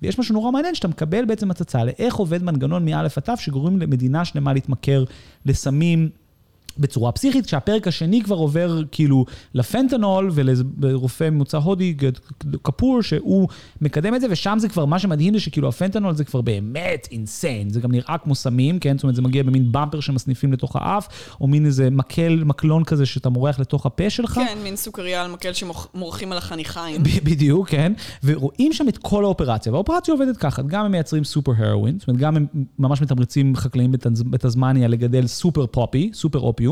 ויש 0.03 0.19
משהו 0.19 0.35
נורא 0.35 0.51
מעניין, 0.51 0.75
שאתה 0.75 0.89
מקבל 0.89 1.25
בעצם 1.25 1.51
הצצה 1.51 1.85
לאיך 1.85 2.15
עובד 2.15 2.43
מנגנון 2.43 2.85
מא' 2.85 3.01
עד 3.01 3.09
ת', 3.09 3.39
שגורם 3.39 3.81
למדינה 3.81 4.25
שלמה 4.25 4.53
להתמכר 4.53 5.05
לסמים. 5.47 6.09
בצורה 6.79 7.13
פסיכית, 7.13 7.47
כשהפרק 7.47 7.89
השני 7.89 8.23
כבר 8.23 8.37
עובר 8.37 8.83
כאילו 8.93 9.25
לפנטנול 9.55 10.31
ולרופא 10.35 11.31
ממוצא 11.31 11.59
הודי, 11.59 11.97
כפור, 12.65 13.03
שהוא 13.03 13.49
מקדם 13.81 14.15
את 14.15 14.21
זה, 14.21 14.27
ושם 14.31 14.57
זה 14.61 14.69
כבר, 14.69 14.85
מה 14.85 14.99
שמדהים 14.99 15.35
זה 15.35 15.41
שכאילו 15.41 15.69
הפנטנול 15.69 16.15
זה 16.15 16.25
כבר 16.25 16.41
באמת 16.41 17.09
אינסיין, 17.11 17.71
זה 17.71 17.81
גם 17.81 17.93
נראה 17.93 18.19
כמו 18.19 18.35
סמים, 18.35 18.79
כן? 18.79 18.97
זאת 18.97 19.03
אומרת, 19.03 19.17
זה 19.17 19.23
מגיע 19.23 19.43
במין 19.43 19.73
במפר 19.73 20.01
שמסניפים 20.01 20.53
לתוך 20.53 20.77
האף, 20.77 21.09
או 21.41 21.47
מין 21.47 21.67
איזה 21.67 21.91
מקל, 21.91 22.43
מקלון 22.45 22.85
כזה 22.85 23.07
שאתה 23.07 23.29
מורח 23.29 23.59
לתוך 23.59 23.87
הפה 23.87 24.11
שלך. 24.11 24.33
כן, 24.35 24.59
מין 24.63 24.77
סוכריה 24.77 25.25
על 25.25 25.31
מקל 25.31 25.53
שמורחים 25.53 26.33
על 26.33 26.39
החניכיים. 26.39 27.03
בדיוק, 27.25 27.69
כן. 27.69 27.93
ורואים 28.25 28.73
שם 28.73 28.89
את 28.89 28.99
כל 28.99 29.25
האופרציה, 29.25 29.73
והאופרציה 29.73 30.15
עובדת 30.15 30.37
ככה, 30.37 30.63
גם 30.63 30.85
הם 30.85 30.93
מייצרים 30.93 31.25
סופר 31.25 31.53
הרואין, 31.59 31.99
זאת 31.99 32.09
אומרת, 32.09 32.21
גם 32.21 32.37
הם 32.37 32.47
ממש 32.79 33.03
מתמרצים 33.03 33.57
חקלאים 33.57 33.93
בטזמניה 34.31 34.89
לגדל 34.89 35.27
סופר 35.27 35.67
פופי, 35.67 36.11
סופר 36.15 36.39
אופיום, 36.39 36.64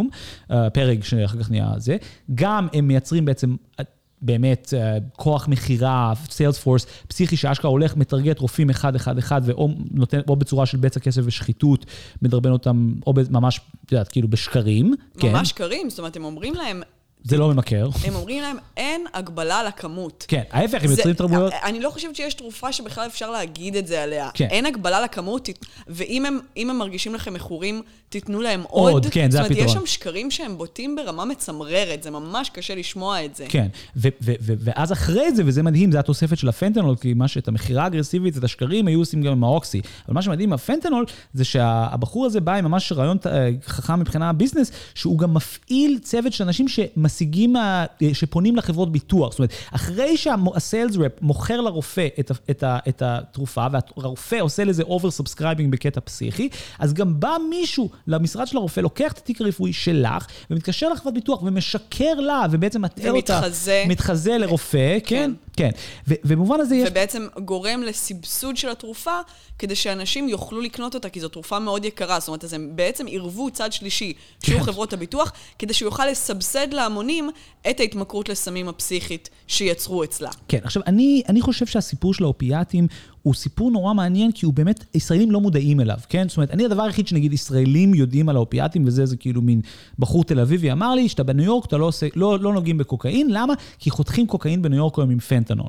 אה, 0.50 0.70
פרג 0.70 1.04
שאחר 1.04 1.38
כך 1.38 1.50
נהיה 1.50 1.72
זה. 1.76 1.96
גם 2.34 2.68
הם 2.72 2.88
מייצרים 2.88 3.24
בעצם... 3.24 3.56
אה, 3.80 3.84
באמת 4.22 4.74
אה, 4.76 4.98
כוח 5.16 5.48
מכירה, 5.48 6.12
סיילס 6.30 6.58
פורס, 6.58 6.86
פסיכי 7.08 7.36
שאשכרה 7.36 7.70
הולך, 7.70 7.96
מטרגט 7.96 8.38
רופאים 8.38 8.70
אחד, 8.70 8.94
אחד, 8.96 9.18
אחד, 9.18 9.40
ואו 9.44 9.68
נותן, 9.90 10.20
או 10.28 10.36
בצורה 10.36 10.66
של 10.66 10.78
בצע 10.78 11.00
כסף 11.00 11.22
ושחיתות, 11.24 11.86
מדרבן 12.22 12.50
אותם, 12.50 12.94
או 13.06 13.14
ממש, 13.30 13.60
את 13.84 13.92
יודעת, 13.92 14.08
כאילו 14.08 14.28
בשקרים. 14.28 14.94
כן, 15.18 15.32
ממש 15.32 15.48
שקרים, 15.48 15.90
זאת 15.90 15.98
אומרת, 15.98 16.16
הם 16.16 16.24
אומרים 16.24 16.54
להם, 16.54 16.82
זה 17.24 17.38
לא 17.38 17.48
ממכר. 17.54 17.88
הם 18.04 18.14
אומרים 18.14 18.42
להם, 18.42 18.56
אין 18.76 19.04
הגבלה 19.14 19.60
על 19.60 19.66
הכמות. 19.66 20.24
כן, 20.28 20.42
ההפך, 20.50 20.84
הם 20.84 20.90
יוצרים 20.90 21.14
תרבויות. 21.14 21.52
אני 21.64 21.80
לא 21.80 21.90
חושבת 21.90 22.16
שיש 22.16 22.34
תרופה 22.34 22.72
שבכלל 22.72 23.06
אפשר 23.06 23.30
להגיד 23.30 23.76
את 23.76 23.86
זה 23.86 24.02
עליה. 24.02 24.30
כן. 24.34 24.46
אין 24.50 24.66
הגבלה 24.66 25.00
לכמות, 25.00 25.48
ואם 25.88 26.26
הם, 26.26 26.38
הם 26.56 26.78
מרגישים 26.78 27.14
לכם 27.14 27.34
מכורים, 27.34 27.82
תיתנו 28.08 28.40
להם 28.40 28.62
עוד. 28.68 28.92
עוד, 28.92 29.06
כן, 29.10 29.30
זה 29.30 29.38
זאת 29.38 29.46
אומרת, 29.46 29.58
יש 29.58 29.64
הפתרון. 29.64 29.86
שם 29.86 29.92
שקרים 29.92 30.30
שהם 30.30 30.58
בוטים 30.58 30.96
ברמה 30.96 31.24
מצמררת, 31.24 32.02
זה 32.02 32.10
ממש 32.10 32.50
קשה 32.50 32.74
לשמוע 32.74 33.24
את 33.24 33.36
זה. 33.36 33.46
כן, 33.48 33.66
ו- 33.96 34.08
ו- 34.22 34.32
ו- 34.40 34.54
ואז 34.58 34.92
אחרי 34.92 35.34
זה, 35.34 35.42
וזה 35.46 35.62
מדהים, 35.62 35.92
זה 35.92 35.98
התוספת 35.98 36.38
של 36.38 36.48
הפנטנול, 36.48 36.96
כי 36.96 37.14
מה 37.14 37.28
שאת 37.28 37.48
המכירה 37.48 37.82
האגרסיבית, 37.84 38.36
את 38.36 38.44
השקרים, 38.44 38.86
היו 38.86 38.98
עושים 38.98 39.22
גם 39.22 39.32
עם 39.32 39.44
האוקסי. 39.44 39.80
אבל 40.06 40.14
מה 40.14 40.22
שמדהים 40.22 40.52
הפנטנול, 40.52 41.04
זה 41.34 41.44
שהבחור 41.44 42.26
הזה 42.26 42.40
בא 42.40 42.54
עם 42.54 42.64
ממש 42.64 42.92
רעיון 42.92 43.16
אה, 43.26 43.50
חכם 43.66 44.00
מבחינה 44.00 44.32
ביזנס, 44.32 44.72
שהוא 44.94 45.18
גם 45.18 45.34
מפעיל 45.34 45.98
צוות 46.02 46.32
של 46.32 46.44
אנשים 46.44 46.68
שמשיגים, 47.12 47.52
מה- 47.52 47.84
אה, 48.02 48.14
שפונים 48.14 48.56
לחברות 48.56 48.92
ביטוח. 48.92 49.30
זאת 49.30 49.38
אומרת, 49.38 49.50
אחרי 49.72 50.16
שהסיילס 50.16 50.96
רפ 50.96 51.12
מוכר 51.20 51.60
לרופא 51.60 52.06
את, 52.20 52.30
ה- 52.30 52.34
את, 52.50 52.62
ה- 52.62 52.78
את 52.88 53.02
התרופה, 53.04 53.66
והרופא 53.96 54.36
עושה 54.40 54.64
לזה 54.64 54.82
over 54.82 55.10
prescribing 55.10 55.72
בקטע 55.72 56.00
פסיכי, 56.00 56.48
אז 56.78 56.92
גם 56.94 57.20
בא 57.20 57.36
מישהו 57.50 57.88
למשרד 58.06 58.46
של 58.46 58.56
הרופא, 58.56 58.80
לוקח 58.80 59.12
את 59.12 59.18
התיק 59.18 59.40
הרפואי 59.40 59.72
שלך, 59.72 60.26
ומתקשר 60.50 60.88
לחברת 60.88 61.14
ביטוח 61.14 61.42
ומשקר 61.42 62.14
לה, 62.14 62.42
ובעצם 62.50 62.82
מטעה 62.82 63.10
אותה. 63.10 63.34
ומתחזה. 63.42 63.84
מתחזה 63.88 64.38
לרופא, 64.38 64.98
כן, 65.06 65.30
כן. 65.56 65.70
ו- 66.08 66.14
ובמובן 66.24 66.60
הזה 66.60 66.76
יש... 66.76 66.88
ובעצם 66.90 67.26
גורם 67.44 67.82
לסבסוד 67.82 68.56
של 68.56 68.68
התרופה, 68.68 69.18
כדי 69.58 69.74
שאנשים 69.74 70.28
יוכלו 70.28 70.60
לקנות 70.60 70.94
אותה, 70.94 71.08
כי 71.08 71.20
זו 71.20 71.28
תרופה 71.28 71.58
מאוד 71.58 71.84
יקרה. 71.84 72.20
זאת 72.20 72.28
אומרת, 72.28 72.44
אז 72.44 72.52
הם 72.52 72.70
בעצם 72.74 73.06
עירבו 73.06 73.50
צד 73.50 73.72
שלישי, 73.72 74.12
שהוא 74.42 74.58
כן. 74.58 74.64
חברות 74.64 74.92
הביטוח, 74.92 75.32
כדי 75.58 75.74
שהוא 75.74 75.86
יוכל 75.86 76.06
לסבסד 76.06 76.72
להמונים 77.02 77.30
את 77.70 77.80
ההתמכרות 77.80 78.28
לסמים 78.28 78.68
הפסיכית 78.68 79.30
שיצרו 79.46 80.04
אצלה. 80.04 80.30
כן, 80.48 80.58
עכשיו, 80.62 80.82
אני, 80.86 81.22
אני 81.28 81.40
חושב 81.40 81.66
שהסיפור 81.66 82.14
של 82.14 82.24
האופיאטים 82.24 82.86
הוא 83.22 83.34
סיפור 83.34 83.70
נורא 83.70 83.94
מעניין, 83.94 84.32
כי 84.32 84.46
הוא 84.46 84.54
באמת, 84.54 84.84
ישראלים 84.94 85.30
לא 85.30 85.40
מודעים 85.40 85.80
אליו, 85.80 85.98
כן? 86.08 86.28
זאת 86.28 86.36
אומרת, 86.36 86.50
אני 86.50 86.64
הדבר 86.64 86.82
היחיד 86.82 87.08
שנגיד 87.08 87.32
ישראלים 87.32 87.94
יודעים 87.94 88.28
על 88.28 88.36
האופיאטים, 88.36 88.86
וזה 88.86 89.06
זה 89.06 89.16
כאילו 89.16 89.42
מין 89.42 89.60
בחור 89.98 90.24
תל 90.24 90.40
אביבי 90.40 90.72
אמר 90.72 90.94
לי, 90.94 91.08
שאתה 91.08 91.22
בניו 91.22 91.44
יורק, 91.44 91.66
אתה 91.66 91.76
לא 91.76 91.84
עושה, 91.84 92.06
לא, 92.14 92.38
לא 92.38 92.52
נוגעים 92.52 92.78
בקוקאין, 92.78 93.28
למה? 93.30 93.54
כי 93.78 93.90
חותכים 93.90 94.26
קוקאין 94.26 94.62
בניו 94.62 94.78
יורק 94.78 94.98
היום 94.98 95.10
עם 95.10 95.18
פנטנול. 95.18 95.68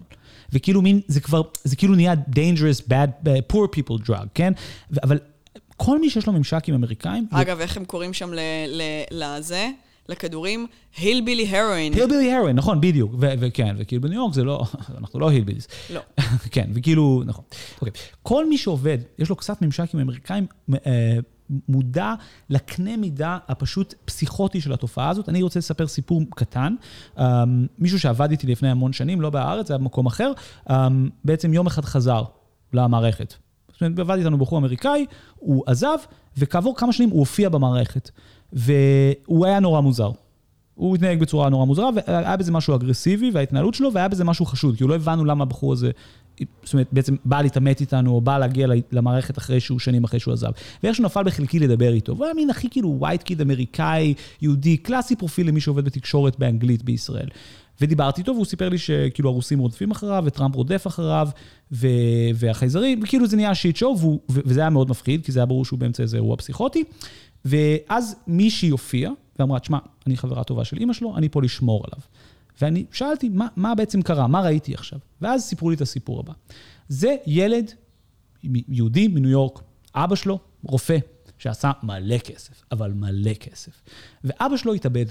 וכאילו 0.54 0.82
מין, 0.82 1.02
זה 1.08 1.20
כבר, 1.20 1.42
זה 1.64 1.76
כאילו 1.76 1.96
נהיה 1.96 2.14
dangerous, 2.14 2.90
bad, 2.90 3.28
uh, 3.28 3.54
poor 3.54 3.68
people 3.78 4.08
drug, 4.10 4.28
כן? 4.34 4.54
ו- 4.92 4.98
אבל 5.04 5.20
כל 5.78 6.00
מי 6.00 6.10
שיש 6.10 6.28
לו 6.28 6.34
ממשק 6.34 6.64
עם 6.68 6.76
אמריקאים, 6.76 7.28
אגב, 7.32 7.60
איך 7.60 7.78
הם 7.78 7.86
קוראים 7.86 8.14
שם 8.14 8.32
לזה? 9.12 9.70
לכדורים? 10.10 10.68
הילבילי 10.98 11.58
הרואין. 11.58 11.94
הילבילי 11.94 12.34
הרואין, 12.34 12.56
נכון, 12.56 12.82
בדיוק. 12.82 13.16
וכן, 13.20 13.76
וכאילו 13.78 14.02
בניו 14.02 14.16
יורק 14.16 14.34
זה 14.34 14.44
לא, 14.44 14.64
אנחנו 14.98 15.20
לא 15.20 15.30
הילביליס. 15.30 15.68
לא. 15.94 16.02
כן, 16.52 16.70
וכאילו, 16.74 17.24
נכון. 17.26 17.46
אוקיי. 17.82 17.94
כל 18.24 18.50
מי 18.50 18.58
שעובד, 18.58 18.98
יש 19.20 19.30
לו 19.30 19.36
קצת 19.36 19.62
ממשק 19.62 19.94
עם 19.94 20.00
אמריקאים, 20.00 20.46
אה, 20.86 21.18
מודע 21.70 22.14
לקנה 22.50 22.98
מידה 22.98 23.38
הפשוט 23.48 23.94
פסיכוטי 24.06 24.62
של 24.62 24.74
התופעה 24.74 25.10
הזאת. 25.10 25.30
אני 25.30 25.42
רוצה 25.42 25.60
לספר 25.60 25.88
סיפור 25.88 26.22
קטן. 26.30 26.76
אה, 27.18 27.44
מישהו 27.80 28.00
שעבד 28.00 28.32
איתי 28.32 28.48
לפני 28.48 28.70
המון 28.70 28.94
שנים, 28.94 29.22
לא 29.22 29.30
בארץ, 29.30 29.68
זה 29.68 29.74
היה 29.74 29.78
במקום 29.78 30.06
אחר, 30.06 30.32
אה, 30.70 30.88
בעצם 31.24 31.54
יום 31.54 31.68
אחד 31.68 31.86
חזר 31.86 32.24
למערכת. 32.74 33.34
זאת 33.72 33.82
אומרת, 33.82 34.00
עבד 34.00 34.18
איתנו 34.18 34.38
בחור 34.38 34.60
אמריקאי, 34.60 35.06
הוא 35.36 35.64
עזב, 35.68 35.98
וכעבור 36.38 36.76
כמה 36.78 36.94
שנים 36.94 37.10
הוא 37.10 37.20
הופיע 37.20 37.50
במערכת. 37.50 38.12
והוא 38.54 39.46
היה 39.46 39.60
נורא 39.60 39.82
מוזר. 39.82 40.12
הוא 40.76 40.96
התנהג 40.96 41.20
בצורה 41.20 41.50
נורא 41.50 41.66
מוזרה, 41.66 41.90
והיה 41.96 42.38
בזה 42.38 42.52
משהו 42.52 42.76
אגרסיבי, 42.76 43.32
וההתנהלות 43.34 43.74
שלו, 43.74 43.94
והיה 43.94 44.08
בזה 44.08 44.24
משהו 44.24 44.46
חשוד, 44.46 44.78
כי 44.78 44.84
לא 44.84 44.96
הבנו 44.96 45.26
למה 45.26 45.44
הבחור 45.44 45.74
הזה 45.74 45.92
זאת 46.64 46.74
אומרת, 46.74 46.88
בעצם 46.92 47.16
בא 47.26 47.42
להתעמת 47.42 47.82
איתנו, 47.82 48.12
או 48.12 48.22
בא 48.22 48.38
להגיע 48.38 48.68
למערכת 48.92 49.38
אחרי 49.38 49.60
שהוא, 49.60 49.80
שנים 49.80 50.04
אחרי 50.04 50.20
שהוא 50.20 50.34
עזב. 50.34 50.52
ואיכשהו 50.84 51.04
נפל 51.06 51.24
בחלקי 51.24 51.60
לדבר 51.60 51.94
איתו. 51.94 52.16
והוא 52.16 52.26
היה 52.26 52.34
מין 52.34 52.50
הכי 52.50 52.70
כאילו 52.70 52.96
ווייט 53.00 53.24
קיד 53.24 53.42
אמריקאי, 53.42 54.14
יהודי, 54.42 54.78
קלאסי 54.78 55.16
פרופיל 55.16 55.48
למי 55.48 55.62
שעובד 55.62 55.86
בתקשורת 55.86 56.40
באנגלית 56.40 56.84
בישראל. 56.84 57.28
ודיברתי 57.82 58.22
איתו, 58.22 58.32
והוא 58.34 58.46
סיפר 58.46 58.70
לי 58.70 58.78
שכאילו 58.78 59.30
הרוסים 59.30 59.60
רודפים 59.60 59.92
אחריו, 59.92 60.24
וטראמפ 60.26 60.56
רודף 60.56 60.88
אחריו, 60.88 61.28
ו... 61.72 61.88
והחייזרים, 62.36 63.00
וכאילו 63.04 63.28
זה 63.28 63.36
נהיה 63.36 63.56
שיט 63.56 63.76
שואו, 63.76 64.00
והוא... 64.00 64.20
וזה 64.30 64.60
היה 64.60 64.70
מאוד 64.70 64.90
מפחיד, 64.90 65.26
כי 65.26 65.32
זה 65.32 65.40
היה 65.40 65.46
ברור 65.46 65.66
שהוא 65.66 65.80
באמצע 65.80 66.04
איזה 66.04 66.18
אירוע 66.18 66.38
פסיכוטי. 66.38 66.84
ואז 67.46 68.16
מישהי 68.28 68.70
הופיעה, 68.70 69.12
ואמרה, 69.40 69.60
תשמע, 69.60 69.78
אני 70.08 70.18
חברה 70.18 70.44
טובה 70.44 70.66
של 70.66 70.78
אימא 70.78 70.94
שלו, 70.94 71.18
אני 71.18 71.30
פה 71.30 71.42
לשמור 71.42 71.86
עליו. 71.88 72.02
ואני 72.62 72.86
שאלתי, 72.92 73.30
מה, 73.30 73.48
מה 73.56 73.76
בעצם 73.76 74.02
קרה? 74.02 74.28
מה 74.28 74.42
ראיתי 74.42 74.74
עכשיו? 74.74 75.00
ואז 75.22 75.44
סיפרו 75.44 75.70
לי 75.70 75.76
את 75.76 75.82
הסיפור 75.82 76.20
הבא. 76.20 76.34
זה 76.88 77.16
ילד 77.26 77.72
יהודי 78.68 79.08
מניו 79.08 79.30
יורק, 79.30 79.60
אבא 79.96 80.16
שלו, 80.16 80.40
רופא, 80.64 80.98
שעשה 81.38 81.72
מלא 81.84 82.18
כסף, 82.18 82.64
אבל 82.72 82.92
מלא 82.92 83.34
כסף. 83.34 83.82
ואבא 84.24 84.58
שלו 84.58 84.74
התאבד 84.74 85.06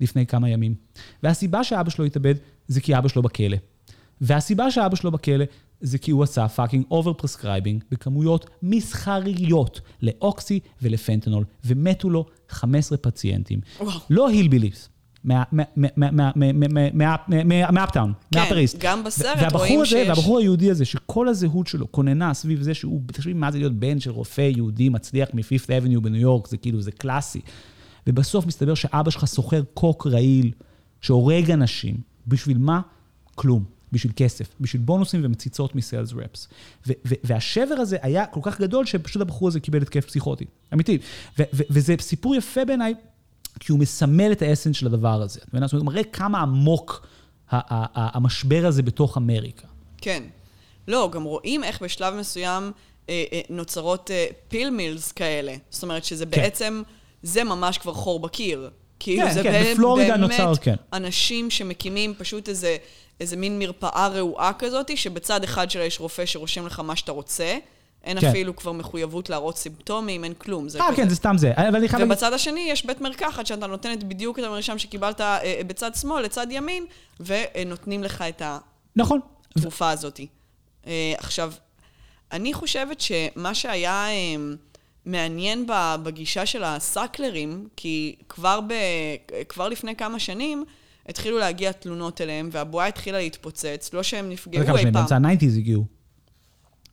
לפני 0.00 0.26
כמה 0.26 0.48
ימים. 0.48 0.74
והסיבה 1.22 1.64
שאבא 1.64 1.90
שלו 1.90 2.04
התאבד 2.04 2.34
זה 2.68 2.80
כי 2.80 2.98
אבא 2.98 3.08
שלו 3.08 3.22
בכלא. 3.22 3.56
והסיבה 4.20 4.70
שאבא 4.70 4.96
שלו 4.96 5.10
בכלא 5.10 5.44
זה 5.80 5.98
כי 5.98 6.10
הוא 6.10 6.22
עשה 6.22 6.48
fucking 6.48 6.84
over 6.90 7.12
prescribing 7.12 7.84
בכמויות 7.90 8.50
מסחריות 8.62 9.80
לאוקסי 10.02 10.60
ולפנטנול, 10.82 11.44
ומתו 11.64 12.10
לו 12.10 12.26
15 12.48 12.98
פציינטים. 12.98 13.60
לא 14.10 14.28
hillbillies. 14.28 14.88
מה 17.64 17.75
uptown, 17.75 18.12
מה 18.34 18.41
Upper 18.41 18.58
East. 18.58 18.76
כן, 18.80 18.88
גם 18.88 19.04
בסרט 19.04 19.52
רואים 19.52 19.84
שיש... 19.84 20.08
והבחור 20.08 20.38
היהודי 20.38 20.70
הזה, 20.70 20.84
שכל 20.84 21.28
הזהות 21.28 21.66
שלו 21.66 21.92
כוננה 21.92 22.34
סביב 22.34 22.62
זה 22.62 22.74
שהוא, 22.74 23.00
תחשבי 23.06 23.32
מה 23.32 23.50
זה 23.50 23.58
להיות 23.58 23.72
בן 23.72 24.00
של 24.00 24.10
רופא 24.10 24.50
יהודי 24.56 24.88
מצליח 24.88 25.28
מ 25.34 25.40
Fifth 25.40 25.70
Avenue 25.70 26.02
בניו 26.02 26.20
יורק, 26.20 26.48
זה 26.48 26.56
כאילו, 26.56 26.80
זה 26.80 26.92
קלאסי. 26.92 27.40
ובסוף 28.06 28.46
מסתבר 28.46 28.74
שאבא 28.74 29.10
שלך 29.10 29.24
סוחר 29.24 29.62
קוק 29.74 30.06
רעיל, 30.06 30.50
שהורג 31.00 31.50
אנשים. 31.50 31.96
בשביל 32.26 32.58
מה? 32.58 32.80
כלום. 33.34 33.77
בשביל 33.92 34.12
כסף, 34.16 34.48
בשביל 34.60 34.82
בונוסים 34.82 35.20
ומציצות 35.24 35.74
מסיילס 35.74 36.12
רפס. 36.12 36.48
והשבר 37.24 37.74
הזה 37.74 37.96
היה 38.02 38.26
כל 38.26 38.40
כך 38.42 38.60
גדול, 38.60 38.86
שפשוט 38.86 39.22
הבחור 39.22 39.48
הזה 39.48 39.60
קיבל 39.60 39.82
התקף 39.82 40.04
פסיכוטי. 40.04 40.44
אמיתי. 40.72 40.98
וזה 41.52 41.94
סיפור 42.00 42.36
יפה 42.36 42.64
בעיניי, 42.64 42.94
כי 43.60 43.72
הוא 43.72 43.80
מסמל 43.80 44.32
את 44.32 44.42
האסנס 44.42 44.76
של 44.76 44.86
הדבר 44.86 45.22
הזה. 45.22 45.40
זאת 45.40 45.54
אומרת, 45.54 45.72
הוא 45.72 45.84
מראה 45.84 46.04
כמה 46.04 46.40
עמוק 46.40 47.06
המשבר 47.50 48.66
הזה 48.66 48.82
בתוך 48.82 49.16
אמריקה. 49.16 49.66
כן. 49.96 50.22
לא, 50.88 51.10
גם 51.12 51.24
רואים 51.24 51.64
איך 51.64 51.82
בשלב 51.82 52.14
מסוים 52.14 52.72
אה, 53.08 53.24
אה, 53.32 53.40
נוצרות 53.50 54.10
אה, 54.10 54.26
פיל 54.48 54.70
מילס 54.70 55.12
כאלה. 55.12 55.54
זאת 55.70 55.82
אומרת 55.82 56.04
שזה 56.04 56.26
כן. 56.26 56.30
בעצם, 56.42 56.82
זה 57.22 57.44
ממש 57.44 57.78
כבר 57.78 57.94
חור 57.94 58.20
בקיר. 58.20 58.70
כאילו 59.00 59.26
כן, 59.26 59.34
זה 59.34 59.42
כן, 59.42 59.52
באמת, 59.52 59.72
בפלורידה 59.72 60.16
באמת 60.16 60.30
נוצר, 60.30 60.52
כן. 60.60 60.74
אנשים 60.92 61.50
שמקימים 61.50 62.14
פשוט 62.18 62.48
איזה, 62.48 62.76
איזה 63.20 63.36
מין 63.36 63.58
מרפאה 63.58 64.08
רעועה 64.08 64.52
כזאת, 64.52 64.98
שבצד 64.98 65.44
אחד 65.44 65.70
שלה 65.70 65.84
יש 65.84 66.00
רופא 66.00 66.26
שרושם 66.26 66.66
לך 66.66 66.80
מה 66.80 66.96
שאתה 66.96 67.12
רוצה. 67.12 67.58
אין 68.04 68.20
כן. 68.20 68.26
אפילו 68.26 68.56
כבר 68.56 68.72
מחויבות 68.72 69.30
להראות 69.30 69.56
סימפטומים, 69.56 70.24
אין 70.24 70.34
כלום. 70.34 70.66
אה, 70.80 70.96
כן, 70.96 71.08
זה 71.08 71.16
סתם 71.16 71.38
זה. 71.38 71.52
ובצד 72.00 72.32
השני 72.32 72.60
יש 72.60 72.86
בית 72.86 73.00
מרקחת 73.00 73.46
שאתה 73.46 73.66
נותנת 73.66 74.04
בדיוק 74.04 74.38
את 74.38 74.44
המרשם 74.44 74.78
שקיבלת 74.78 75.20
אה, 75.20 75.42
אה, 75.42 75.60
בצד 75.66 75.94
שמאל, 75.94 76.22
לצד 76.22 76.46
ימין, 76.50 76.86
ונותנים 77.20 78.04
לך 78.04 78.24
את 78.28 78.42
נכון. 78.96 79.20
התרופה 79.56 79.90
הזאת. 79.90 80.20
אה, 80.86 81.14
עכשיו, 81.18 81.52
אני 82.32 82.54
חושבת 82.54 83.00
שמה 83.00 83.54
שהיה 83.54 84.06
מעניין 85.06 85.66
בגישה 86.02 86.46
של 86.46 86.64
הסאקלרים, 86.64 87.68
כי 87.76 88.16
כבר, 88.28 88.60
ב, 88.60 88.74
כבר 89.48 89.68
לפני 89.68 89.96
כמה 89.96 90.18
שנים, 90.18 90.64
התחילו 91.08 91.38
להגיע 91.38 91.72
תלונות 91.72 92.20
אליהם, 92.20 92.48
והבועה 92.52 92.86
התחילה 92.86 93.18
להתפוצץ, 93.18 93.90
לא 93.92 94.02
שהם 94.02 94.28
נפגעו 94.28 94.62
אי 94.62 94.66
פעם. 94.66 94.76
זה 94.76 94.90
באמצע 94.90 95.16
ה-90's 95.16 95.58
הגיעו. 95.58 95.84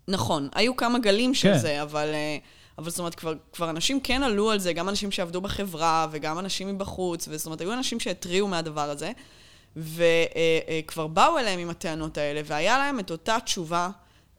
נכון, 0.07 0.49
היו 0.55 0.75
כמה 0.75 0.99
גלים 0.99 1.33
של 1.33 1.53
כן. 1.53 1.57
זה, 1.57 1.81
אבל, 1.81 2.09
אה, 2.13 2.37
אבל 2.77 2.89
זאת 2.89 2.99
אומרת, 2.99 3.15
כבר, 3.15 3.33
כבר 3.53 3.69
אנשים 3.69 3.99
כן 3.99 4.23
עלו 4.23 4.51
על 4.51 4.59
זה, 4.59 4.73
גם 4.73 4.89
אנשים 4.89 5.11
שעבדו 5.11 5.41
בחברה 5.41 6.07
וגם 6.11 6.39
אנשים 6.39 6.67
מבחוץ, 6.67 7.27
וזאת 7.31 7.45
אומרת, 7.45 7.61
היו 7.61 7.73
אנשים 7.73 7.99
שהתריעו 7.99 8.47
מהדבר 8.47 8.89
הזה, 8.89 9.11
וכבר 9.75 11.03
אה, 11.03 11.07
באו 11.07 11.39
אליהם 11.39 11.59
עם 11.59 11.69
הטענות 11.69 12.17
האלה, 12.17 12.41
והיה 12.45 12.77
להם 12.77 12.99
את 12.99 13.11
אותה 13.11 13.37
תשובה 13.45 13.89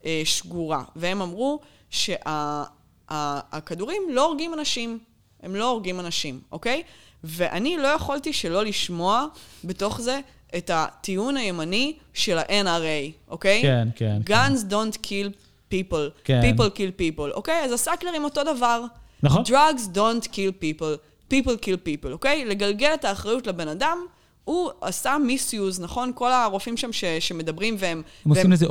אה, 0.05 0.23
שגורה, 0.25 0.85
והם 0.97 1.23
אמרו 1.23 1.61
שהכדורים 1.91 4.03
שה, 4.09 4.15
לא 4.15 4.27
הורגים 4.27 4.55
אנשים, 4.55 4.99
הם 5.43 5.57
לא 5.57 5.71
הורגים 5.71 6.01
אנשים, 6.01 6.41
אוקיי? 6.53 6.83
ואני 7.27 7.77
לא 7.77 7.89
יכולתי 7.89 8.33
שלא 8.33 8.65
לשמוע 8.65 9.27
בתוך 9.65 10.01
זה 10.01 10.21
את 10.57 10.71
הטיעון 10.75 11.37
הימני 11.37 11.97
של 12.15 12.39
ה-NRA, 12.39 13.29
אוקיי? 13.29 13.62
כן, 13.62 13.89
כן. 13.97 14.21
Guns 14.27 14.65
כן. 14.71 14.71
don't 14.71 14.97
kill 15.07 15.31
people. 15.73 16.23
כן. 16.25 16.41
people 16.43 16.77
kill 16.77 17.01
people, 17.01 17.35
אוקיי? 17.35 17.65
אז 17.65 17.73
הסאקלרים 17.73 18.25
אותו 18.25 18.41
דבר. 18.45 18.85
נכון. 19.23 19.43
Drugs 19.43 19.97
don't 19.97 20.27
kill 20.27 20.62
people. 20.62 20.97
people 21.33 21.57
kill 21.62 21.77
people, 21.87 22.12
אוקיי? 22.12 22.45
לגלגל 22.45 22.91
את 22.95 23.05
האחריות 23.05 23.47
לבן 23.47 23.69
אדם, 23.69 23.99
הוא 24.45 24.71
עשה 24.81 25.17
מיסיוז, 25.27 25.81
נכון? 25.81 26.12
כל 26.15 26.33
הרופאים 26.33 26.77
שם 26.77 26.93
ש, 26.93 27.05
שמדברים 27.05 27.77
והם... 27.79 28.03
הם 28.25 28.31
עושים 28.31 28.53
לזה 28.53 28.67
abuse. 28.67 28.71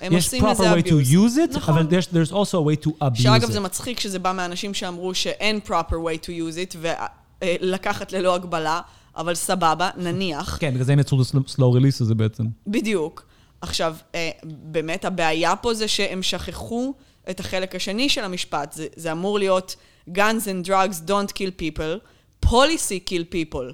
הם 0.00 0.14
עושים 0.14 0.46
לזה 0.46 0.72
abuse. 0.72 0.76
יש 0.76 0.82
proper 0.82 0.84
way 0.84 0.88
to 0.88 1.12
use 1.12 1.52
it, 1.52 1.56
נכון. 1.56 1.74
אבל 1.74 1.86
there's, 1.86 2.06
there's 2.06 2.32
also 2.32 2.34
a 2.34 2.62
way 2.62 2.86
to 2.86 2.88
abuse 2.88 3.22
שאגב, 3.22 3.34
it. 3.34 3.40
שאגב, 3.40 3.50
זה 3.50 3.60
מצחיק 3.60 4.00
שזה 4.00 4.18
בא 4.18 4.32
מאנשים 4.32 4.74
שאמרו 4.74 5.14
שאין 5.14 5.60
proper 5.66 5.94
way 5.94 6.24
to 6.24 6.28
use 6.28 6.72
it, 6.72 6.76
ולקחת 7.42 8.12
ללא 8.12 8.34
הגבלה, 8.34 8.80
אבל 9.16 9.34
סבבה, 9.34 9.90
נניח. 9.96 10.58
כן, 10.60 10.70
בגלל 10.70 10.84
זה 10.84 10.92
הם 10.92 10.98
יצרו 10.98 11.22
את 11.22 11.26
ה-slow 11.34 11.78
release 11.78 12.00
הזה 12.00 12.14
בעצם. 12.14 12.44
בדיוק. 12.66 13.26
עכשיו, 13.60 13.96
אה, 14.14 14.30
באמת 14.44 15.04
הבעיה 15.04 15.56
פה 15.56 15.74
זה 15.74 15.88
שהם 15.88 16.22
שכחו 16.22 16.94
את 17.30 17.40
החלק 17.40 17.74
השני 17.74 18.08
של 18.08 18.24
המשפט. 18.24 18.72
זה, 18.72 18.86
זה 18.96 19.12
אמור 19.12 19.38
להיות 19.38 19.76
guns 20.08 20.44
and 20.44 20.66
drugs 20.66 21.08
don't 21.08 21.32
kill 21.32 21.60
people, 21.60 22.06
policy 22.46 23.10
kill 23.10 23.34
people. 23.34 23.72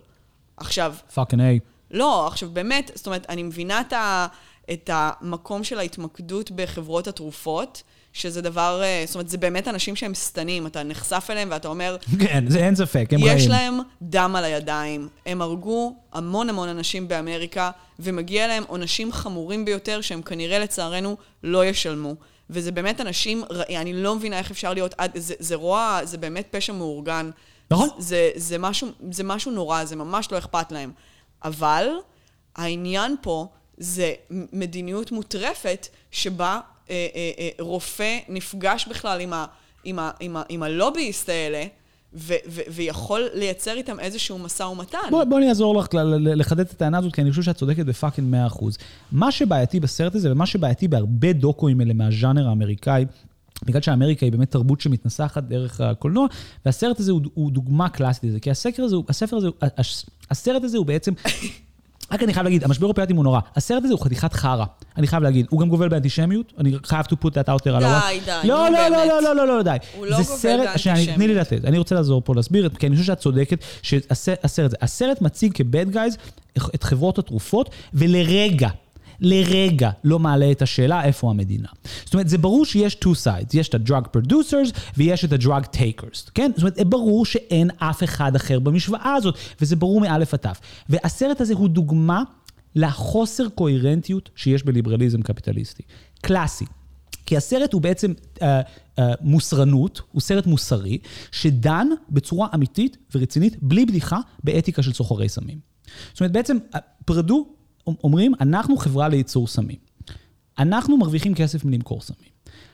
עכשיו... 0.57 0.95
פאקינג 1.15 1.43
איי. 1.43 1.59
לא, 1.91 2.27
עכשיו 2.27 2.51
באמת, 2.51 2.91
זאת 2.95 3.07
אומרת, 3.07 3.27
אני 3.29 3.43
מבינה 3.43 3.81
את, 3.81 3.93
ה, 3.93 4.27
את 4.73 4.91
המקום 4.93 5.65
של 5.65 5.79
ההתמקדות 5.79 6.51
בחברות 6.51 7.09
התרופות, 7.09 7.83
שזה 8.13 8.43
דבר, 8.43 8.81
אה, 8.83 9.03
זאת 9.07 9.15
אומרת, 9.15 9.29
זה 9.29 9.39
באמת 9.39 9.69
אנשים 9.69 9.97
שהם 9.97 10.15
שטנים, 10.15 10.67
אתה 10.67 10.83
נחשף 10.83 11.27
אליהם 11.31 11.49
ואתה 11.51 11.69
אומר... 11.69 11.97
כן, 12.21 12.45
זה 12.49 12.59
אין 12.59 12.75
ספק, 12.75 13.09
הם 13.13 13.25
רעים. 13.25 13.39
יש 13.39 13.47
להם 13.47 13.79
דם 14.03 14.35
על 14.37 14.45
הידיים, 14.45 15.09
הם 15.27 15.43
הרגו 15.43 15.97
המון 16.13 16.49
המון 16.49 16.69
אנשים 16.69 17.09
באמריקה, 17.09 17.71
ומגיע 17.99 18.49
להם 18.49 18.65
עונשים 18.67 19.13
חמורים 19.13 19.65
ביותר, 19.65 20.01
שהם 20.01 20.23
כנראה 20.23 20.59
לצערנו 20.59 21.17
לא 21.43 21.65
ישלמו. 21.65 22.15
וזה 22.51 22.73
באמת 22.73 23.01
אנשים 23.01 23.45
רעים, 23.51 23.81
אני 23.81 23.93
לא 23.93 24.15
מבינה 24.15 24.39
איך 24.39 24.51
אפשר 24.51 24.75
להיות 24.75 24.95
זה, 25.15 25.35
זה 25.39 25.55
רוע, 25.55 26.01
זה 26.05 26.19
באמת 26.19 26.49
פשע 26.51 26.73
מאורגן. 26.73 27.31
נכון. 27.71 27.89
זה, 27.99 28.31
זה, 28.37 28.59
משהו, 28.59 28.89
זה 29.11 29.25
משהו 29.25 29.53
נורא, 29.53 29.85
זה 29.85 29.97
ממש 29.97 30.33
לא 30.33 30.39
אכפת 30.39 30.73
להם. 30.73 30.93
אבל 31.45 31.89
העניין 32.57 33.17
פה 33.23 33.47
זה 33.77 34.13
מדיניות 34.31 35.13
מוטרפת 35.13 35.87
שבה 36.11 36.61
רופא 37.61 38.19
נפגש 38.29 38.89
בכלל 38.89 39.21
עם, 39.21 39.33
ה, 39.33 39.47
עם, 39.85 39.99
ה, 39.99 40.11
עם, 40.21 40.37
ה, 40.37 40.43
עם 40.49 40.63
הלוביסט 40.63 41.29
האלה, 41.29 41.65
ו- 42.15 42.35
ו- 42.49 42.61
ויכול 42.71 43.29
לייצר 43.35 43.77
איתם 43.77 44.01
איזשהו 44.01 44.39
משא 44.39 44.63
ומתן. 44.63 44.99
בואי 45.11 45.27
בוא 45.27 45.39
אני 45.39 45.49
אעזור 45.49 45.77
לך 45.77 45.87
לחדד 46.19 46.61
את 46.61 46.71
הטענה 46.71 46.99
הזאת, 46.99 47.15
כי 47.15 47.23
אני 47.23 47.31
חושב 47.31 47.43
שאת 47.43 47.57
צודקת 47.57 47.87
בפאקינג 47.87 48.35
100%. 48.51 48.65
מה 49.13 49.33
שבעייתי 49.33 49.81
בסרט 49.81 50.15
הזה, 50.15 50.33
ומה 50.33 50.47
שבעייתי 50.47 50.89
בהרבה 50.89 51.33
דוקואים 51.33 51.81
האלה 51.81 51.95
מהז'אנר 51.95 52.49
האמריקאי, 52.49 53.05
בגלל 53.65 53.83
שאמריקה 53.83 54.27
היא 54.27 54.33
באמת 54.33 54.51
תרבות 54.51 54.81
שמתנסחת 54.81 55.43
דרך 55.43 55.81
הקולנוע, 55.81 56.27
והסרט 56.67 57.01
הזה 57.01 57.13
הוא, 57.13 57.21
הוא 57.35 57.51
דוגמה 57.53 57.89
קלאסית 57.89 58.25
לזה, 58.25 58.41
כי 58.41 58.51
הסקר 58.51 58.83
הזה, 58.83 58.97
הספר 59.09 59.37
הזה, 59.37 59.49
הסרט 60.31 60.65
הזה 60.65 60.79
הוא 60.79 60.87
בעצם 60.87 61.13
רק 62.13 62.23
אני 62.23 62.35
חייב 62.35 62.45
להגיד, 62.45 62.65
המשבר 62.65 62.87
אופיאטים 62.87 63.17
הוא 63.17 63.25
נורא. 63.25 63.41
הסרט 63.57 63.85
הזה 63.85 63.93
הוא 63.93 64.05
חתיכת 64.05 64.33
חרא. 64.33 64.65
אני 64.97 65.07
חייב 65.07 65.23
להגיד, 65.23 65.47
הוא 65.51 65.61
גם 65.61 65.69
גובל 65.69 65.89
באנטישמיות, 65.89 66.53
אני 66.59 66.73
חייב 66.85 67.07
to 67.07 67.15
put 67.25 67.31
that 67.31 67.49
out 67.49 67.63
there. 67.63 67.81
די, 67.81 68.21
די, 68.25 68.49
לא, 68.49 68.69
לא, 68.71 68.89
לא, 68.89 69.05
לא, 69.07 69.23
לא, 69.23 69.37
לא, 69.37 69.47
לא, 69.47 69.63
די. 69.63 69.77
הוא 69.97 70.07
לא 70.07 70.17
גובל 70.17 70.57
באנטישמיות. 70.57 71.09
תני 71.15 71.29
לי 71.29 71.35
לתת, 71.35 71.65
אני 71.65 71.79
רוצה 71.79 71.95
לעזור 71.95 72.23
פה 72.25 72.35
להסביר, 72.35 72.69
כי 72.69 72.87
אני 72.87 72.97
חושב 72.97 73.07
שאת 73.07 73.19
צודקת, 73.19 73.65
שהסרט 73.83 74.45
הזה, 74.67 74.77
הסרט 74.81 75.23
מציג 75.23 75.53
כבד 75.53 75.91
גייז 75.91 76.17
את 76.75 76.83
חברות 76.83 77.19
התרופות, 77.19 77.71
ולרגע, 77.95 78.69
לרגע 79.21 79.91
לא 80.05 80.19
מעלה 80.19 80.51
את 80.51 80.63
השאלה 80.63 81.05
איפה 81.05 81.31
המדינה. 81.31 81.69
זאת 82.05 82.15
אומרת, 82.15 82.29
זה 82.29 82.39
ברור 82.39 82.65
שיש 82.65 82.97
two 83.05 83.25
sides, 83.25 83.51
יש 83.55 83.69
את 83.69 83.75
ה-drug 83.75 84.17
producers 84.17 84.79
ויש 84.97 85.25
את 85.25 85.33
ה-drug 85.33 85.65
takers, 85.77 86.31
כן? 86.35 86.51
זאת 86.57 86.63
אומרת, 86.63 86.87
ברור 86.87 87.27
שאין 87.27 87.71
אף 87.79 88.05
אחד 88.05 88.37
אחר 88.37 88.59
במשוואה 88.59 89.15
הזאת, 89.15 89.35
וזה 89.61 89.77
ברור 89.77 90.01
מאלף 90.01 90.35
עד 90.35 90.41
תף. 90.41 90.61
והסרט 90.89 91.41
הזה 91.41 91.55
הוא 91.55 91.69
דוגמה 91.69 92.23
לחוסר 92.75 93.49
קוהרנטיות 93.49 94.31
שיש 94.37 94.63
בליברליזם 94.63 95.23
קפיטליסטי. 95.23 95.83
קלאסי. 96.21 96.65
כי 97.27 97.37
הסרט 97.37 97.73
הוא 97.73 97.83
בעצם 97.83 98.13
uh, 98.13 98.41
uh, 98.41 99.03
מוסרנות, 99.21 100.01
הוא 100.13 100.21
סרט 100.21 100.47
מוסרי, 100.47 100.99
שדן 101.33 101.89
בצורה 102.11 102.49
אמיתית 102.55 102.97
ורצינית, 103.15 103.63
בלי 103.63 103.87
בדיחה, 103.87 104.19
באתיקה 104.45 104.83
של 104.83 104.93
סוחרי 104.93 105.29
סמים. 105.29 105.59
זאת 106.13 106.21
אומרת, 106.21 106.33
בעצם, 106.33 106.57
אה, 106.75 106.81
פרדו 107.05 107.47
אומרים, 108.05 108.33
אנחנו 108.41 108.77
חברה 108.77 109.09
לייצור 109.09 109.47
סמים. 109.47 109.77
אנחנו 110.59 110.97
מרוויחים 110.97 111.35
כסף 111.35 111.65
מלמכור 111.65 112.01
סמים. 112.01 112.31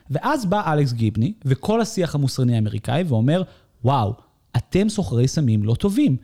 ואז 0.09 0.45
בא 0.45 0.73
אלכס 0.73 0.91
גיבני, 0.91 1.33
וכל 1.45 1.81
השיח 1.81 2.15
המוסרני 2.15 2.55
האמריקאי, 2.55 3.03
ואומר, 3.07 3.41
וואו, 3.83 4.13
אתם 4.57 4.89
סוחרי 4.89 5.27
סמים 5.27 5.63
לא 5.63 5.75
טובים. 5.75 6.17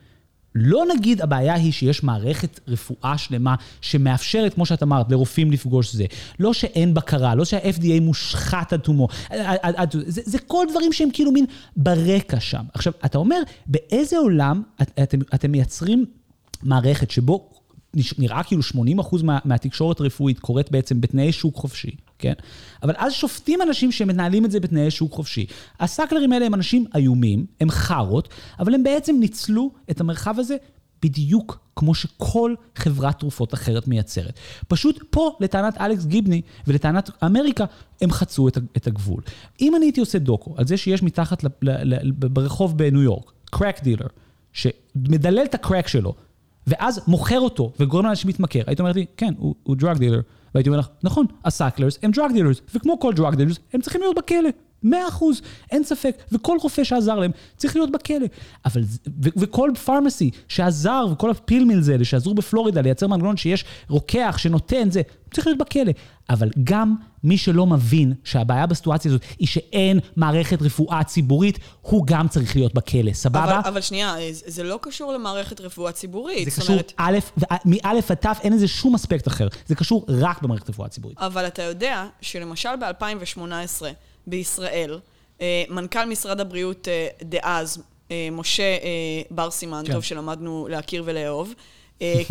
לא 0.56 0.84
נגיד 0.96 1.22
הבעיה 1.22 1.54
היא 1.54 1.72
שיש 1.72 2.04
מערכת 2.04 2.60
רפואה 2.68 3.18
שלמה 3.18 3.56
שמאפשרת, 3.82 4.54
כמו 4.54 4.66
שאת 4.66 4.84
אמרת, 4.84 5.12
לרופאים 5.12 5.52
לפגוש 5.52 5.96
זה. 5.96 6.06
לא 6.40 6.54
שאין 6.54 6.94
בקרה, 6.94 7.36
לא 7.36 7.46
שה-FDA 7.46 8.02
מושחת 8.02 8.74
עד 8.74 8.80
תומו. 8.80 9.08
זה, 10.08 10.22
זה 10.26 10.40
כל 10.40 10.66
דברים 10.70 10.94
שהם 10.94 11.10
כאילו 11.14 11.32
מין 11.32 11.46
ברקע 11.78 12.40
שם. 12.40 12.64
עכשיו, 12.74 12.94
אתה 13.06 13.18
אומר, 13.18 13.42
באיזה 13.68 14.18
עולם 14.18 14.64
את, 14.82 15.00
אתם, 15.04 15.20
אתם 15.36 15.52
מייצרים 15.52 16.06
מערכת 16.64 17.12
שבו 17.12 17.50
נראה 18.18 18.44
כאילו 18.44 18.62
80% 18.62 19.24
מה, 19.24 19.40
מהתקשורת 19.46 20.00
הרפואית 20.00 20.40
קורית 20.40 20.72
בעצם 20.72 21.02
בתנאי 21.02 21.32
שוק 21.32 21.56
חופשי, 21.56 21.92
כן? 22.20 22.34
אבל 22.84 22.94
אז 22.98 23.14
שופטים 23.14 23.62
אנשים 23.62 23.92
שמנהלים 23.92 24.46
את 24.46 24.52
זה 24.52 24.60
בתנאי 24.60 24.92
שוק 24.92 25.14
חופשי. 25.14 25.46
הסאקלרים 25.80 26.34
האלה 26.34 26.46
הם 26.46 26.54
אנשים 26.54 26.86
איומים, 26.96 27.46
הם 27.62 27.70
חארות, 27.70 28.30
אבל 28.60 28.74
הם 28.74 28.84
בעצם 28.84 29.16
ניצלו 29.20 29.72
את 29.92 30.02
המרחב 30.02 30.40
הזה 30.40 30.56
בדיוק 31.04 31.60
כמו 31.76 31.96
שכל 31.96 32.56
חברת 32.76 33.20
תרופות 33.20 33.54
אחרת 33.54 33.88
מייצרת. 33.88 34.40
פשוט 34.68 35.04
פה, 35.10 35.38
לטענת 35.40 35.82
אלכס 35.82 36.06
גיבני 36.06 36.42
ולטענת 36.68 37.10
אמריקה, 37.26 37.66
הם 38.02 38.12
חצו 38.12 38.48
את 38.48 38.88
הגבול. 38.88 39.22
אם 39.62 39.76
אני 39.76 39.86
הייתי 39.86 40.00
עושה 40.00 40.20
דוקו 40.20 40.54
על 40.58 40.68
זה 40.68 40.78
שיש 40.78 41.04
מתחת 41.04 41.44
ל, 41.44 41.48
ל, 41.62 41.96
ל, 41.96 42.12
ברחוב 42.12 42.78
בניו 42.78 43.02
יורק, 43.02 43.32
crack 43.46 43.84
dealer, 43.84 44.08
שמדלל 44.54 45.44
את 45.46 45.54
הקרק 45.54 45.88
שלו, 45.88 46.14
ואז 46.72 47.02
מוכר 47.08 47.40
אותו 47.40 47.72
וגורם 47.80 48.06
לאנשים 48.06 48.28
להתמכר, 48.28 48.62
היית 48.68 48.80
אומרת 48.80 48.96
לי, 48.96 49.06
כן, 49.18 49.34
הוא, 49.38 49.56
הוא 49.64 49.76
drug 49.80 49.98
dealer. 49.98 50.22
והייתי 50.56 50.70
אומר 50.70 50.80
לך, 50.80 50.88
נכון, 51.04 51.26
ה 51.46 51.52
Sacklers 51.52 52.00
הם 52.04 52.12
drug 52.16 52.32
dealers, 52.32 52.76
וכמו 52.76 53.00
כל 53.00 53.14
drug 53.14 53.34
dealers, 53.34 53.60
הם 53.74 53.82
צריכים 53.82 54.02
להיות 54.02 54.16
בכלא. 54.18 54.50
מאה 54.84 55.08
אחוז, 55.08 55.42
אין 55.72 55.84
ספק, 55.84 56.18
וכל 56.32 56.58
רופא 56.62 56.84
שעזר 56.84 57.16
להם 57.16 57.32
צריך 57.58 57.76
להיות 57.76 57.92
בכלא. 57.92 58.26
אבל, 58.66 58.82
ו- 59.24 59.30
וכל 59.38 59.72
pharmacy 59.86 60.32
שעזר, 60.48 61.06
וכל 61.12 61.32
ה 61.32 61.38
pill 61.38 61.61
mills 61.61 61.90
האלה 61.90 62.06
שעזרו 62.06 62.34
בפלורידה 62.34 62.82
לייצר 62.82 63.08
מנגנון 63.08 63.38
שיש 63.38 63.66
רוקח 63.90 64.36
שנותן 64.38 64.92
זה, 64.92 65.02
צריך 65.34 65.48
להיות 65.48 65.60
בכלא. 65.60 65.92
אבל 66.30 66.50
גם 66.64 66.96
מי 67.24 67.38
שלא 67.38 67.66
מבין 67.66 68.14
שהבעיה 68.24 68.66
בסיטואציה 68.66 69.12
הזאת 69.12 69.22
היא 69.40 69.48
שאין 69.48 70.00
מערכת 70.16 70.62
רפואה 70.62 71.04
ציבורית, 71.04 71.60
הוא 71.82 72.08
גם 72.08 72.28
צריך 72.28 72.56
להיות 72.56 72.74
בכלא, 72.74 73.14
סבבה? 73.14 73.44
אבל, 73.44 73.70
אבל 73.70 73.82
שנייה, 73.82 74.16
זה 74.32 74.64
לא 74.64 74.80
קשור 74.82 75.14
למערכת 75.14 75.62
רפואה 75.62 75.92
ציבורית. 75.92 76.52
זה 76.52 76.62
קשור, 76.62 76.70
אומרת... 76.70 76.94
א', 76.98 77.18
מאלף 77.66 78.12
עד 78.12 78.18
ת' 78.18 78.26
אין 78.44 78.54
לזה 78.54 78.68
שום 78.68 78.96
אספקט 78.96 79.28
אחר. 79.28 79.48
זה 79.66 79.76
קשור 79.76 80.06
רק 80.10 80.42
במערכת 80.42 80.70
רפואה 80.70 80.90
ציבורית. 80.90 81.18
אבל 81.18 81.48
אתה 81.48 81.64
יודע 81.64 82.08
שלמשל 82.22 82.76
ב-2018, 82.76 83.82
בישראל, 84.28 85.00
אה, 85.42 85.64
מנכ"ל 85.70 86.06
משרד 86.06 86.40
הבריאות 86.40 86.88
אה, 86.88 87.08
דאז, 87.22 87.84
אה, 88.12 88.28
משה 88.32 88.78
בר 89.32 89.52
סימן 89.52 89.84
טוב, 89.86 89.96
כן. 89.96 90.02
שלמדנו 90.02 90.68
להכיר 90.70 91.04
ולאהוב, 91.06 91.54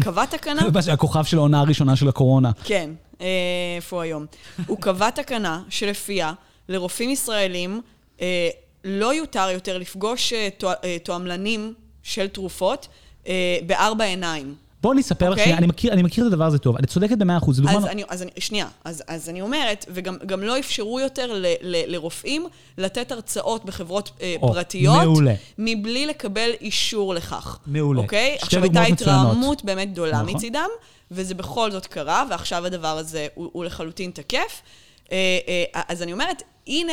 קבע 0.02 0.26
תקנה... 0.26 0.62
הכוכב 0.92 1.24
של 1.24 1.36
העונה 1.36 1.60
הראשונה 1.60 1.96
של 1.96 2.08
הקורונה. 2.08 2.50
כן, 2.64 2.90
איפה 3.76 3.96
הוא 3.96 4.02
היום? 4.02 4.26
הוא 4.66 4.78
קבע 4.80 5.10
תקנה 5.10 5.62
שלפיה 5.68 6.32
לרופאים 6.68 7.10
ישראלים 7.10 7.80
לא 8.84 9.14
יותר 9.14 9.48
יותר 9.52 9.78
לפגוש 9.78 10.32
תועמלנים 11.02 11.74
של 12.02 12.28
תרופות 12.28 12.88
בארבע 13.66 14.04
עיניים. 14.04 14.54
בואו 14.82 14.92
אני 14.92 15.00
אספר 15.00 15.26
okay. 15.26 15.28
לך 15.28 15.32
אוקיי? 15.32 15.44
שנייה, 15.44 15.58
אני 15.58 15.66
מכיר, 15.66 15.92
אני 15.92 16.02
מכיר 16.02 16.26
את 16.26 16.32
הדבר 16.32 16.44
הזה 16.44 16.58
טוב, 16.58 16.76
את 16.76 16.88
צודקת 16.88 17.18
במאה 17.18 17.36
אחוז, 17.36 17.56
זה 17.56 17.62
דוגמה... 17.62 17.78
אז 17.78 17.86
אני, 17.86 18.02
אז 18.08 18.22
אני, 18.22 18.30
שנייה, 18.38 18.68
אז, 18.84 19.02
אז 19.08 19.28
אני 19.28 19.40
אומרת, 19.40 19.86
וגם 19.88 20.40
לא 20.42 20.58
אפשרו 20.58 21.00
יותר 21.00 21.32
ל, 21.32 21.46
ל, 21.62 21.92
לרופאים 21.92 22.46
לתת 22.78 23.12
הרצאות 23.12 23.64
בחברות 23.64 24.10
אה, 24.20 24.34
או, 24.42 24.52
פרטיות, 24.52 24.96
מעולה. 24.96 25.34
מבלי 25.58 26.06
לקבל 26.06 26.50
אישור 26.60 27.14
לכך. 27.14 27.58
מעולה. 27.66 28.00
אוקיי? 28.00 28.36
עכשיו 28.40 28.62
הייתה 28.62 28.82
התרעמות 28.82 29.64
באמת 29.64 29.92
גדולה 29.92 30.22
נכון. 30.22 30.34
מצידם, 30.34 30.68
וזה 31.10 31.34
בכל 31.34 31.70
זאת 31.70 31.86
קרה, 31.86 32.24
ועכשיו 32.30 32.66
הדבר 32.66 32.98
הזה 32.98 33.26
הוא, 33.34 33.50
הוא 33.52 33.64
לחלוטין 33.64 34.10
תקף. 34.10 34.62
אה, 35.12 35.16
אה, 35.48 35.82
אז 35.88 36.02
אני 36.02 36.12
אומרת, 36.12 36.42
הנה... 36.66 36.92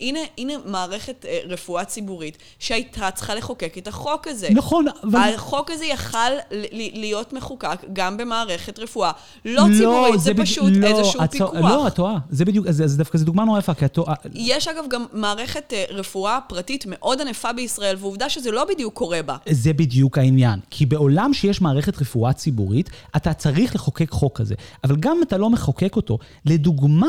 הנה, 0.00 0.18
הנה 0.38 0.52
מערכת 0.64 1.24
אה, 1.28 1.38
רפואה 1.48 1.84
ציבורית 1.84 2.38
שהייתה 2.58 3.10
צריכה 3.10 3.34
לחוקק 3.34 3.78
את 3.78 3.88
החוק 3.88 4.28
הזה. 4.28 4.48
נכון, 4.50 4.86
אבל... 5.04 5.32
החוק 5.34 5.70
הזה 5.70 5.84
יכל 5.84 6.30
להיות 6.72 7.32
מחוקק 7.32 7.80
גם 7.92 8.16
במערכת 8.16 8.78
רפואה. 8.78 9.10
לא, 9.44 9.52
לא 9.68 9.74
ציבורית, 9.78 10.20
זה, 10.20 10.24
זה 10.24 10.34
פשוט 10.34 10.72
לא, 10.76 10.86
איזשהו 10.86 11.22
הצ... 11.22 11.32
פיקוח. 11.32 11.54
לא, 11.54 11.86
את 11.86 11.94
טועה. 11.94 12.18
זה 12.30 12.44
בדיוק, 12.44 12.70
זה, 12.70 12.86
זה 12.86 12.98
דווקא, 12.98 13.18
זו 13.18 13.24
דוגמה 13.24 13.44
נורא 13.44 13.58
יפה, 13.58 13.74
כי 13.74 13.84
את 13.84 13.92
טועה. 13.92 14.14
יש 14.34 14.68
אגב 14.68 14.84
גם 14.90 15.04
מערכת 15.12 15.72
אה, 15.72 15.84
רפואה 15.90 16.38
פרטית 16.48 16.84
מאוד 16.88 17.20
ענפה 17.20 17.52
בישראל, 17.52 17.96
ועובדה 17.98 18.28
שזה 18.28 18.50
לא 18.50 18.64
בדיוק 18.64 18.94
קורה 18.94 19.22
בה. 19.22 19.36
זה 19.50 19.72
בדיוק 19.72 20.18
העניין. 20.18 20.60
כי 20.70 20.86
בעולם 20.86 21.34
שיש 21.34 21.60
מערכת 21.60 22.00
רפואה 22.00 22.32
ציבורית, 22.32 22.90
אתה 23.16 23.34
צריך 23.34 23.74
לחוקק 23.74 24.10
חוק 24.10 24.38
כזה. 24.38 24.54
אבל 24.84 24.96
גם 24.96 25.16
אם 25.16 25.22
אתה 25.22 25.36
לא 25.36 25.50
מחוקק 25.50 25.96
אותו, 25.96 26.18
לדוגמה, 26.44 27.08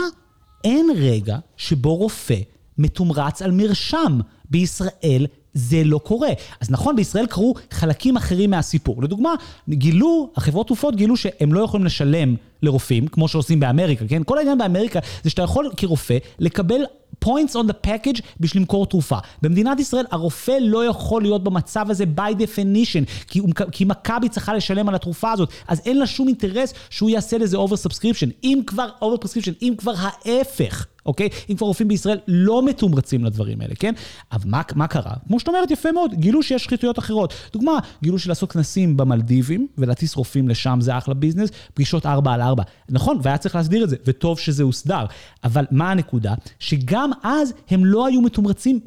אין 0.63 0.89
רגע 0.95 1.37
שבו 1.57 1.95
רופא 1.95 2.39
מתומרץ 2.79 3.41
על 3.41 3.51
מרשם. 3.51 4.19
בישראל 4.49 5.25
זה 5.53 5.83
לא 5.83 5.97
קורה. 5.97 6.29
אז 6.61 6.71
נכון, 6.71 6.95
בישראל 6.95 7.25
קרו 7.25 7.53
חלקים 7.71 8.17
אחרים 8.17 8.49
מהסיפור. 8.49 9.03
לדוגמה, 9.03 9.33
גילו, 9.69 10.29
החברות 10.35 10.67
תרופות 10.67 10.95
גילו 10.95 11.17
שהם 11.17 11.53
לא 11.53 11.59
יכולים 11.59 11.85
לשלם 11.85 12.35
לרופאים, 12.61 13.07
כמו 13.07 13.27
שעושים 13.27 13.59
באמריקה, 13.59 14.05
כן? 14.07 14.23
כל 14.23 14.37
העניין 14.37 14.57
באמריקה 14.57 14.99
זה 15.23 15.29
שאתה 15.29 15.41
יכול 15.41 15.71
כרופא 15.77 16.17
לקבל 16.39 16.81
points 17.25 17.53
on 17.53 17.69
the 17.69 17.87
package 17.87 18.21
בשביל 18.39 18.61
למכור 18.61 18.85
תרופה. 18.85 19.17
במדינת 19.41 19.79
ישראל 19.79 20.05
הרופא 20.11 20.57
לא 20.61 20.85
יכול 20.85 21.21
להיות 21.21 21.43
במצב 21.43 21.85
הזה 21.89 22.03
by 22.17 22.33
definition, 22.33 23.25
כי, 23.27 23.41
כי 23.71 23.85
מכבי 23.85 24.29
צריכה 24.29 24.53
לשלם 24.53 24.89
על 24.89 24.95
התרופה 24.95 25.31
הזאת, 25.31 25.49
אז 25.67 25.81
אין 25.85 25.99
לה 25.99 26.07
שום 26.07 26.27
אינטרס 26.27 26.73
שהוא 26.89 27.09
יעשה 27.09 27.37
לזה 27.37 27.57
over 27.57 27.87
subscription. 27.87 28.29
אם 28.43 28.61
כבר 28.67 28.89
over 29.01 29.25
prescription, 29.25 29.53
אם 29.61 29.73
כבר 29.77 29.93
ההפך. 29.97 30.85
אוקיי? 31.05 31.29
אם 31.49 31.55
כבר 31.55 31.67
רופאים 31.67 31.87
בישראל 31.87 32.17
לא 32.27 32.65
מתומרצים 32.65 33.25
לדברים 33.25 33.61
האלה, 33.61 33.75
כן? 33.75 33.93
אבל 34.31 34.49
מה, 34.49 34.61
מה 34.75 34.87
קרה? 34.87 35.13
כמו 35.27 35.39
שאת 35.39 35.47
אומרת, 35.47 35.71
יפה 35.71 35.91
מאוד, 35.91 36.13
גילו 36.13 36.43
שיש 36.43 36.63
שחיתויות 36.63 36.99
אחרות. 36.99 37.33
דוגמה, 37.53 37.79
גילו 38.03 38.19
שלעשות 38.19 38.51
כנסים 38.51 38.97
במלדיבים 38.97 39.67
ולהטיס 39.77 40.15
רופאים 40.15 40.49
לשם 40.49 40.77
זה 40.81 40.97
אחלה 40.97 41.13
ביזנס, 41.13 41.49
פגישות 41.73 42.05
4 42.05 42.33
על 42.33 42.41
4. 42.41 42.63
נכון, 42.89 43.19
והיה 43.23 43.37
צריך 43.37 43.55
להסדיר 43.55 43.83
את 43.83 43.89
זה, 43.89 43.95
וטוב 44.05 44.39
שזה 44.39 44.63
הוסדר. 44.63 45.05
אבל 45.43 45.65
מה 45.71 45.91
הנקודה? 45.91 46.33
שגם 46.59 47.11
אז 47.23 47.53
הם 47.69 47.85
לא 47.85 48.05
היו 48.05 48.21
מתומרצים 48.21 48.79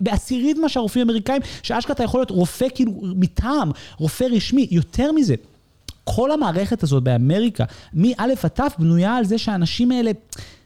בעשירית 0.00 0.56
מה 0.58 0.68
שהרופאים 0.68 1.08
האמריקאים, 1.08 1.42
שאשכרה 1.62 1.94
אתה 1.94 2.04
יכול 2.04 2.20
להיות 2.20 2.30
רופא 2.30 2.66
כאילו 2.74 2.92
מטעם, 3.02 3.70
רופא 3.96 4.24
רשמי. 4.24 4.68
יותר 4.70 5.12
מזה, 5.12 5.34
כל 6.04 6.30
המערכת 6.30 6.82
הזאת 6.82 7.02
באמריקה, 7.02 7.64
מא' 7.94 8.08
עד 8.18 8.34
ת', 8.34 8.60
בנויה 8.78 9.16
על 9.16 9.24
זה 9.24 9.38
שהאנשים 9.38 9.90
האלה... 9.90 10.10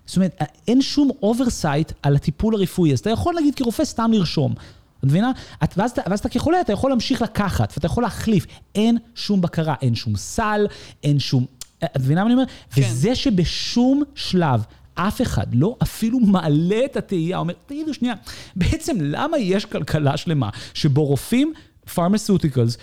זאת 0.06 0.16
אומרת, 0.16 0.42
אין 0.68 0.82
שום 0.82 1.10
oversight 1.22 1.92
על 2.02 2.16
הטיפול 2.16 2.54
הרפואי, 2.54 2.92
אז 2.92 2.98
אתה 2.98 3.10
יכול 3.10 3.34
להגיד 3.34 3.54
כרופא 3.54 3.84
סתם 3.84 4.10
לרשום. 4.14 4.54
את 4.98 5.04
מבינה? 5.04 5.32
את, 5.64 5.74
ואז, 5.76 5.92
ואז 6.10 6.18
אתה 6.18 6.28
כחולה, 6.28 6.60
אתה 6.60 6.72
יכול 6.72 6.90
להמשיך 6.90 7.22
לקחת, 7.22 7.72
ואתה 7.76 7.86
יכול 7.86 8.02
להחליף. 8.02 8.46
אין 8.74 8.98
שום 9.14 9.40
בקרה, 9.40 9.74
אין 9.82 9.94
שום 9.94 10.16
סל, 10.16 10.66
אין 11.02 11.18
שום... 11.18 11.46
את 11.84 12.00
מבינה 12.00 12.20
מה 12.20 12.26
אני 12.26 12.34
אומר? 12.34 12.44
כן. 12.70 12.82
וזה 12.82 13.14
שבשום 13.14 14.02
שלב 14.14 14.64
אף 14.94 15.22
אחד 15.22 15.46
לא 15.54 15.76
אפילו 15.82 16.20
מעלה 16.20 16.84
את 16.84 16.96
התהייה, 16.96 17.38
אומר, 17.38 17.54
תגידו 17.66 17.94
שנייה, 17.94 18.14
בעצם 18.56 18.96
למה 19.00 19.38
יש 19.38 19.64
כלכלה 19.64 20.16
שלמה 20.16 20.50
שבו 20.74 21.04
רופאים, 21.04 21.52
פרמסוטיקלס 21.94 22.76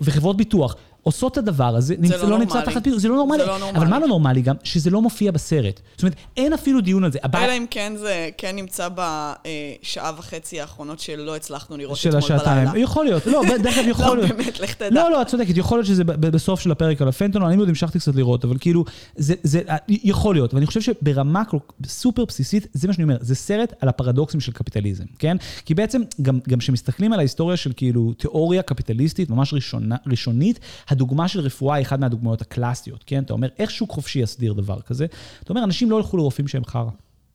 וחברות 0.00 0.36
ביטוח 0.36 0.76
עושות 1.02 1.32
את 1.32 1.38
הדבר 1.38 1.76
הזה, 1.76 1.94
נמצא, 1.98 2.16
לא, 2.16 2.30
לא 2.30 2.38
נמצא 2.38 2.60
תחת 2.64 2.84
פיתוח, 2.84 2.98
זה 2.98 3.08
לא 3.08 3.16
נורמלי. 3.16 3.38
זה 3.38 3.46
לא 3.46 3.58
נורמלי. 3.58 3.78
אבל 3.78 3.88
מה 3.88 3.98
לא 3.98 4.06
נורמלי 4.06 4.42
גם? 4.42 4.54
שזה 4.64 4.90
לא 4.90 5.02
מופיע 5.02 5.30
בסרט. 5.30 5.80
זאת 5.92 6.02
אומרת, 6.02 6.16
אין 6.36 6.52
אפילו 6.52 6.80
דיון 6.80 7.04
על 7.04 7.12
זה. 7.12 7.18
הבא... 7.22 7.44
אלא 7.44 7.52
אם 7.52 7.66
כן 7.70 7.92
זה 7.96 8.30
כן 8.38 8.56
נמצא 8.56 8.88
בשעה 8.88 10.12
וחצי 10.18 10.60
האחרונות 10.60 11.00
שלא 11.00 11.36
הצלחנו 11.36 11.76
לראות 11.76 11.98
אתמול 11.98 12.12
בלילה. 12.12 12.26
של 12.28 12.34
השעתיים. 12.34 12.68
יכול 12.76 13.04
להיות, 13.04 13.26
לא, 13.26 13.42
דרך 13.62 13.78
אגב 13.78 13.88
יכול 13.98 14.16
להיות. 14.16 14.30
לא, 14.30 14.36
באמת, 14.36 14.60
לך 14.60 14.74
תדע. 14.74 14.90
לא, 14.90 15.10
לא, 15.10 15.22
את 15.22 15.26
צודקת, 15.26 15.56
יכול 15.56 15.78
להיות 15.78 15.86
שזה 15.86 16.04
בסוף 16.04 16.60
של 16.60 16.70
הפרק 16.70 17.02
על 17.02 17.08
הפנטונול, 17.08 17.48
אני 17.48 17.56
עוד 17.56 17.68
המשכתי 17.68 17.98
קצת 17.98 18.14
לראות, 18.14 18.44
אבל 18.44 18.56
כאילו, 18.60 18.84
זה, 19.16 19.34
זה 19.42 19.60
יכול 19.88 20.34
להיות. 20.34 20.54
ואני 20.54 20.66
חושב 20.66 20.80
שברמה 20.80 21.42
סופר 21.86 22.24
בסיסית, 22.24 22.66
זה 22.72 22.88
מה 22.88 22.94
שאני 22.94 23.04
אומר, 23.04 23.16
זה 23.20 23.34
סרט 23.34 23.72
על 23.80 23.88
הפרדוקסים 23.88 24.40
של 24.40 24.52
קפיטליזם, 24.52 25.04
כן? 25.18 25.36
כי 25.64 25.74
בעצם, 25.74 26.02
גם 26.22 26.58
כשמסתכלים 26.58 27.12
על 27.12 27.18
ההיסטוריה 27.18 27.56
של 27.56 27.72
כאילו 27.76 28.12
תיאוריה 28.12 28.62
קפיטליסטית 28.62 29.30
ממש 29.30 29.54
ראשונה, 29.54 29.96
ראשונית, 30.06 30.60
הדוגמה 30.92 31.28
של 31.28 31.40
רפואה 31.40 31.76
היא 31.76 31.86
אחת 31.86 31.98
מהדוגמאות 31.98 32.40
הקלאסיות, 32.40 33.04
כן? 33.06 33.22
אתה 33.22 33.32
אומר, 33.32 33.48
איך 33.58 33.70
שוק 33.70 33.90
חופשי 33.90 34.18
יסדיר 34.18 34.52
דבר 34.52 34.80
כזה? 34.80 35.06
אתה 35.42 35.50
אומר, 35.50 35.64
אנשים 35.64 35.90
לא 35.90 35.96
ילכו 35.96 36.16
לרופאים 36.16 36.48
שהם 36.48 36.64
חרא. 36.64 36.90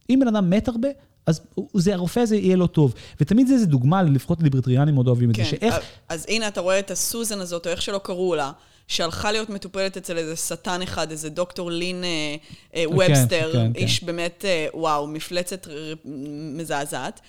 אם 0.09 0.19
בן 0.21 0.27
אדם 0.27 0.49
מת 0.49 0.67
הרבה, 0.67 0.87
אז 1.25 1.41
זה, 1.73 1.93
הרופא 1.93 2.19
הזה 2.19 2.35
יהיה 2.35 2.55
לא 2.55 2.67
טוב. 2.67 2.93
ותמיד 3.21 3.47
זה 3.47 3.53
איזה 3.53 3.65
דוגמה, 3.65 4.03
לפחות 4.03 4.43
ליברטריאנים 4.43 4.93
מאוד 4.93 5.07
אוהבים 5.07 5.31
את 5.31 5.35
כן. 5.35 5.43
זה, 5.43 5.49
שאיך... 5.49 5.75
אז 6.09 6.25
הנה, 6.29 6.47
אתה 6.47 6.61
רואה 6.61 6.79
את 6.79 6.91
הסוזן 6.91 7.39
הזאת, 7.39 7.67
או 7.67 7.71
איך 7.71 7.81
שלא 7.81 7.97
קראו 8.03 8.35
לה, 8.35 8.51
שהלכה 8.87 9.31
להיות 9.31 9.49
מטופלת 9.49 9.97
אצל 9.97 10.17
איזה 10.17 10.35
שטן 10.35 10.81
אחד, 10.81 11.11
איזה 11.11 11.29
דוקטור 11.29 11.71
לין 11.71 12.03
אה, 12.03 12.35
אה, 12.75 12.83
ובסטר, 12.89 13.49
כן, 13.53 13.71
איש 13.75 13.99
כן. 13.99 14.05
באמת, 14.05 14.45
אה, 14.47 14.67
וואו, 14.73 15.07
מפלצת 15.07 15.67
מזעזעת. 16.55 17.21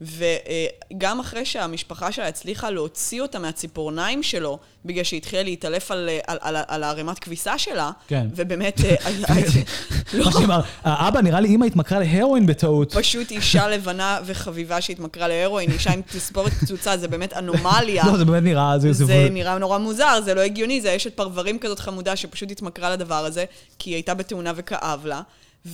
וגם 0.00 1.20
אחרי 1.20 1.44
שהמשפחה 1.44 2.12
שלה 2.12 2.28
הצליחה 2.28 2.70
להוציא 2.70 3.22
אותה 3.22 3.38
מהציפורניים 3.38 4.22
שלו, 4.22 4.58
בגלל 4.84 5.04
שהיא 5.04 5.18
התחילה 5.18 5.42
להתעלף 5.42 5.90
על, 5.90 6.08
על, 6.26 6.38
על, 6.40 6.56
על 6.68 6.82
הערימת 6.82 7.18
כביסה 7.18 7.58
שלה, 7.58 7.90
כן. 8.08 8.26
ובאמת, 8.36 8.80
אה, 8.84 8.94
לא, 10.14 10.24
מה 10.24 10.32
שאמר, 10.32 10.60
האבא, 10.82 11.20
נראה 11.20 11.40
לי 11.40 11.48
אמא 11.48 11.64
התמכרה 11.64 11.98
להרואין 11.98 12.46
בטעות. 12.46 12.94
פשוט 12.94 13.30
אישה 13.30 13.68
לבנה 13.68 14.18
וחביבה 14.24 14.80
שהתמכרה 14.80 15.28
להרואין, 15.28 15.70
אישה 15.70 15.92
עם 15.92 16.02
תספורת 16.02 16.52
קצוצה, 16.52 16.96
זה 16.96 17.08
באמת 17.08 17.32
אנומליה. 17.32 18.04
לא, 18.06 18.16
זה 18.16 18.24
באמת 18.24 18.42
נראה, 18.42 18.78
זה... 18.78 18.92
זה 18.92 19.28
נראה 19.30 19.58
נורא 19.58 19.78
מוזר, 19.78 20.20
זה 20.24 20.34
לא 20.34 20.40
הגיוני, 20.40 20.80
זה 20.80 20.96
אשת 20.96 21.16
פרברים 21.16 21.58
כזאת 21.58 21.78
חמודה 21.78 22.16
שפשוט 22.16 22.50
התמכרה 22.50 22.90
לדבר 22.90 23.24
הזה, 23.24 23.44
כי 23.78 23.90
היא 23.90 23.96
הייתה 23.96 24.14
בתאונה 24.14 24.52
וכאב 24.56 25.06
לה. 25.06 25.20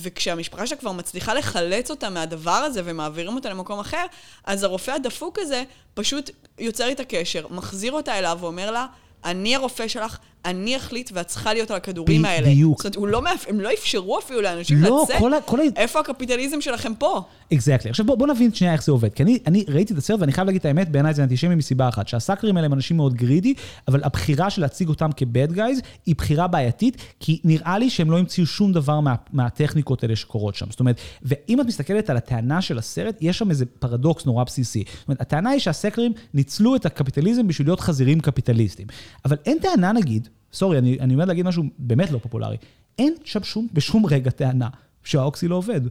וכשהמשפחה 0.01 0.67
שלה 0.67 0.77
כבר 0.77 0.91
מצליחה 0.91 1.33
לחלץ 1.33 1.91
אותה 1.91 2.09
מהדבר 2.09 2.51
הזה 2.51 2.81
ומעבירים 2.85 3.35
אותה 3.35 3.49
למקום 3.49 3.79
אחר, 3.79 4.05
אז 4.43 4.63
הרופא 4.63 4.91
הדפוק 4.91 5.39
הזה 5.39 5.63
פשוט 5.93 6.29
יוצר 6.59 6.87
איתה 6.87 7.03
קשר, 7.03 7.47
מחזיר 7.49 7.91
אותה 7.91 8.19
אליו 8.19 8.37
ואומר 8.41 8.71
לה, 8.71 8.85
אני 9.25 9.55
הרופא 9.55 9.87
שלך, 9.87 10.17
אני 10.45 10.77
אחליט 10.77 11.09
ואת 11.13 11.27
צריכה 11.27 11.53
להיות 11.53 11.71
על 11.71 11.77
הכדורים 11.77 12.25
האלה. 12.25 12.47
בדיוק. 12.47 12.77
זאת 12.83 12.85
אומרת, 12.85 12.95
הוא 12.95 13.07
לא, 13.07 13.21
מאפ- 13.21 13.49
הם 13.49 13.59
לא 13.59 13.69
אפשרו 13.73 14.19
אפילו 14.19 14.41
לאנשים 14.41 14.81
לא, 14.81 15.03
לצאת. 15.03 15.17
כל 15.19 15.33
ה- 15.33 15.41
כל 15.41 15.59
ה- 15.59 15.63
איפה 15.75 15.99
הקפיטליזם 15.99 16.61
שלכם 16.61 16.91
פה? 16.95 17.21
אקזקטלי. 17.53 17.89
עכשיו 17.89 18.05
בוא, 18.05 18.15
בוא 18.15 18.27
נבין 18.27 18.53
שנייה 18.53 18.73
איך 18.73 18.83
זה 18.83 18.91
עובד. 18.91 19.13
כי 19.13 19.23
אני, 19.23 19.39
אני 19.47 19.65
ראיתי 19.67 19.93
את 19.93 19.97
הסרט 19.97 20.19
ואני 20.19 20.31
חייב 20.31 20.45
להגיד 20.47 20.59
את 20.59 20.65
האמת, 20.65 20.89
בעיניי 20.89 21.13
זה 21.13 21.23
אנטישמי 21.23 21.55
מסיבה 21.55 21.89
אחת. 21.89 22.07
שהסאקרים 22.07 22.55
האלה 22.57 22.65
הם 22.65 22.73
אנשים 22.73 22.97
מאוד 22.97 23.13
גרידי, 23.13 23.53
אבל 23.87 24.01
הבחירה 24.03 24.49
של 24.49 24.61
להציג 24.61 24.89
אותם 24.89 25.09
כבד 25.17 25.51
גייז 25.53 25.79
היא 26.05 26.15
בחירה 26.15 26.47
בעייתית, 26.47 26.97
כי 27.19 27.39
נראה 27.43 27.77
לי 27.77 27.89
שהם 27.89 28.11
לא 28.11 28.17
המציאו 28.19 28.45
שום 28.47 28.73
דבר 28.73 28.99
מה, 28.99 29.15
מהטכניקות 29.33 30.03
האלה 30.03 30.15
שקורות 30.15 30.55
שם. 30.55 30.65
זאת 30.69 30.79
אומרת, 30.79 30.95
ואם 31.23 31.61
את 31.61 31.65
מסתכלת 31.65 32.09
על 32.09 32.17
הטענה 32.17 32.61
של 32.61 32.77
הסרט, 32.77 33.17
יש 33.21 33.37
שם 33.37 33.49
איזה 33.49 33.65
פרדוקס 33.65 34.25
נורא 34.25 34.43
בסיסי. 34.43 34.83
זאת 34.99 35.07
אומרת, 35.07 35.21
הטענה 35.21 35.49
היא 35.49 35.59
שהסאקרים 35.59 36.13
ניצלו 36.33 36.75
את 36.75 36.85
הקפיטליזם 36.85 37.47
בשביל 37.47 37.67
להיות 37.67 37.79
חזירים 37.79 38.19
קפיטליסטים. 38.19 38.87
אבל 39.25 39.37
אין 39.45 39.57
טענה 39.61 39.91
נגיד, 39.91 40.29
סורי, 40.53 40.77
אני, 40.77 40.97
אני 40.99 41.13
עומד 41.13 41.27
להגיד 41.27 41.45
משהו 41.45 41.63
באמת 41.77 42.11
לא 42.11 42.17
פופולרי, 42.17 42.57
אין 42.99 43.13
שם 43.23 43.43
שום, 43.43 43.67
בשום 43.73 44.05
רגע 44.05 44.31
טענה 44.31 44.69
שהאוקסי 45.03 45.47
לא 45.47 45.55
עובד. 45.55 45.81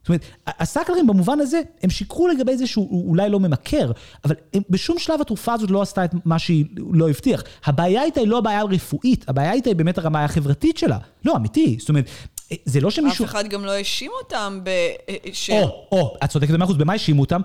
זאת 0.00 0.08
אומרת, 0.08 0.24
הסאקלרים 0.46 1.06
במובן 1.06 1.40
הזה, 1.40 1.60
הם 1.82 1.90
שיקרו 1.90 2.28
לגבי 2.28 2.56
זה 2.56 2.66
שהוא 2.66 3.08
אולי 3.08 3.30
לא 3.30 3.40
ממכר, 3.40 3.92
אבל 4.24 4.34
הם, 4.54 4.62
בשום 4.70 4.98
שלב 4.98 5.20
התרופה 5.20 5.52
הזאת 5.52 5.70
לא 5.70 5.82
עשתה 5.82 6.04
את 6.04 6.14
מה 6.24 6.38
שהיא 6.38 6.64
לא 6.92 7.10
הבטיח. 7.10 7.42
הבעיה 7.64 8.04
איתה 8.04 8.20
היא 8.20 8.28
לא 8.28 8.38
הבעיה 8.38 8.60
הרפואית, 8.60 9.28
הבעיה 9.28 9.52
איתה 9.52 9.70
היא 9.70 9.76
באמת 9.76 9.98
הבעיה 9.98 10.24
החברתית 10.24 10.76
שלה. 10.76 10.98
לא, 11.24 11.36
אמיתי. 11.36 11.76
זאת 11.80 11.88
אומרת, 11.88 12.08
זה 12.64 12.80
לא 12.80 12.90
שמישהו... 12.90 13.24
אף 13.24 13.30
אחד 13.30 13.48
גם 13.48 13.64
לא 13.64 13.70
האשים 13.70 14.10
אותם 14.22 14.60
ב... 14.62 14.70
ש... 15.32 15.50
או, 15.50 15.86
או, 15.92 16.16
את 16.24 16.30
צודקת 16.30 16.50
במאה 16.50 16.64
אחוז, 16.64 16.76
במה 16.76 16.92
האשימו 16.92 17.20
אותם? 17.20 17.40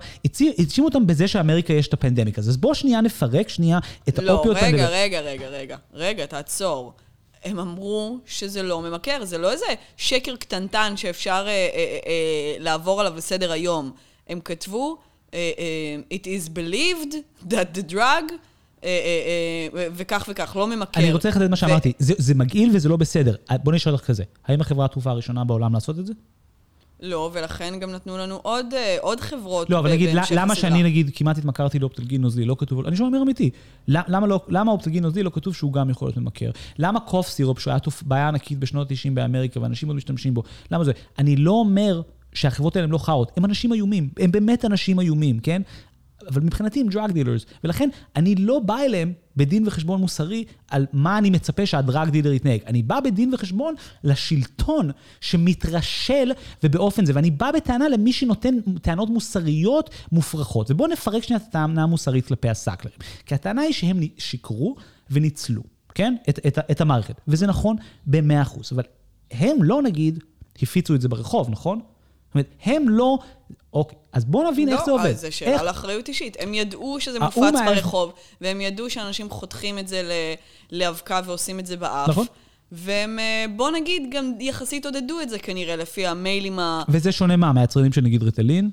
האשימו 0.58 0.86
אותם 0.86 1.06
בזה 1.06 1.28
שאמריקה 1.28 1.72
יש 1.72 1.88
את 1.88 1.92
הפנדמיק 1.92 2.38
הזה. 2.38 2.50
אז 2.50 2.56
בואו 2.56 2.74
שנייה 2.74 3.00
נפרק 3.00 3.48
שנייה 3.48 3.78
את 4.08 4.18
לא, 4.18 4.32
האופיות 4.32 4.56
רגע, 4.56 4.66
האלה. 4.66 4.88
רגע, 4.88 5.20
רגע, 5.20 5.48
רגע, 5.48 5.76
רגע, 5.94 6.26
תעצור. 6.26 6.92
הם 7.44 7.58
אמרו 7.58 8.18
שזה 8.26 8.62
לא 8.62 8.82
ממכר, 8.82 9.24
זה 9.24 9.38
לא 9.38 9.52
איזה 9.52 9.66
שקר 9.96 10.36
קטנטן 10.36 10.96
שאפשר 10.96 11.44
אה, 11.46 11.48
אה, 11.48 11.98
אה, 12.06 12.56
לעבור 12.58 13.00
עליו 13.00 13.16
לסדר 13.16 13.52
היום. 13.52 13.90
הם 14.28 14.40
כתבו, 14.40 14.98
אה, 15.34 15.50
אה, 15.58 16.18
it 16.18 16.22
is 16.22 16.48
believed 16.48 17.14
that 17.48 17.78
the 17.78 17.92
drug, 17.92 17.96
אה, 17.96 17.98
אה, 17.98 18.26
אה, 18.28 18.34
וכך 19.94 20.26
וכך, 20.28 20.56
לא 20.56 20.66
ממכר. 20.68 21.00
אני 21.00 21.12
רוצה 21.12 21.28
לחדד 21.28 21.50
מה 21.50 21.56
שאמרתי, 21.56 21.92
זה, 21.98 22.14
זה 22.18 22.34
מגעיל 22.34 22.70
וזה 22.74 22.88
לא 22.88 22.96
בסדר. 22.96 23.34
בוא 23.64 23.72
נשאל 23.72 23.92
אותך 23.92 24.04
כזה, 24.04 24.22
האם 24.46 24.60
החברה 24.60 24.84
התעופה 24.84 25.10
הראשונה 25.10 25.44
בעולם 25.44 25.74
לעשות 25.74 25.98
את 25.98 26.06
זה? 26.06 26.12
לא, 27.00 27.30
ולכן 27.32 27.74
גם 27.80 27.90
נתנו 27.90 28.18
לנו 28.18 28.36
עוד, 28.42 28.66
אה, 28.74 28.96
עוד 29.00 29.20
חברות 29.20 29.70
לא, 29.70 29.78
אבל 29.78 29.90
נגיד, 29.92 30.08
למה 30.14 30.22
הסדרה. 30.22 30.54
שאני 30.54 30.82
נגיד 30.82 31.10
כמעט 31.14 31.38
התמכרתי 31.38 31.78
לאופטלגין 31.78 32.20
נוזלי, 32.22 32.44
לא 32.44 32.56
כתוב, 32.58 32.86
אני 32.86 32.96
שומע 32.96 33.22
אמיתי, 33.22 33.50
למה, 33.88 34.26
לא, 34.26 34.40
למה 34.48 34.72
אופטלגין 34.72 35.02
נוזלי 35.02 35.22
לא 35.22 35.30
כתוב 35.34 35.54
שהוא 35.54 35.72
גם 35.72 35.90
יכול 35.90 36.08
להיות 36.08 36.16
ממכר? 36.16 36.50
למה 36.78 37.00
קוף 37.00 37.28
סירופ, 37.28 37.58
שהיה 37.58 37.78
תופ- 37.78 38.02
בעיה 38.06 38.28
ענקית 38.28 38.58
בשנות 38.58 38.90
ה-90 38.90 39.10
באמריקה 39.14 39.60
ואנשים 39.60 39.88
עוד 39.88 39.96
משתמשים 39.96 40.34
בו, 40.34 40.42
למה 40.70 40.84
זה? 40.84 40.92
אני 41.18 41.36
לא 41.36 41.50
אומר 41.52 42.00
שהחברות 42.32 42.76
האלה 42.76 42.84
הן 42.84 42.90
לא 42.90 42.98
חארות, 42.98 43.32
הם 43.36 43.44
אנשים 43.44 43.72
איומים, 43.72 44.08
הם 44.18 44.30
באמת 44.32 44.64
אנשים 44.64 45.00
איומים, 45.00 45.38
כן? 45.38 45.62
אבל 46.28 46.42
מבחינתי 46.42 46.80
הם 46.80 46.88
drug 46.88 47.10
dealers, 47.10 47.46
ולכן 47.64 47.88
אני 48.16 48.34
לא 48.34 48.58
בא 48.58 48.78
אליהם 48.78 49.12
בדין 49.36 49.66
וחשבון 49.66 50.00
מוסרי 50.00 50.44
על 50.70 50.86
מה 50.92 51.18
אני 51.18 51.30
מצפה 51.30 51.66
שה 51.66 51.84
drug 51.84 52.08
dealer 52.08 52.32
יתנהג. 52.32 52.60
אני 52.66 52.82
בא 52.82 53.00
בדין 53.00 53.34
וחשבון 53.34 53.74
לשלטון 54.04 54.90
שמתרשל 55.20 56.32
ובאופן 56.62 57.06
זה, 57.06 57.12
ואני 57.14 57.30
בא 57.30 57.50
בטענה 57.50 57.88
למי 57.88 58.12
שנותן 58.12 58.54
טענות 58.82 59.10
מוסריות 59.10 59.90
מופרכות. 60.12 60.70
ובואו 60.70 60.88
נפרק 60.88 61.22
שנייה 61.22 61.40
את 61.42 61.48
הטענה 61.48 61.82
המוסרית 61.82 62.26
כלפי 62.26 62.48
הסאקלרים. 62.48 62.98
כי 63.26 63.34
הטענה 63.34 63.62
היא 63.62 63.72
שהם 63.72 64.00
שיקרו 64.18 64.76
וניצלו, 65.10 65.62
כן? 65.94 66.14
את, 66.28 66.46
את, 66.46 66.58
את 66.70 66.80
המערכת. 66.80 67.20
וזה 67.28 67.46
נכון 67.46 67.76
במאה 68.06 68.42
אחוז, 68.42 68.70
אבל 68.72 68.82
הם 69.30 69.62
לא 69.62 69.82
נגיד 69.82 70.24
הפיצו 70.62 70.94
את 70.94 71.00
זה 71.00 71.08
ברחוב, 71.08 71.50
נכון? 71.50 71.80
זאת 72.26 72.34
אומרת, 72.34 72.54
הם 72.64 72.88
לא... 72.88 73.18
אוקיי, 73.76 73.98
אז 74.12 74.24
בואו 74.24 74.50
נבין 74.50 74.68
איך 74.68 74.84
זה 74.84 74.90
לא, 74.90 74.96
עובד. 74.96 75.06
אז 75.10 75.20
זה 75.20 75.30
שאלה 75.30 75.52
איך- 75.52 75.60
על 75.60 75.70
אחריות 75.70 76.08
אישית. 76.08 76.36
הם 76.40 76.54
ידעו 76.54 76.96
שזה 77.00 77.18
האו"ם 77.20 77.44
מופץ 77.44 77.60
היה- 77.60 77.74
ברחוב, 77.74 78.12
והם 78.40 78.60
ידעו 78.60 78.90
שאנשים 78.90 79.30
חותכים 79.30 79.78
את 79.78 79.88
זה 79.88 80.02
ל- 80.02 80.34
לאבקה 80.78 81.20
ועושים 81.24 81.58
את 81.60 81.66
זה 81.66 81.76
באף. 81.76 82.08
נכון. 82.08 82.26
והם, 82.72 83.18
אה, 83.18 83.44
בוא 83.56 83.70
נגיד, 83.70 84.02
גם 84.12 84.32
יחסית 84.40 84.86
עודדו 84.86 85.20
את 85.20 85.28
זה 85.28 85.38
כנראה, 85.38 85.76
לפי 85.76 86.06
המיילים 86.06 86.58
ה... 86.58 86.82
וזה 86.88 87.12
שונה 87.12 87.36
מה? 87.36 87.52
מהיצרנים 87.52 87.92
של 87.92 88.00
נגיד 88.00 88.22
ריטלין? 88.22 88.70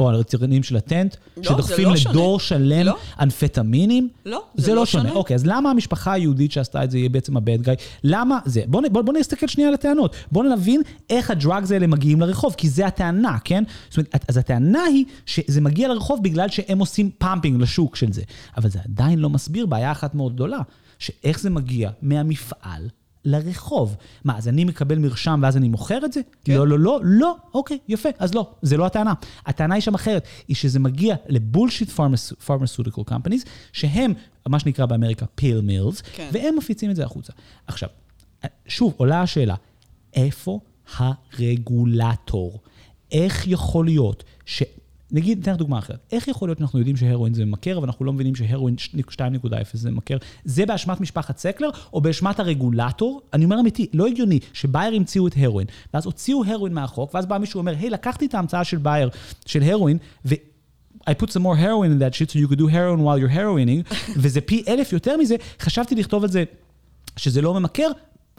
או 0.00 0.10
היצרנים 0.10 0.62
של 0.62 0.76
הטנט? 0.76 1.16
לא, 1.36 1.42
שדוחפים 1.42 1.76
זה 1.76 1.90
לא 1.90 1.96
שונה. 1.96 2.10
לדור 2.10 2.40
שלם 2.40 2.86
לא. 2.86 2.96
אמפטמינים? 3.22 4.08
לא, 4.26 4.42
זה 4.54 4.74
לא 4.74 4.86
שונה. 4.86 5.12
אוקיי, 5.12 5.34
אז 5.34 5.46
למה 5.46 5.70
המשפחה 5.70 6.12
היהודית 6.12 6.52
שעשתה 6.52 6.84
את 6.84 6.90
זה 6.90 6.98
יהיה 6.98 7.08
בעצם 7.08 7.36
ה 7.36 7.42
bad 7.42 7.62
guy? 7.62 7.74
למה 8.04 8.38
זה? 8.44 8.62
בואו 8.66 8.82
בוא, 8.92 9.02
בוא 9.02 9.14
נסתכל 9.14 9.46
שנייה 9.46 9.68
על 9.68 9.74
הטענות. 9.74 10.16
בואו 10.32 10.56
נבין 10.56 10.82
איך 11.10 11.30
ה 11.30 11.37
drugs 11.37 11.70
האלה 11.70 11.86
מגיעים 11.86 12.20
לרחוב, 12.20 12.54
כי 12.56 12.68
זה 12.68 12.86
הטענה, 12.86 13.38
כן? 13.44 13.64
זאת 13.90 13.96
אומרת, 13.96 14.24
אז 14.28 14.36
הטענה 14.36 14.82
היא 14.82 15.04
שזה 15.26 15.60
מגיע 15.60 15.88
לרחוב 15.88 16.22
בגלל 16.22 16.48
שהם 16.48 16.78
עושים 16.78 17.10
pumping 17.18 17.60
לשוק 17.60 17.96
של 17.96 18.12
זה. 18.12 18.22
אבל 18.56 18.70
זה 18.70 18.78
עדיין 18.84 19.18
לא 19.18 19.30
מסביר 19.30 19.66
בעיה 19.66 19.92
אחת 19.92 20.14
מאוד 20.14 20.34
גדולה, 20.34 20.58
שאיך 20.98 21.40
זה 21.40 21.50
מגיע 21.50 21.90
מהמפעל 22.02 22.88
לרחוב. 23.26 23.96
מה, 24.24 24.38
אז 24.38 24.48
אני 24.48 24.64
מקבל 24.64 24.98
מרשם 24.98 25.40
ואז 25.42 25.56
אני 25.56 25.68
מוכר 25.68 26.04
את 26.04 26.12
זה? 26.12 26.20
כן. 26.44 26.54
לא, 26.54 26.68
לא, 26.68 26.78
לא, 26.78 27.00
לא, 27.02 27.36
אוקיי, 27.54 27.78
יפה, 27.88 28.08
אז 28.18 28.34
לא, 28.34 28.50
זה 28.62 28.76
לא 28.76 28.86
הטענה. 28.86 29.14
הטענה 29.46 29.74
היא 29.74 29.82
שם 29.82 29.94
אחרת, 29.94 30.26
היא 30.48 30.56
שזה 30.56 30.78
מגיע 30.78 31.16
לבולשיט 31.28 31.90
פארמסודיקל 32.46 33.02
קמפניז, 33.06 33.44
שהם, 33.72 34.12
מה 34.48 34.58
שנקרא 34.58 34.86
באמריקה 34.86 35.26
פיל 35.34 35.60
מילס, 35.60 36.00
כן. 36.00 36.28
והם 36.32 36.56
מפיצים 36.56 36.90
את 36.90 36.96
זה 36.96 37.04
החוצה. 37.04 37.32
עכשיו, 37.66 37.88
שוב, 38.66 38.94
עולה 38.96 39.22
השאלה, 39.22 39.54
איפה 40.14 40.60
הרגולטור? 40.96 42.60
איך 43.12 43.46
יכול 43.46 43.84
להיות 43.84 44.24
ש... 44.44 44.62
נגיד, 45.10 45.38
ניתן 45.38 45.52
לך 45.52 45.58
דוגמה 45.58 45.78
אחרת. 45.78 45.98
איך 46.12 46.28
יכול 46.28 46.48
להיות 46.48 46.58
שאנחנו 46.58 46.78
יודעים 46.78 46.96
שהרואין 46.96 47.34
זה 47.34 47.44
ממכר, 47.44 47.78
אבל 47.78 47.86
אנחנו 47.86 48.04
לא 48.04 48.12
מבינים 48.12 48.34
שהרואין 48.34 48.74
2.0 49.12 49.48
זה 49.72 49.90
ממכר? 49.90 50.16
זה 50.44 50.66
באשמת 50.66 51.00
משפחת 51.00 51.38
סקלר, 51.38 51.70
או 51.92 52.00
באשמת 52.00 52.40
הרגולטור? 52.40 53.22
אני 53.32 53.44
אומר 53.44 53.60
אמיתי, 53.60 53.86
לא 53.94 54.06
הגיוני 54.06 54.38
שבייר 54.52 54.94
המציאו 54.94 55.26
את 55.26 55.32
הרואין, 55.36 55.66
ואז 55.94 56.06
הוציאו 56.06 56.44
הרואין 56.44 56.74
מהחוק, 56.74 57.14
ואז 57.14 57.26
בא 57.26 57.38
מישהו 57.38 57.58
ואומר, 57.58 57.74
היי, 57.78 57.90
לקחתי 57.90 58.26
את 58.26 58.34
ההמצאה 58.34 58.64
של 58.64 58.76
בייר, 58.76 59.08
של 59.46 59.62
הרואין, 59.62 59.98
ו... 60.24 60.34
I 61.10 61.14
put 61.14 61.30
some 61.30 61.42
more 61.42 61.56
heroin 61.56 61.90
in 61.94 61.98
that 62.00 62.14
shit 62.16 62.30
so 62.32 62.36
you 62.36 62.48
could 62.48 62.58
do 62.58 62.66
heroin 62.66 63.00
while 63.04 63.18
you're 63.18 63.36
heroining, 63.36 63.94
וזה 64.22 64.40
פי 64.40 64.64
אלף 64.68 64.92
יותר 64.92 65.16
מזה, 65.16 65.36
חשבתי 65.60 65.94
לכתוב 65.94 66.22
על 66.22 66.30
זה 66.30 66.44
שזה 67.16 67.42
לא 67.42 67.54
ממכר, 67.54 67.90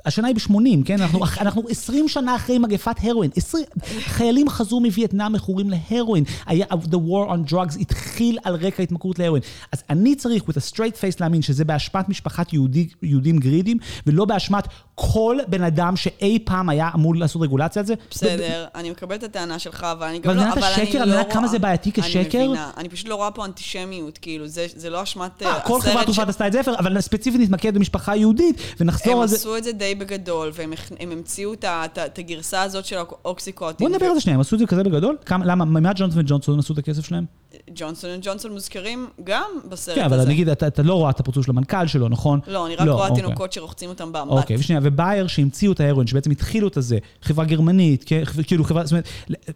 השנה 0.06 0.28
היא 0.28 0.36
ב-80, 0.36 0.86
כן? 0.86 1.02
אנחנו, 1.02 1.20
אנחנו 1.42 1.64
20 1.70 2.08
שנה 2.08 2.36
אחרי 2.36 2.58
מגפת 2.58 2.96
הרואין. 3.02 3.32
20, 3.36 3.66
חיילים 4.00 4.50
חזרו 4.50 4.80
מווייטנאם 4.80 5.34
מכורים 5.34 5.70
להרואין. 5.70 6.24
היה, 6.46 6.66
the 6.72 6.96
war 6.96 7.30
on 7.30 7.52
drugs 7.52 7.82
התחיל 7.82 8.38
על 8.44 8.56
רקע 8.56 8.84
התמכרות 8.84 9.20
להרואין. 9.20 9.44
אז 9.72 9.84
אני 9.90 10.16
צריך, 10.16 10.44
with 10.44 10.58
a 10.58 10.74
straight 10.74 10.96
face, 11.02 11.18
להאמין 11.20 11.42
שזה 11.42 11.66
באשמת 11.66 12.10
משפחת 12.10 12.54
יהודי, 12.54 12.88
יהודים 13.04 13.38
גרידים, 13.38 13.78
ולא 14.08 14.26
באשמת 14.26 14.64
כל 14.96 15.38
בן 15.48 15.64
אדם 15.64 15.96
שאי 15.96 16.40
פעם 16.46 16.70
היה 16.70 16.90
אמור 16.96 17.16
לעשות 17.16 17.42
רגולציה 17.42 17.80
על 17.80 17.86
זה. 17.86 17.94
בסדר, 18.12 18.66
אני 18.76 18.90
מקבלת 18.90 19.20
את 19.20 19.24
הטענה 19.24 19.60
שלך, 19.60 19.84
אבל 19.84 20.08
אני 20.08 20.20
גם 20.20 20.32
אבל 20.32 20.40
לא... 20.40 20.54
את 20.54 20.58
אבל 20.58 20.64
אני 20.64 20.84
השקר? 20.84 20.98
לא 20.98 21.04
אני 21.04 21.12
רואה... 21.12 21.22
יודעת 21.22 21.34
כמה 21.34 21.48
זה 21.48 21.60
בעייתי 21.60 21.92
כשקר? 21.92 22.40
אני 22.40 22.48
מבינה. 22.48 22.72
אני 22.78 22.90
פשוט 22.90 23.08
לא 23.08 23.16
רואה 23.16 23.32
פה 23.32 23.46
אנטישמיות, 23.46 24.18
כאילו, 24.18 24.48
זה 24.48 24.66
זה 24.76 24.90
לא 24.90 25.04
אשמת 25.04 25.44
אה, 25.44 25.48
אה, 25.48 25.60
כל 25.60 25.82
חברת 25.82 26.06
תרופות 26.06 26.30
עשתה 26.30 26.48
את 26.48 26.52
זה, 26.52 26.62
אבל 26.80 27.02
ספציפית 27.02 27.42
נתמקד 27.42 27.76
במשפחה 27.76 28.16
יהודית, 28.16 28.62
ונחזור 28.80 29.22
על 29.22 29.28
זה. 29.28 29.36
עשו 29.36 29.58
את 29.58 29.64
זה 29.64 29.72
די 29.72 29.87
בגדול, 29.96 30.52
והם 30.54 30.74
המציאו 31.12 31.54
את 31.54 32.20
הגרסה 32.20 32.62
הזאת 32.62 32.86
של 32.86 32.98
האוקסיקוטין. 32.98 33.88
בוא 33.88 33.96
נדבר 33.96 34.06
על 34.06 34.14
זה 34.14 34.22
שנייה, 34.22 34.36
הם 34.36 34.42
עשו 34.42 34.56
את 34.56 34.60
זה 34.60 34.68
כזה 34.68 34.84
בגדול? 34.84 35.18
למה, 35.46 35.66
מה 35.66 35.92
ג'ונסון 35.96 36.20
וג'ונסון 36.20 36.60
עשו 36.60 36.74
את 36.74 36.78
הכסף 36.78 37.06
שלהם? 37.06 37.26
ג'ונסון 37.76 38.10
וג'ונסון 38.18 38.52
מוזכרים 38.52 39.08
גם 39.24 39.50
בסרט 39.70 39.96
כן, 39.96 40.06
הזה. 40.06 40.16
אבל 40.16 40.28
נגיד, 40.28 40.50
אתה, 40.50 40.68
אתה 40.68 40.84
לא 40.84 40.94
רואה 40.94 41.10
את 41.10 41.20
הפרצוף 41.20 41.46
של 41.46 41.52
המנכ"ל 41.52 41.88
שלו, 41.88 42.10
נכון? 42.10 42.40
לא, 42.48 42.68
אני 42.68 42.76
רק 42.76 42.88
רואה 42.88 43.08
אוקיי. 43.08 43.24
תינוקות 43.24 43.54
שרוחצים 43.54 43.90
אותם 43.90 44.12
באמבט. 44.12 44.34
אוקיי, 44.34 44.56
ושנייה, 44.56 44.82
ובייר 44.84 45.28
שהמציאו 45.28 45.72
את 45.72 45.80
ההרואין, 45.80 46.08
שבעצם 46.08 46.32
התחילו 46.32 46.68
את 46.68 46.78
הזה, 46.78 46.98
חברה 47.22 47.46
גרמנית, 47.46 48.04
כן, 48.08 48.24
כאילו 48.48 48.64
חברה, 48.64 48.86
זאת 48.86 48.92
אומרת, 48.92 49.08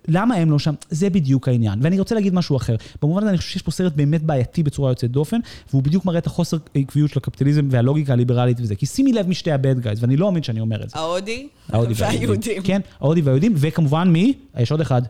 למה 0.08 0.36
הם 0.36 0.52
לא 0.52 0.60
שם? 0.60 0.74
זה 0.90 1.10
בדיוק 1.10 1.48
העניין. 1.48 1.80
ואני 1.82 2.00
רוצה 2.00 2.16
להגיד 2.16 2.34
משהו 2.34 2.58
אחר. 2.58 2.76
במובן 3.02 3.22
הזה 3.22 3.30
אני 3.30 3.38
חושב 3.38 3.50
שיש 3.50 3.62
פה 3.62 3.72
סרט 3.72 3.94
באמת 3.96 4.24
בעייתי 4.24 4.64
בצורה 4.64 4.92
יוצאת 4.92 5.12
דופן, 5.12 5.40
והוא 5.70 5.84
בדיוק 5.84 6.06
מראה 6.06 6.20
את 6.20 6.28
החוסר 6.28 6.58
עקביות 6.76 7.10
של 7.10 7.20
הקפיטליזם 7.20 7.68
והלוגיקה 7.72 8.14
הליברלית 8.14 8.58
וזה. 8.62 8.76
כי 8.76 8.86
שימי 8.86 9.14
לב 9.14 9.28
משתי 9.28 9.52
ה 9.52 9.59
bad 9.59 9.80
guys, 9.80 10.02
ואני 10.02 10.18
לא 10.18 10.26
מאמין 10.26 10.44
שאני 10.44 10.60
אומר 10.60 10.84
את 10.84 10.90
זה. 10.90 11.00
ההודי 11.00 11.48
ההודי 11.70 11.94
והיהודים. 11.98 12.64
כן, 12.64 12.82
ההודי 13.00 13.22
והיהודים, 13.22 13.54
וכמובן 13.56 14.08
מי? 14.08 14.34
יש 14.60 14.72
עוד 14.72 14.82
אחד. 14.82 15.02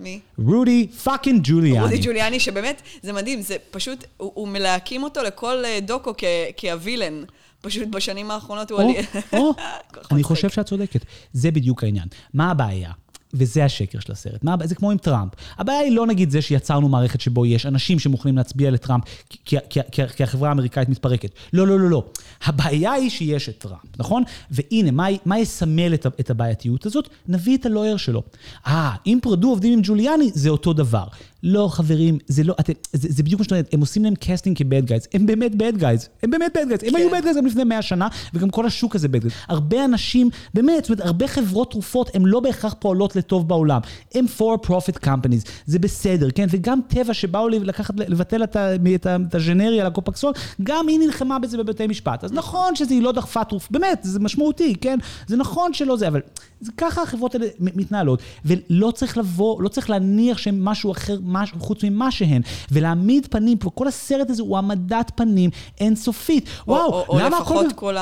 מי? 0.00 0.20
רודי 0.38 0.86
fucking 1.04 1.40
ג'וליאני. 1.44 1.80
רודי 1.84 1.98
ג'וליאני, 2.02 2.40
שבאמת, 2.40 2.82
זה 3.02 3.12
מדהים, 3.12 3.40
זה 3.42 3.56
פשוט, 3.70 4.04
הוא 4.16 4.32
הוא 4.34 4.48
מלהקים 4.48 5.02
אותו 5.02 5.22
לכל 5.22 5.64
אה, 5.64 5.78
דוקו 5.82 6.12
כ- 6.18 6.24
כהווילן. 6.56 7.22
פשוט 7.60 7.88
בשנים 7.88 8.30
האחרונות 8.30 8.70
הוא... 8.70 8.80
או, 8.82 8.88
עלי- 8.88 9.02
או, 9.32 9.52
אני. 10.12 10.22
חושב 10.22 10.50
שאת 10.50 10.66
צודקת. 10.66 11.00
זה 11.32 11.50
בדיוק 11.50 11.84
העניין. 11.84 12.08
מה 12.34 12.50
הבעיה? 12.50 12.90
וזה 13.34 13.64
השקר 13.64 14.00
של 14.00 14.12
הסרט. 14.12 14.44
מה? 14.44 14.56
זה 14.64 14.74
כמו 14.74 14.90
עם 14.90 14.98
טראמפ. 14.98 15.32
הבעיה 15.58 15.78
היא 15.80 15.96
לא 15.96 16.06
נגיד 16.06 16.30
זה 16.30 16.42
שיצרנו 16.42 16.88
מערכת 16.88 17.20
שבו 17.20 17.46
יש 17.46 17.66
אנשים 17.66 17.98
שמוכנים 17.98 18.36
להצביע 18.36 18.70
לטראמפ 18.70 19.04
כי, 19.30 19.38
כי, 19.44 19.80
כי, 19.90 20.02
כי, 20.16 20.22
החברה 20.22 20.48
האמריקאית 20.48 20.88
מתפרקת. 20.88 21.30
לא, 21.52 21.66
לא, 21.66 21.80
לא, 21.80 21.90
לא. 21.90 22.04
הבעיה 22.44 22.92
היא 22.92 23.10
שיש 23.10 23.48
את 23.48 23.58
טראמפ, 23.58 23.98
נכון? 23.98 24.22
והנה, 24.50 24.90
מה, 24.90 25.06
מה 25.24 25.38
יסמל 25.38 25.94
את, 25.94 26.06
את 26.20 26.30
הבעייתיות 26.30 26.86
הזאת? 26.86 27.08
נביא 27.28 27.56
את 27.56 27.66
הלויר 27.66 27.96
שלו. 27.96 28.22
אה, 28.66 28.92
אם 29.06 29.18
פרדו 29.22 29.48
עובדים 29.50 29.72
עם 29.72 29.80
ג'וליאני, 29.82 30.30
זה 30.34 30.48
אותו 30.48 30.72
דבר. 30.72 31.04
לא, 31.42 31.68
חברים, 31.72 32.18
זה 32.26 32.44
לא, 32.44 32.54
אתם, 32.60 32.72
זה, 32.92 33.08
זה 33.10 33.22
בדיוק 33.22 33.40
מה 33.40 33.44
שאת 33.44 33.52
אומרת, 33.52 33.74
הם 33.74 33.80
עושים 33.80 34.04
להם 34.04 34.14
casting 34.14 34.58
כ 34.58 34.68
bad 34.68 34.84
guys, 34.84 35.06
הם 35.14 35.26
באמת 35.26 35.54
bad 35.54 35.76
guys, 35.76 36.08
הם 36.22 36.30
באמת 36.30 36.52
bad 36.56 36.68
guys, 36.68 36.80
הם 36.84 36.90
כן. 36.90 36.96
היו 36.96 37.10
bad 37.10 37.22
guys 37.22 37.36
גם 37.36 37.46
לפני 37.46 37.64
100 37.64 37.82
שנה, 37.82 38.08
וגם 38.34 38.50
כל 38.50 38.66
השוק 38.66 38.96
הזה 38.96 39.08
bad 39.08 39.20
guys. 39.20 39.32
הרבה 39.48 39.84
אנשים, 39.84 40.30
באמת, 40.54 40.84
זאת 40.84 40.90
אומרת, 40.90 41.06
הרבה 41.06 41.28
חברות 41.28 41.70
תרופות, 41.70 42.14
הן 42.14 42.22
לא 42.24 42.40
בהכרח 42.40 42.74
פועלות 42.78 43.16
לטוב 43.16 43.48
בעולם, 43.48 43.80
הם 44.14 44.24
for 44.38 44.66
profit 44.66 45.06
companies, 45.06 45.48
זה 45.66 45.78
בסדר, 45.78 46.30
כן? 46.30 46.46
וגם 46.50 46.80
טבע 46.88 47.14
שבאו 47.14 47.48
לקחת, 47.48 47.94
לבטל 47.96 48.44
את, 48.44 48.56
את, 48.94 49.06
את 49.28 49.34
הגנרי 49.34 49.80
על 49.80 49.86
הקופקסון, 49.86 50.32
גם 50.62 50.88
היא 50.88 50.98
נלחמה 50.98 51.38
בזה 51.38 51.58
בבתי 51.58 51.86
משפט. 51.86 52.24
אז 52.24 52.32
נכון 52.32 52.76
שזה 52.76 52.94
היא 52.94 53.02
לא 53.02 53.12
דחפה 53.12 53.44
תרופה, 53.44 53.68
באמת, 53.70 53.98
זה 54.02 54.20
משמעותי, 54.20 54.74
כן? 54.80 54.98
זה 55.26 55.36
נכון 55.36 55.72
שלא 55.72 55.96
זה, 55.96 56.08
אבל 56.08 56.20
זה 56.60 56.72
ככה 56.76 57.02
החברות 57.02 57.34
האלה 57.34 57.46
מתנהלות, 57.60 58.22
ולא 58.44 58.90
צריך 58.90 59.18
לבוא, 59.18 59.62
לא 59.62 59.68
צריך 59.68 59.90
להניח 59.90 60.38
שהן 60.38 60.60
משהו 60.60 60.92
אחר, 60.92 61.18
משהו 61.22 61.60
חוץ 61.60 61.84
ממה 61.84 62.10
שהן, 62.10 62.42
ולהעמיד 62.72 63.26
פנים 63.30 63.58
כל 63.58 63.88
הסרט 63.88 64.30
הזה 64.30 64.42
הוא 64.42 64.56
העמדת 64.56 65.12
פנים 65.14 65.50
אינסופית. 65.80 66.48
או- 66.48 66.72
וואו, 66.72 66.92
או- 66.92 67.04
או 67.08 67.18
למה 67.18 67.36
הכל... 67.36 67.54
לפחות 67.54 67.72
כל 67.72 67.96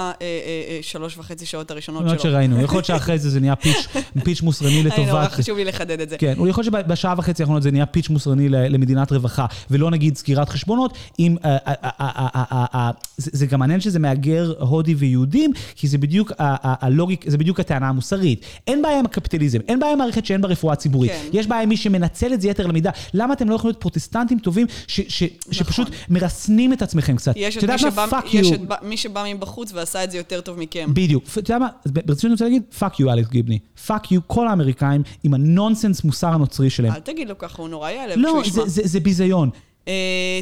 השלוש 0.80 1.18
וחצי 1.18 1.46
שעות 1.46 1.70
הראשונות 1.70 2.09
שלו. 2.09 2.18
שראינו, 2.18 2.61
יכול 2.62 2.76
להיות 2.76 2.84
שאחרי 2.84 3.18
זה 3.18 3.30
זה 3.30 3.40
נהיה 3.40 3.56
פיץ', 3.56 3.86
פיץ' 4.24 4.42
מוסרני 4.42 4.80
אני 4.80 5.06
נורא 5.06 5.22
לטובת... 5.22 5.32
חשוב 5.32 5.59
לי 5.59 5.64
לחדד 5.64 6.00
את 6.00 6.09
זה. 6.09 6.16
כן, 6.18 6.34
יכול 6.48 6.64
להיות 6.64 6.84
שבשעה 6.86 7.14
וחצי 7.18 7.42
האחרונות 7.42 7.62
זה 7.62 7.70
נהיה 7.70 7.86
פיץ' 7.86 8.09
מוסרני 8.09 8.48
למדינת 8.48 9.12
רווחה, 9.12 9.46
ולא 9.70 9.90
נגיד 9.90 10.16
סגירת 10.16 10.48
חשבונות, 10.48 10.92
אם... 11.18 11.36
אה, 11.44 11.56
אה, 11.66 11.72
אה, 11.84 11.90
אה, 12.00 12.28
אה, 12.34 12.44
אה, 12.52 12.64
אה, 12.74 12.90
זה 13.16 13.30
זה 13.34 13.46
גם 13.46 13.59
מעניין 13.59 13.80
שזה 13.80 13.98
מהגר 13.98 14.52
הודי 14.59 14.94
ויהודים, 14.94 15.52
כי 15.74 15.88
זה 15.88 15.98
בדיוק 15.98 16.32
ה 16.38 16.51
logic, 16.51 17.24
זה 17.30 17.38
בדיוק 17.38 17.61
הטענה 17.61 17.88
המוסרית. 17.88 18.44
אין 18.66 18.82
בעיה 18.82 18.99
עם 18.99 19.05
הקפיטליזם, 19.07 19.59
אין 19.68 19.80
בעיה 19.80 19.92
עם 19.92 19.99
מערכת 19.99 20.26
שאין 20.26 20.40
בה 20.40 20.49
רפואה 20.49 20.76
ציבורית. 20.76 21.11
כן. 21.11 21.28
יש 21.32 21.46
בעיה 21.46 21.62
עם 21.62 21.68
מי 21.68 21.76
שמנצל 21.76 22.32
את 22.34 22.40
זה 22.40 22.49
יתר 22.49 22.66
למידה. 22.66 22.90
למה 23.14 23.34
אתם 23.34 23.49
לא 23.49 23.55
יכולים 23.55 23.70
להיות 23.72 23.80
פרוטסטנטים 23.80 24.38
טובים, 24.38 24.66
ש- 24.86 25.01
ש- 25.09 25.24
שפשוט 25.51 25.88
מרסנים 26.09 26.72
את 26.72 26.82
עצמכם 26.82 27.16
קצת? 27.16 27.32
יש 27.36 27.59
את 27.59 27.64
מי? 27.64 27.78
שבא- 27.78 28.07
יש. 28.32 28.53
את 28.53 28.59
מי 28.82 28.96
שבא 28.96 29.24
מבחוץ 29.34 29.72
ועשה 29.72 30.05
את 30.05 30.11
זה 30.11 30.18
יותר 30.18 30.40
טוב 30.40 30.59
מכם. 30.59 30.90
בדיוק. 30.94 31.24
אתה 31.32 31.38
יודע 31.38 31.59
מה? 31.59 31.68
ברצינות 31.86 32.22
אני 32.24 32.32
רוצה 32.32 32.44
להגיד, 32.44 32.62
fuck 32.78 33.01
you 33.01 33.12
אלכס 33.12 33.28
גיבני. 33.30 33.59
fuck 33.86 34.12
you 34.12 34.20
כל 34.26 34.49
האמריקאים 34.49 35.03
עם 35.24 35.34
הנונסנס 35.34 36.05
מוסר 36.05 36.28
הנוצרי 36.28 36.70
שלהם. 36.70 36.92
אל 36.92 37.01
תגיד 37.01 37.28
לו 37.28 37.38
ככה, 37.38 37.62
הוא 37.62 37.68
נורא 37.68 37.90
ייעלב 37.90 38.18
לא. 38.18 38.42
זה- 38.51 38.61
זה 38.66 38.82
זה 38.84 39.01
ביזיון. 39.01 39.51
אה, 39.88 39.92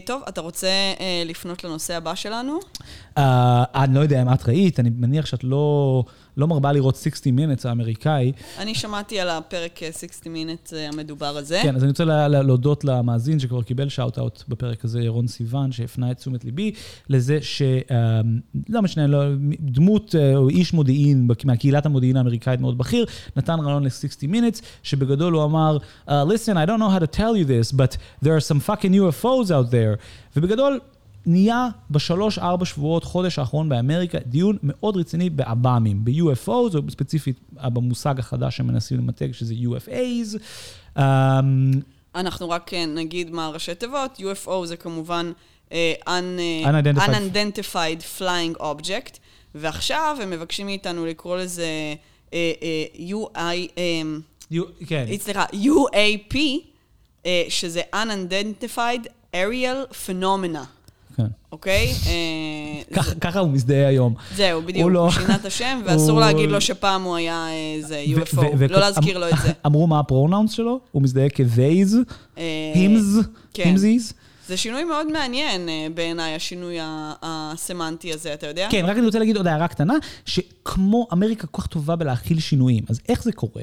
טוב, 0.04 0.22
אתה 0.28 0.40
רוצה 0.40 0.66
אה, 1.00 1.22
לפנות 1.26 1.64
לנושא 1.64 1.96
הבא 1.96 2.14
שלנו? 2.14 2.59
אה, 3.18 3.64
אני 3.74 3.94
לא 3.94 4.00
יודע 4.00 4.22
אם 4.22 4.32
את 4.32 4.48
ראית, 4.48 4.80
אני 4.80 4.90
מניח 4.98 5.26
שאת 5.26 5.44
לא 5.44 6.04
לא 6.37 6.49
מרבה 6.49 6.72
לראות 6.72 6.97
60 6.97 7.39
Minutes 7.39 7.68
האמריקאי. 7.68 8.32
אני 8.59 8.74
שמעתי 8.74 9.20
על 9.20 9.28
הפרק 9.28 9.82
אה, 9.82 9.89
60 9.93 10.34
Minutes 10.34 10.74
אה, 10.76 10.89
המדובר 10.89 11.37
הזה. 11.37 11.61
כן, 11.62 11.76
אז 11.76 11.82
אני 11.82 11.91
רוצה 11.91 12.05
לה- 12.05 12.28
לה- 12.28 12.43
להודות 12.43 12.84
למאזין 12.84 13.39
שכבר 13.39 13.62
קיבל 13.62 13.89
shout-out 13.88 14.42
בפרק 14.49 14.84
הזה, 14.84 15.01
ירון 15.01 15.26
סיוון, 15.28 15.72
שהפנה 15.72 16.11
את 16.11 16.16
תשומת 16.16 16.45
ליבי 16.45 16.72
לזה 17.09 17.39
ש... 17.43 17.62
אה, 17.91 18.20
לא 18.68 18.82
משנה, 18.82 19.07
לא, 19.07 19.22
דמות 19.61 20.14
אה, 20.14 20.37
או 20.37 20.49
איש 20.49 20.72
מודיעין 20.72 21.28
מהקהילת 21.45 21.87
המודיעין 21.87 22.16
האמריקאית 22.16 22.61
מאוד 22.61 22.78
בכיר, 22.78 23.07
נתן 23.37 23.61
רעיון 23.61 23.84
ל-60 23.84 24.30
Minutes, 24.32 24.62
שבגדול 24.82 25.32
הוא 25.32 25.45
אמר, 25.45 25.78
uh, 26.09 26.11
listen, 26.11 26.53
I 26.57 26.68
don't 26.68 26.80
know 26.80 26.99
how 26.99 27.05
to 27.07 27.16
tell 27.16 27.34
you 27.37 27.47
this, 27.47 27.76
but 27.76 27.97
there 28.24 28.37
are 28.37 28.49
some 28.53 28.61
fucking 28.70 28.93
UFOs 28.93 29.49
out 29.51 29.70
there. 29.70 29.97
ובגדול, 30.37 30.80
נהיה 31.26 31.68
בשלוש-ארבע 31.90 32.64
שבועות, 32.64 33.04
חודש 33.04 33.38
האחרון 33.38 33.68
באמריקה, 33.68 34.18
דיון 34.18 34.58
מאוד 34.62 34.96
רציני 34.96 35.30
בעב"מים, 35.30 36.04
ב-UFOs, 36.04 36.48
או 36.50 36.90
ספציפית 36.90 37.40
במושג 37.52 38.18
החדש 38.18 38.56
שמנסים 38.56 38.98
למתג, 38.98 39.32
שזה 39.32 39.54
UFAs. 39.54 40.38
Um, 40.98 41.00
אנחנו 42.14 42.50
רק 42.50 42.74
אה, 42.74 42.86
נגיד 42.86 43.30
מה 43.30 43.48
ראשי 43.48 43.74
תיבות, 43.74 44.18
UFO 44.20 44.50
זה 44.66 44.76
כמובן 44.76 45.32
אה, 45.72 45.92
un- 46.06 46.10
אה, 46.64 46.80
Unidentified. 46.80 47.10
Unidentified 47.10 48.20
Flying 48.20 48.60
Object, 48.62 49.18
ועכשיו 49.54 50.16
הם 50.22 50.30
מבקשים 50.30 50.66
מאיתנו 50.66 51.06
לקרוא 51.06 51.36
לזה 51.36 51.64
אה, 52.34 52.52
אה, 52.62 52.84
UI, 53.10 53.38
אה, 53.78 54.02
you- 54.52 54.84
כן, 54.86 55.06
סליחה, 55.18 55.44
UAP, 55.44 56.36
אה, 57.26 57.44
שזה 57.48 57.82
Unidentified 57.94 59.06
Aerial 59.34 59.94
Phenomena, 60.06 60.64
כן. 61.16 61.26
אוקיי? 61.52 61.92
אה, 62.06 63.00
ככה- 63.20 63.40
הוא 63.40 63.50
מזדהה 63.50 63.88
היום. 63.88 64.14
זהו, 64.36 64.62
בדיוק, 64.62 64.82
הוא 64.82 64.90
לא- 64.90 65.00
הוא 65.00 65.10
שינה 65.10 65.34
את 65.34 65.44
השם, 65.44 65.80
ואסור 65.84 66.20
להגיד 66.20 66.50
לו 66.50 66.60
שפעם 66.60 67.02
הוא 67.02 67.16
היה 67.16 67.46
איזה 67.76 68.04
ו- 68.16 68.22
UFO, 68.22 68.42
לא 68.68 68.80
להזכיר 68.80 69.18
לו 69.18 69.28
את 69.28 69.34
זה. 69.42 69.52
אמרו 69.66 69.86
מה 69.86 70.00
הפרונאונס 70.00 70.52
שלו? 70.52 70.80
הוא 70.92 71.02
מזדהה 71.02 71.28
כ-theys, 71.28 71.94
אה, 72.38 72.42
הימס, 72.74 73.04
כן. 73.54 73.62
הימזיז. 73.64 74.12
זה 74.48 74.56
שינוי 74.56 74.84
מאוד 74.84 75.12
מעניין 75.12 75.68
אה, 75.68 75.86
בעיניי, 75.94 76.34
השינוי 76.34 76.76
הסמנטי 77.22 78.12
הזה, 78.12 78.34
אתה 78.34 78.46
יודע? 78.46 78.68
כן, 78.70 78.84
רק 78.84 78.96
אני 78.96 79.06
רוצה 79.06 79.18
להגיד 79.18 79.36
עוד 79.36 79.46
הערה 79.46 79.68
קטנה, 79.68 79.94
שכמו 80.24 81.06
אמריקה 81.12 81.46
כל 81.46 81.62
כך 81.62 81.66
טובה 81.68 81.96
בלהכיל 81.96 82.40
שינויים, 82.40 82.84
אז 82.88 83.00
איך 83.08 83.22
זה 83.22 83.32
קורה? 83.32 83.62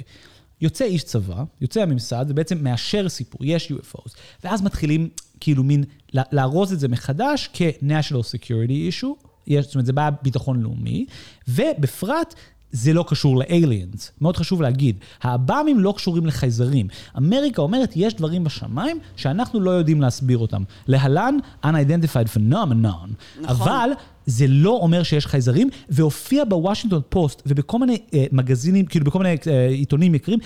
יוצא 0.61 0.85
איש 0.85 1.03
צבא, 1.03 1.35
יוצא 1.61 1.81
הממסד, 1.81 2.25
ובעצם 2.29 2.57
מאשר 2.61 3.09
סיפור, 3.09 3.41
יש 3.45 3.71
UFOs, 3.71 4.11
ואז 4.43 4.61
מתחילים 4.61 5.09
כאילו 5.43 5.63
מין 5.63 5.83
לארוז 6.31 6.73
את 6.73 6.79
זה 6.79 6.87
מחדש 6.87 7.49
כ-national 7.53 8.23
security 8.35 9.03
issue, 9.03 9.27
יש, 9.47 9.65
זאת 9.65 9.75
אומרת, 9.75 9.85
זה 9.85 9.93
בעיה 9.93 10.11
ביטחון 10.11 10.61
לאומי, 10.61 11.05
ובפרט, 11.47 12.35
זה 12.71 12.93
לא 12.93 13.05
קשור 13.07 13.37
ל-aliens. 13.37 14.09
מאוד 14.21 14.37
חשוב 14.37 14.61
להגיד, 14.61 14.97
העב"מים 15.21 15.79
לא 15.79 15.93
קשורים 15.97 16.25
לחייזרים. 16.25 16.87
אמריקה 17.17 17.61
אומרת, 17.61 17.91
יש 17.95 18.13
דברים 18.13 18.43
בשמיים 18.43 18.99
שאנחנו 19.15 19.59
לא 19.59 19.71
יודעים 19.71 20.01
להסביר 20.01 20.37
אותם. 20.37 20.63
להלן, 20.87 21.37
unidentified 21.65 22.37
phenomenon. 22.37 23.09
נכון. 23.41 23.45
אבל 23.45 23.89
זה 24.25 24.45
לא 24.47 24.69
אומר 24.69 25.03
שיש 25.03 25.27
חייזרים, 25.27 25.69
והופיע 25.89 26.43
בוושינגטון 26.45 27.01
פוסט 27.09 27.41
ובכל 27.45 27.79
מיני 27.79 27.97
אה, 28.13 28.25
מגזינים, 28.31 28.85
כאילו 28.85 29.05
בכל 29.05 29.19
מיני 29.19 29.35
אה, 29.47 29.67
עיתונים 29.67 30.15
יקרים, 30.15 30.39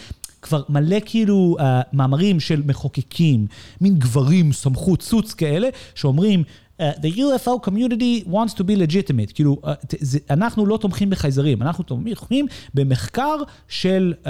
כבר 0.48 0.62
מלא 0.70 0.98
כאילו 1.06 1.58
אה, 1.60 1.82
מאמרים 1.94 2.40
של 2.40 2.62
מחוקקים, 2.66 3.48
מין 3.82 3.96
גברים, 3.96 4.54
סמכות, 4.54 5.00
צוץ 5.00 5.34
כאלה, 5.34 5.68
שאומרים, 5.96 6.44
the 6.82 7.12
UFO 7.18 7.60
community 7.60 8.24
wants 8.26 8.54
to 8.54 8.64
be 8.64 8.76
legitimate. 8.76 9.34
כאילו, 9.34 9.58
uh, 9.64 9.68
זה, 10.00 10.20
אנחנו 10.30 10.66
לא 10.66 10.78
תומכים 10.78 11.10
בחייזרים, 11.10 11.62
אנחנו 11.62 11.84
תומכים 11.84 12.48
במחקר 12.74 13.36
של 13.68 14.14
uh, 14.24 14.28
uh, 14.28 14.30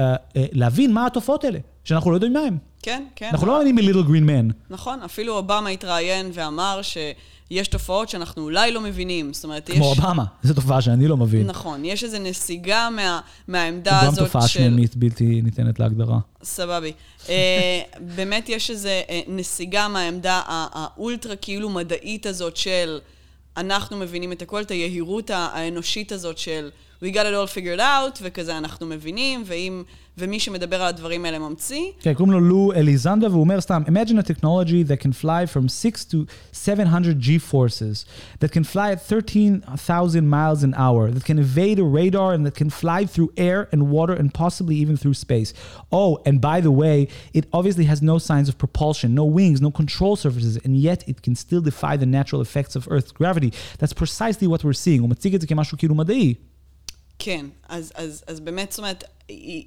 להבין 0.51 0.93
מה 0.93 1.05
התופעות 1.05 1.43
האלה, 1.43 1.59
שאנחנו 1.83 2.11
לא 2.11 2.15
יודעים 2.15 2.33
מה 2.33 2.39
הם. 2.39 2.57
כן, 2.81 3.03
כן. 3.15 3.29
אנחנו 3.31 3.47
לא 3.47 3.57
מאמינים 3.57 3.75
ב-little 3.75 4.07
green 4.07 4.29
man. 4.29 4.53
נכון, 4.69 4.99
אפילו 5.05 5.37
אובמה 5.37 5.69
התראיין 5.69 6.31
ואמר 6.33 6.79
שיש 7.49 7.67
תופעות 7.67 8.09
שאנחנו 8.09 8.43
אולי 8.43 8.71
לא 8.71 8.81
מבינים. 8.81 9.33
זאת 9.33 9.43
אומרת, 9.43 9.69
כמו 9.69 9.91
יש... 9.91 9.99
אובמה, 9.99 10.25
זו 10.43 10.53
תופעה 10.53 10.81
שאני 10.81 11.07
לא 11.07 11.17
מבין. 11.17 11.47
נכון, 11.47 11.85
יש 11.85 12.03
איזו 12.03 12.17
נסיגה 12.19 12.89
מה, 12.89 13.19
מהעמדה 13.47 13.99
הזאת 13.99 14.15
של... 14.15 14.21
גם 14.21 14.25
תופעה 14.25 14.47
שממית 14.47 14.95
בלתי 14.95 15.41
ניתנת 15.41 15.79
להגדרה. 15.79 16.19
סבבי. 16.43 16.91
uh, 17.25 17.29
באמת 18.15 18.49
יש 18.49 18.69
איזו 18.69 18.89
uh, 19.07 19.11
נסיגה 19.27 19.87
מהעמדה 19.87 20.41
האולטרה 20.47 21.35
כאילו 21.35 21.69
מדעית 21.69 22.25
הזאת 22.25 22.57
של 22.57 22.99
אנחנו 23.57 23.97
מבינים 23.97 24.31
את 24.31 24.41
הכל, 24.41 24.61
את 24.61 24.71
היהירות 24.71 25.29
האנושית 25.29 26.11
הזאת 26.11 26.37
של 26.37 26.69
we 27.03 27.07
got 27.07 27.15
it 27.15 27.33
all 27.33 27.55
figured 27.55 27.79
out, 27.79 28.19
וכזה 28.21 28.57
אנחנו 28.57 28.85
מבינים, 28.85 29.43
ואם... 29.45 29.83
ומי 30.18 30.40
שמדבר 30.40 30.82
על 30.82 30.88
הדברים 30.88 31.24
האלה 31.24 31.38
ממציא. 31.38 31.84
כן, 32.00 32.14
קוראים 32.14 32.32
לו 32.32 32.40
לו 32.40 32.72
אליזנדה, 32.72 33.28
והוא 33.30 33.40
אומר 33.40 33.60
סתם, 33.60 33.82
Imagine 33.86 34.18
a 34.18 34.22
technology 34.22 34.82
that 34.82 35.00
can 35.00 35.12
fly 35.12 35.46
from 35.46 35.68
6 35.68 36.04
to 36.04 36.26
700 36.52 37.18
G-forces, 37.18 38.04
that 38.40 38.52
can 38.52 38.64
fly 38.64 38.92
at 38.92 39.00
13,000 39.00 40.28
miles 40.28 40.62
an 40.62 40.74
hour, 40.74 41.10
that 41.10 41.24
can 41.24 41.38
evade 41.38 41.78
a 41.78 41.84
radar 41.84 42.34
and 42.34 42.44
that 42.46 42.54
can 42.54 42.68
fly 42.68 43.06
through 43.06 43.30
air 43.36 43.68
and 43.72 43.80
water 43.88 44.14
and 44.20 44.34
possibly 44.34 44.76
even 44.76 44.96
through 44.98 45.14
space. 45.14 45.54
Oh, 45.90 46.18
and 46.26 46.40
by 46.40 46.60
the 46.60 46.74
way, 46.82 47.08
it 47.32 47.44
obviously 47.52 47.86
has 47.92 48.02
no 48.02 48.18
signs 48.18 48.48
of 48.50 48.58
propulsion, 48.58 49.14
no 49.14 49.26
wings, 49.38 49.58
no 49.66 49.70
control 49.70 50.14
surfaces, 50.24 50.54
and 50.64 50.72
yet 50.88 51.00
it 51.10 51.18
can 51.22 51.34
still 51.44 51.62
defy 51.70 51.94
the 51.96 52.10
natural 52.18 52.40
effects 52.46 52.74
of 52.76 52.82
Earth's 52.94 53.12
gravity. 53.20 53.50
That's 53.78 53.94
precisely 54.02 54.46
what 54.52 54.60
we're 54.64 54.80
seeing. 54.84 55.00
הוא 55.00 55.10
מציג 55.10 55.34
את 55.34 55.40
זה 55.40 55.46
כמשהו 55.46 55.78
כאילו 55.78 55.94
מדעי. 55.94 56.34
כן, 57.19 57.45
אז, 57.69 57.91
אז, 57.95 58.23
אז 58.27 58.39
באמת, 58.39 58.71
זאת 58.71 58.79
אומרת, 58.79 59.03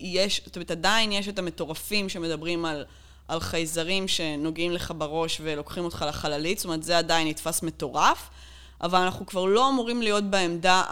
יש, 0.01 0.40
זאת 0.46 0.57
אומרת, 0.57 0.70
עדיין 0.70 1.12
יש 1.12 1.28
את 1.28 1.38
המטורפים 1.38 2.09
שמדברים 2.09 2.64
על, 2.64 2.84
על 3.28 3.40
חייזרים 3.40 4.09
שנוגעים 4.09 4.72
לך 4.72 4.92
בראש 4.98 5.40
ולוקחים 5.44 5.84
אותך 5.84 6.05
לחללית, 6.09 6.59
זאת 6.59 6.64
אומרת, 6.64 6.82
זה 6.82 6.98
עדיין 6.98 7.28
נתפס 7.28 7.62
מטורף, 7.62 8.28
אבל 8.80 8.98
אנחנו 8.98 9.26
כבר 9.26 9.44
לא 9.44 9.68
אמורים 9.68 10.03
להיות 10.03 10.24
בעמדה 10.24 10.82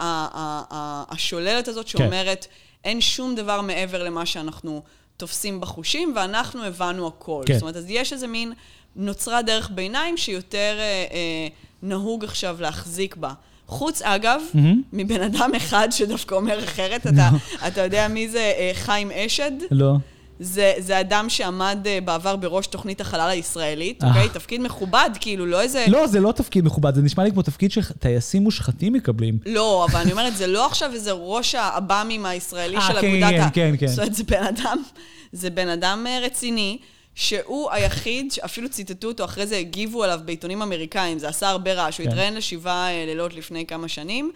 השוללת 1.09 1.67
הזאת 1.67 1.85
כן. 1.85 1.91
שאומרת, 1.91 2.45
כן. 2.45 2.51
אין 2.83 3.01
שום 3.01 3.35
דבר 3.35 3.61
מעבר 3.61 4.03
למה 4.03 4.25
שאנחנו 4.25 4.83
תופסים 5.17 5.61
בחושים, 5.61 6.13
ואנחנו 6.15 6.63
הבנו 6.63 7.07
הכל. 7.07 7.43
כן. 7.45 7.53
זאת 7.53 7.61
אומרת, 7.61 7.75
אז 7.75 7.85
יש 7.89 8.13
איזה 8.13 8.27
מין, 8.27 8.53
נוצרה 8.95 9.41
דרך 9.41 9.69
ביניים 9.69 10.17
שיותר 10.17 10.75
אה, 10.79 11.05
אה, 11.11 11.47
נהוג 11.83 12.23
עכשיו 12.23 12.57
להחזיק 12.59 13.15
בה. 13.15 13.33
חוץ, 13.69 14.01
אגב, 14.01 14.41
mm-hmm. 14.53 14.57
מבן 14.93 15.21
אדם 15.21 15.51
אחד 15.57 15.87
שדווקא 15.91 16.35
אומר 16.35 16.63
אחרת, 16.63 17.07
אתה, 17.07 17.29
אתה 17.67 17.81
יודע 17.81 18.07
מי 18.07 18.29
זה 18.29 18.53
uh, 18.55 18.77
חיים 18.77 19.11
אשד? 19.11 19.51
לא. 19.71 19.93
זה, 20.39 20.73
זה 20.77 20.99
אדם 20.99 21.29
שעמד 21.29 21.77
uh, 21.83 22.05
בעבר 22.05 22.35
בראש 22.35 22.67
תוכנית 22.67 23.01
החלל 23.01 23.29
הישראלית, 23.29 24.03
אוקיי? 24.03 24.25
Okay? 24.25 24.33
תפקיד 24.33 24.61
מכובד, 24.61 25.09
כאילו, 25.19 25.45
לא 25.45 25.61
איזה... 25.61 25.85
לא, 25.87 26.07
זה 26.07 26.19
לא 26.19 26.31
תפקיד 26.31 26.65
מכובד, 26.65 26.95
זה 26.95 27.01
נשמע 27.01 27.23
לי 27.23 27.31
כמו 27.31 27.41
תפקיד 27.41 27.71
שטייסים 27.71 28.43
מושחתים 28.43 28.93
מקבלים. 28.93 29.37
לא, 29.45 29.87
אבל 29.91 29.99
אני 29.99 30.11
אומרת, 30.11 30.37
זה 30.37 30.47
לא 30.47 30.65
עכשיו 30.65 30.93
איזה 30.93 31.11
ראש 31.11 31.55
העב"מים 31.55 32.25
הישראלי 32.25 32.77
아, 32.77 32.81
של 32.81 33.01
כן, 33.01 33.07
אגודת 33.07 33.29
כן, 33.29 33.41
ה... 33.41 33.49
כן, 33.49 33.75
כן. 33.79 33.87
זאת 33.87 33.99
אומרת, 33.99 34.13
זה 34.13 34.23
בן 34.23 34.43
אדם, 34.43 34.83
זה 35.31 35.49
בן 35.49 35.69
אדם 35.69 36.05
רציני. 36.21 36.77
שהוא 37.19 37.71
היחיד, 37.71 38.33
אפילו 38.45 38.69
ציטטו 38.69 39.07
אותו, 39.07 39.25
אחרי 39.25 39.47
זה 39.47 39.57
הגיבו 39.57 40.03
עליו 40.03 40.19
בעיתונים 40.25 40.61
אמריקאים, 40.61 41.19
זה 41.19 41.27
עשה 41.27 41.49
הרבה 41.49 41.73
רעש. 41.73 41.97
הוא 41.97 42.05
כן. 42.05 42.11
התראיין 42.11 42.33
לשבעה 42.33 42.91
אה, 42.91 43.05
לילות 43.05 43.33
לפני 43.33 43.65
כמה 43.65 43.87
שנים, 43.87 44.31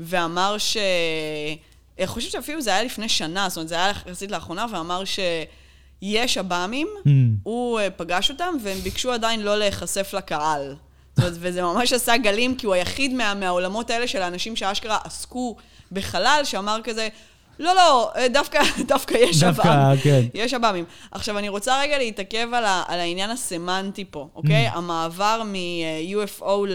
ואמר 0.00 0.58
ש... 0.58 0.76
אני 1.98 2.06
חושבת 2.06 2.32
שאפילו 2.32 2.62
זה 2.62 2.70
היה 2.70 2.82
לפני 2.82 3.08
שנה, 3.08 3.48
זאת 3.48 3.56
אומרת, 3.56 3.68
זה 3.68 3.74
היה 3.74 3.90
יחסית 3.90 4.30
לאחרונה, 4.30 4.66
ואמר 4.72 5.02
שיש 5.04 6.38
עב"מים, 6.38 6.88
mm. 6.98 7.08
הוא 7.42 7.80
אה, 7.80 7.90
פגש 7.90 8.30
אותם, 8.30 8.54
והם 8.62 8.78
ביקשו 8.78 9.12
עדיין 9.12 9.40
לא 9.40 9.58
להיחשף 9.58 10.14
לקהל. 10.14 10.74
זאת 11.16 11.24
אומרת, 11.24 11.38
וזה 11.40 11.62
ממש 11.62 11.92
עשה 11.92 12.16
גלים, 12.16 12.56
כי 12.56 12.66
הוא 12.66 12.74
היחיד 12.74 13.14
מה, 13.14 13.34
מהעולמות 13.34 13.90
האלה 13.90 14.08
של 14.08 14.22
האנשים 14.22 14.56
שאשכרה 14.56 14.98
עסקו 15.04 15.56
בחלל, 15.92 16.40
שאמר 16.44 16.80
כזה, 16.84 17.08
לא, 17.58 17.74
לא, 17.74 18.10
אה, 18.16 18.28
דווקא, 18.28 18.62
דווקא 18.92 19.14
יש 19.14 19.42
עב"ם. 19.42 19.54
דווקא, 19.56 19.96
כן. 20.02 20.24
יש 20.34 20.54
עב"מים. 20.54 20.84
עכשיו, 21.10 21.38
אני 21.38 21.48
רוצה 21.48 21.80
רגע 21.80 21.98
להתעכב 21.98 22.54
על, 22.54 22.64
ה, 22.64 22.82
על 22.88 23.00
העניין 23.00 23.30
הסמנטי 23.30 24.04
פה, 24.10 24.28
אוקיי? 24.34 24.68
Mm. 24.68 24.76
המעבר 24.76 25.42
מ-UFO 25.44 26.66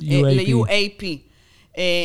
ל-UAP. 0.00 1.04
אה, 1.78 2.04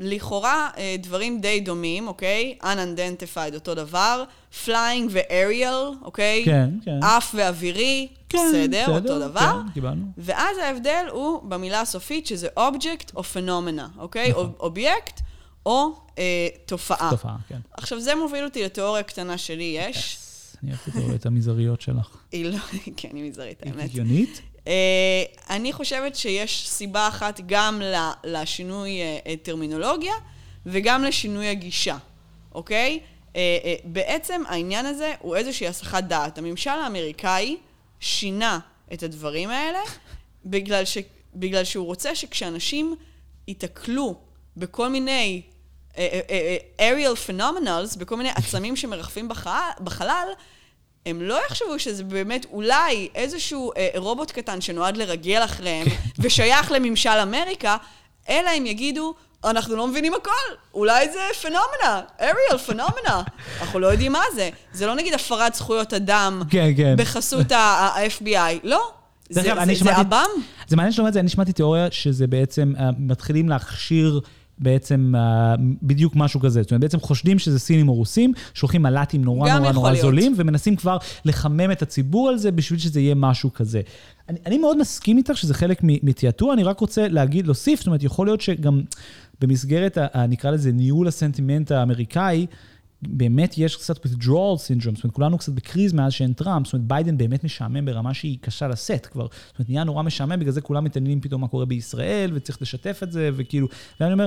לכאורה 0.00 0.70
אה, 0.76 0.96
דברים 0.98 1.40
די 1.40 1.60
דומים, 1.60 2.08
אוקיי? 2.08 2.58
Unidentified 2.62 3.54
אותו 3.54 3.74
דבר, 3.74 4.24
Flying 4.64 5.08
ו-Aerial, 5.10 6.04
אוקיי? 6.04 6.42
כן, 6.44 6.70
כן. 6.84 7.02
עף 7.02 7.34
ואווירי, 7.34 8.08
כן, 8.28 8.38
בסדר, 8.48 8.84
אותו 8.88 9.18
דבר. 9.18 9.40
כן, 9.40 9.72
קיבלנו. 9.74 10.04
ואז 10.18 10.58
ההבדל 10.58 11.06
הוא 11.10 11.42
במילה 11.42 11.80
הסופית, 11.80 12.26
שזה 12.26 12.48
Object 12.58 13.12
או 13.16 13.20
Phenomena, 13.20 13.98
אוקיי? 13.98 14.30
נכון. 14.30 14.52
אובייקט 14.60 15.20
או 15.66 16.03
אה, 16.18 16.48
תופעה. 16.66 17.10
תופעה, 17.10 17.36
כן. 17.48 17.58
עכשיו, 17.72 18.00
זה 18.00 18.14
מוביל 18.14 18.44
אותי 18.44 18.62
לתיאוריה 18.62 19.02
קטנה 19.02 19.38
שלי 19.38 19.76
יש. 19.78 19.96
Yes. 19.96 20.58
אני 20.62 20.70
אוהבת 20.70 20.82
את 20.82 20.88
התיאוריות 20.88 21.26
המזעריות 21.26 21.80
שלך. 21.80 22.16
היא 22.32 22.44
לא, 22.44 22.58
כן, 22.96 23.08
היא 23.12 23.30
מזערית, 23.30 23.62
האמת. 23.62 23.76
היא 23.76 23.84
הגיונית? 23.84 24.40
אה, 24.66 25.24
אני 25.50 25.72
חושבת 25.72 26.16
שיש 26.16 26.68
סיבה 26.68 27.08
אחת 27.08 27.40
גם 27.46 27.82
לשינוי 28.24 29.00
אה, 29.00 29.18
אה, 29.26 29.34
טרמינולוגיה 29.42 30.14
וגם 30.66 31.04
לשינוי 31.04 31.48
הגישה, 31.48 31.96
אוקיי? 32.54 33.00
בעצם 33.84 34.42
העניין 34.48 34.86
הזה 34.86 35.12
הוא 35.20 35.36
איזושהי 35.36 35.66
הסחת 35.68 36.04
דעת. 36.04 36.38
הממשל 36.38 36.70
האמריקאי 36.70 37.56
שינה 38.00 38.58
את 38.92 39.02
הדברים 39.02 39.50
האלה 39.50 39.78
בגלל, 40.44 40.84
ש, 40.84 40.98
בגלל 41.34 41.64
שהוא 41.64 41.86
רוצה 41.86 42.14
שכשאנשים 42.14 42.94
ייתקלו 43.48 44.14
בכל 44.56 44.88
מיני 44.88 45.42
aerial 46.78 47.28
phenomenals, 47.28 47.98
בכל 47.98 48.16
מיני 48.16 48.30
עצמים 48.30 48.76
שמרחפים 48.76 49.28
בחלל, 49.80 50.28
הם 51.06 51.22
לא 51.22 51.38
יחשבו 51.46 51.78
שזה 51.78 52.04
באמת 52.04 52.46
אולי 52.52 53.08
איזשהו 53.14 53.72
אה, 53.76 53.88
רובוט 53.96 54.30
קטן 54.30 54.60
שנועד 54.60 54.96
לרגל 54.96 55.44
אחריהם 55.44 55.86
ושייך 56.18 56.72
לממשל 56.72 57.18
אמריקה, 57.22 57.76
אלא 58.28 58.50
הם 58.50 58.66
יגידו, 58.66 59.14
אנחנו 59.44 59.76
לא 59.76 59.88
מבינים 59.88 60.14
הכל, 60.14 60.54
אולי 60.74 61.08
זה 61.12 61.20
פנומנה, 61.42 62.02
אריאל, 62.20 62.58
פנומנה. 62.66 63.22
אנחנו 63.60 63.78
לא 63.78 63.86
יודעים 63.86 64.12
מה 64.12 64.22
זה. 64.34 64.50
זה 64.72 64.86
לא 64.86 64.94
נגיד 64.94 65.14
הפרת 65.14 65.54
זכויות 65.54 65.94
אדם 65.94 66.42
כן, 66.50 66.70
כן. 66.76 66.94
בחסות 66.98 67.52
ה-FBI, 67.52 68.58
לא. 68.62 68.90
זה, 69.28 69.42
זה, 69.42 69.50
זה, 69.66 69.74
זה 69.84 69.96
עב"ם. 69.96 70.28
זה 70.68 70.76
מעניין 70.76 70.92
שאתה 70.92 71.02
אומר 71.02 71.08
את 71.08 71.14
זה, 71.14 71.20
אני 71.20 71.28
שמעתי 71.28 71.52
תיאוריה 71.52 71.90
שזה 71.90 72.26
בעצם, 72.26 72.72
מתחילים 72.98 73.48
להכשיר... 73.48 74.20
בעצם 74.58 75.14
uh, 75.16 75.60
בדיוק 75.82 76.16
משהו 76.16 76.40
כזה. 76.40 76.62
זאת 76.62 76.70
אומרת, 76.70 76.80
בעצם 76.80 77.00
חושדים 77.00 77.38
שזה 77.38 77.58
סינים 77.58 77.88
או 77.88 77.94
רוסים, 77.94 78.32
שולחים 78.54 78.82
מל"טים 78.82 79.24
נורא 79.24 79.58
נורא 79.58 79.72
נורא 79.72 79.94
זולים, 79.94 80.34
ומנסים 80.36 80.76
כבר 80.76 80.96
לחמם 81.24 81.70
את 81.72 81.82
הציבור 81.82 82.28
על 82.28 82.36
זה 82.36 82.50
בשביל 82.50 82.78
שזה 82.78 83.00
יהיה 83.00 83.14
משהו 83.14 83.52
כזה. 83.52 83.80
אני, 84.28 84.38
אני 84.46 84.58
מאוד 84.58 84.78
מסכים 84.78 85.18
איתך 85.18 85.36
שזה 85.36 85.54
חלק 85.54 85.80
מתיאטור, 85.82 86.52
אני 86.52 86.62
רק 86.62 86.80
רוצה 86.80 87.08
להגיד, 87.08 87.46
להוסיף, 87.46 87.78
זאת 87.78 87.86
אומרת, 87.86 88.02
יכול 88.02 88.26
להיות 88.26 88.40
שגם 88.40 88.82
במסגרת, 89.40 89.98
ה, 89.98 90.26
נקרא 90.26 90.50
לזה, 90.50 90.72
ניהול 90.72 91.08
הסנטימנט 91.08 91.70
האמריקאי, 91.70 92.46
באמת 93.08 93.54
יש 93.58 93.76
קצת 93.76 94.06
withdrawal 94.06 94.58
syndrome, 94.58 94.94
זאת 94.94 95.04
אומרת, 95.04 95.14
כולנו 95.14 95.38
קצת 95.38 95.52
בקריז 95.52 95.92
מאז 95.92 96.12
שאין 96.12 96.32
טראמפ, 96.32 96.66
זאת 96.66 96.72
אומרת, 96.72 96.86
ביידן 96.86 97.18
באמת 97.18 97.44
משעמם 97.44 97.84
ברמה 97.84 98.14
שהיא 98.14 98.38
קשה 98.40 98.68
לשאת 98.68 99.06
כבר. 99.06 99.26
זאת 99.46 99.58
אומרת, 99.58 99.70
נהיה 99.70 99.84
נורא 99.84 100.02
משעמם, 100.02 100.40
בגלל 100.40 100.52
זה 100.52 100.60
כולם 100.60 100.84
מתעניינים 100.84 101.20
פתאום 101.20 101.40
מה 101.40 101.48
קורה 101.48 101.64
בישראל, 101.64 102.30
וצריך 102.34 102.62
לשתף 102.62 103.00
את 103.02 103.12
זה, 103.12 103.30
וכאילו, 103.36 103.68
ואני 104.00 104.12
אומר, 104.12 104.26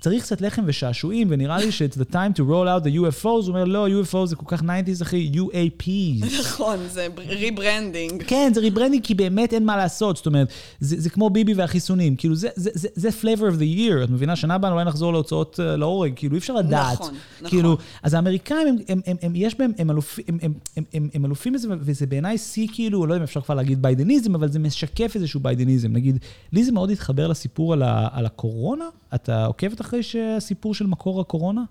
צריך 0.00 0.22
קצת 0.22 0.40
לחם 0.40 0.62
ושעשועים, 0.66 1.26
ונראה 1.30 1.58
לי 1.58 1.72
ש-it's 1.72 1.96
the 1.96 2.12
time 2.12 2.38
to 2.38 2.40
roll 2.40 2.66
out 2.66 2.84
the 2.84 2.96
UFOs, 2.96 3.24
הוא 3.24 3.48
אומר, 3.48 3.64
לא, 3.64 3.86
UFO 3.88 4.26
זה 4.26 4.36
כל 4.36 4.46
כך 4.46 4.62
90's, 4.62 5.02
אחי, 5.02 5.32
UAPs. 5.34 6.26
נכון, 6.40 6.78
זה 6.88 7.06
rebranding. 7.28 8.22
כן, 8.26 8.50
זה 8.54 8.60
rebranding, 8.60 9.04
כי 9.04 9.14
באמת 9.14 9.52
אין 9.52 9.64
מה 9.66 9.76
לעשות, 9.76 10.16
זאת 10.16 10.26
אומרת, 10.26 10.48
זה, 10.80 11.00
זה 11.00 11.10
כמו 11.10 11.30
ביבי 11.30 11.54
והחיסונים, 11.54 12.16
כאילו, 12.16 12.34
זה, 12.34 12.48
זה, 12.56 12.70
זה, 12.74 12.88
זה 12.94 13.08
flavor 13.08 13.54
of 13.54 13.58
the 13.58 13.78
year, 13.78 14.04
את 14.04 14.10
מבינה? 14.10 14.36
שנה 14.36 14.54
הבאה 14.54 14.72
אולי 14.72 14.84
נחזור 14.84 15.12
להוצאות 15.12 15.60
uh, 15.60 15.76
להורג, 15.76 16.12
כאילו, 16.16 16.34
אי 16.34 16.38
אפשר 16.38 16.54
לדעת. 16.54 17.00
נכון, 17.00 17.14
נכון. 17.40 17.50
כאילו, 17.50 17.75
אז 18.02 18.14
האמריקאים, 18.14 18.68
הם, 18.68 18.76
הם, 18.88 19.00
הם, 19.06 19.16
הם, 19.22 19.32
יש 19.34 19.58
בהם, 19.58 19.72
הם, 19.78 19.90
אלופ, 19.90 20.18
הם, 20.28 20.38
הם, 20.42 20.52
הם, 20.76 20.84
הם, 20.94 21.08
הם 21.14 21.24
אלופים 21.24 21.52
בזה, 21.52 21.68
וזה 21.80 22.06
בעיניי 22.06 22.38
שיא 22.38 22.68
כאילו, 22.72 23.06
לא 23.06 23.14
יודע 23.14 23.18
אם 23.18 23.22
אפשר 23.22 23.40
כבר 23.40 23.54
להגיד 23.54 23.82
ביידניזם, 23.82 24.34
אבל 24.34 24.48
זה 24.48 24.58
משקף 24.58 25.12
איזשהו 25.14 25.40
ביידניזם. 25.40 25.92
נגיד, 25.92 26.18
לי 26.52 26.64
זה 26.64 26.72
מאוד 26.72 26.90
התחבר 26.90 27.28
לסיפור 27.28 27.72
על, 27.72 27.82
ה, 27.82 28.08
על 28.12 28.26
הקורונה. 28.26 28.84
אתה 29.14 29.46
עוקבת 29.46 29.80
אחרי 29.80 30.00
הסיפור 30.36 30.74
של 30.74 30.86
מקור 30.86 31.20
הקורונה? 31.20 31.64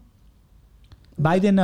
ביידן 1.18 1.56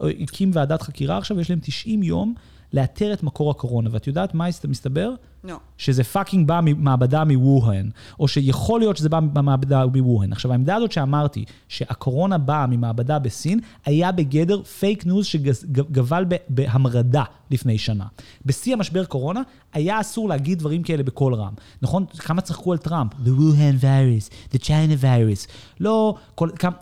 הקים 0.00 0.50
ועדת 0.54 0.82
חקירה 0.82 1.18
עכשיו, 1.18 1.40
יש 1.40 1.50
להם 1.50 1.58
90 1.62 2.02
יום 2.02 2.34
לאתר 2.74 3.12
את 3.12 3.22
מקור 3.22 3.50
הקורונה. 3.50 3.88
ואת 3.92 4.06
יודעת 4.06 4.34
מה 4.34 4.48
מסתבר? 4.68 5.10
לא. 5.44 5.56
שזה 5.78 6.04
fucking 6.04 6.48
בא 6.48 6.60
ממעבדה 6.62 7.24
מווהן, 7.24 7.90
או 8.20 8.28
שיכול 8.28 8.80
להיות 8.80 8.96
שזה 8.96 9.08
בא 9.08 9.20
ממעבדה 9.20 9.86
מווהן. 9.86 10.32
עכשיו, 10.32 10.52
העמדה 10.52 10.74
הזאת 10.74 10.92
שאמרתי, 10.92 11.44
שהקורונה 11.68 12.38
באה 12.38 12.66
ממעבדה 12.66 13.18
בסין, 13.18 13.60
היה 13.84 14.12
בגדר 14.12 14.62
פייק 14.62 15.06
ניוז 15.06 15.26
שגבל 15.26 16.24
בהמרדה 16.48 17.24
לפני 17.50 17.78
שנה. 17.78 18.04
בשיא 18.46 18.72
המשבר 18.72 19.04
קורונה, 19.04 19.40
היה 19.72 20.00
אסור 20.00 20.28
להגיד 20.28 20.58
דברים 20.58 20.82
כאלה 20.82 21.02
בקול 21.02 21.34
רם. 21.34 21.52
נכון? 21.82 22.04
כמה 22.18 22.40
צחקו 22.40 22.72
על 22.72 22.78
טראמפ? 22.78 23.12
The 23.12 23.28
Wuhan 23.28 23.82
virus, 23.82 24.54
the 24.54 24.58
China 24.58 25.02
virus. 25.02 25.50
לא, 25.80 26.14
כל, 26.34 26.50
כמה... 26.58 26.72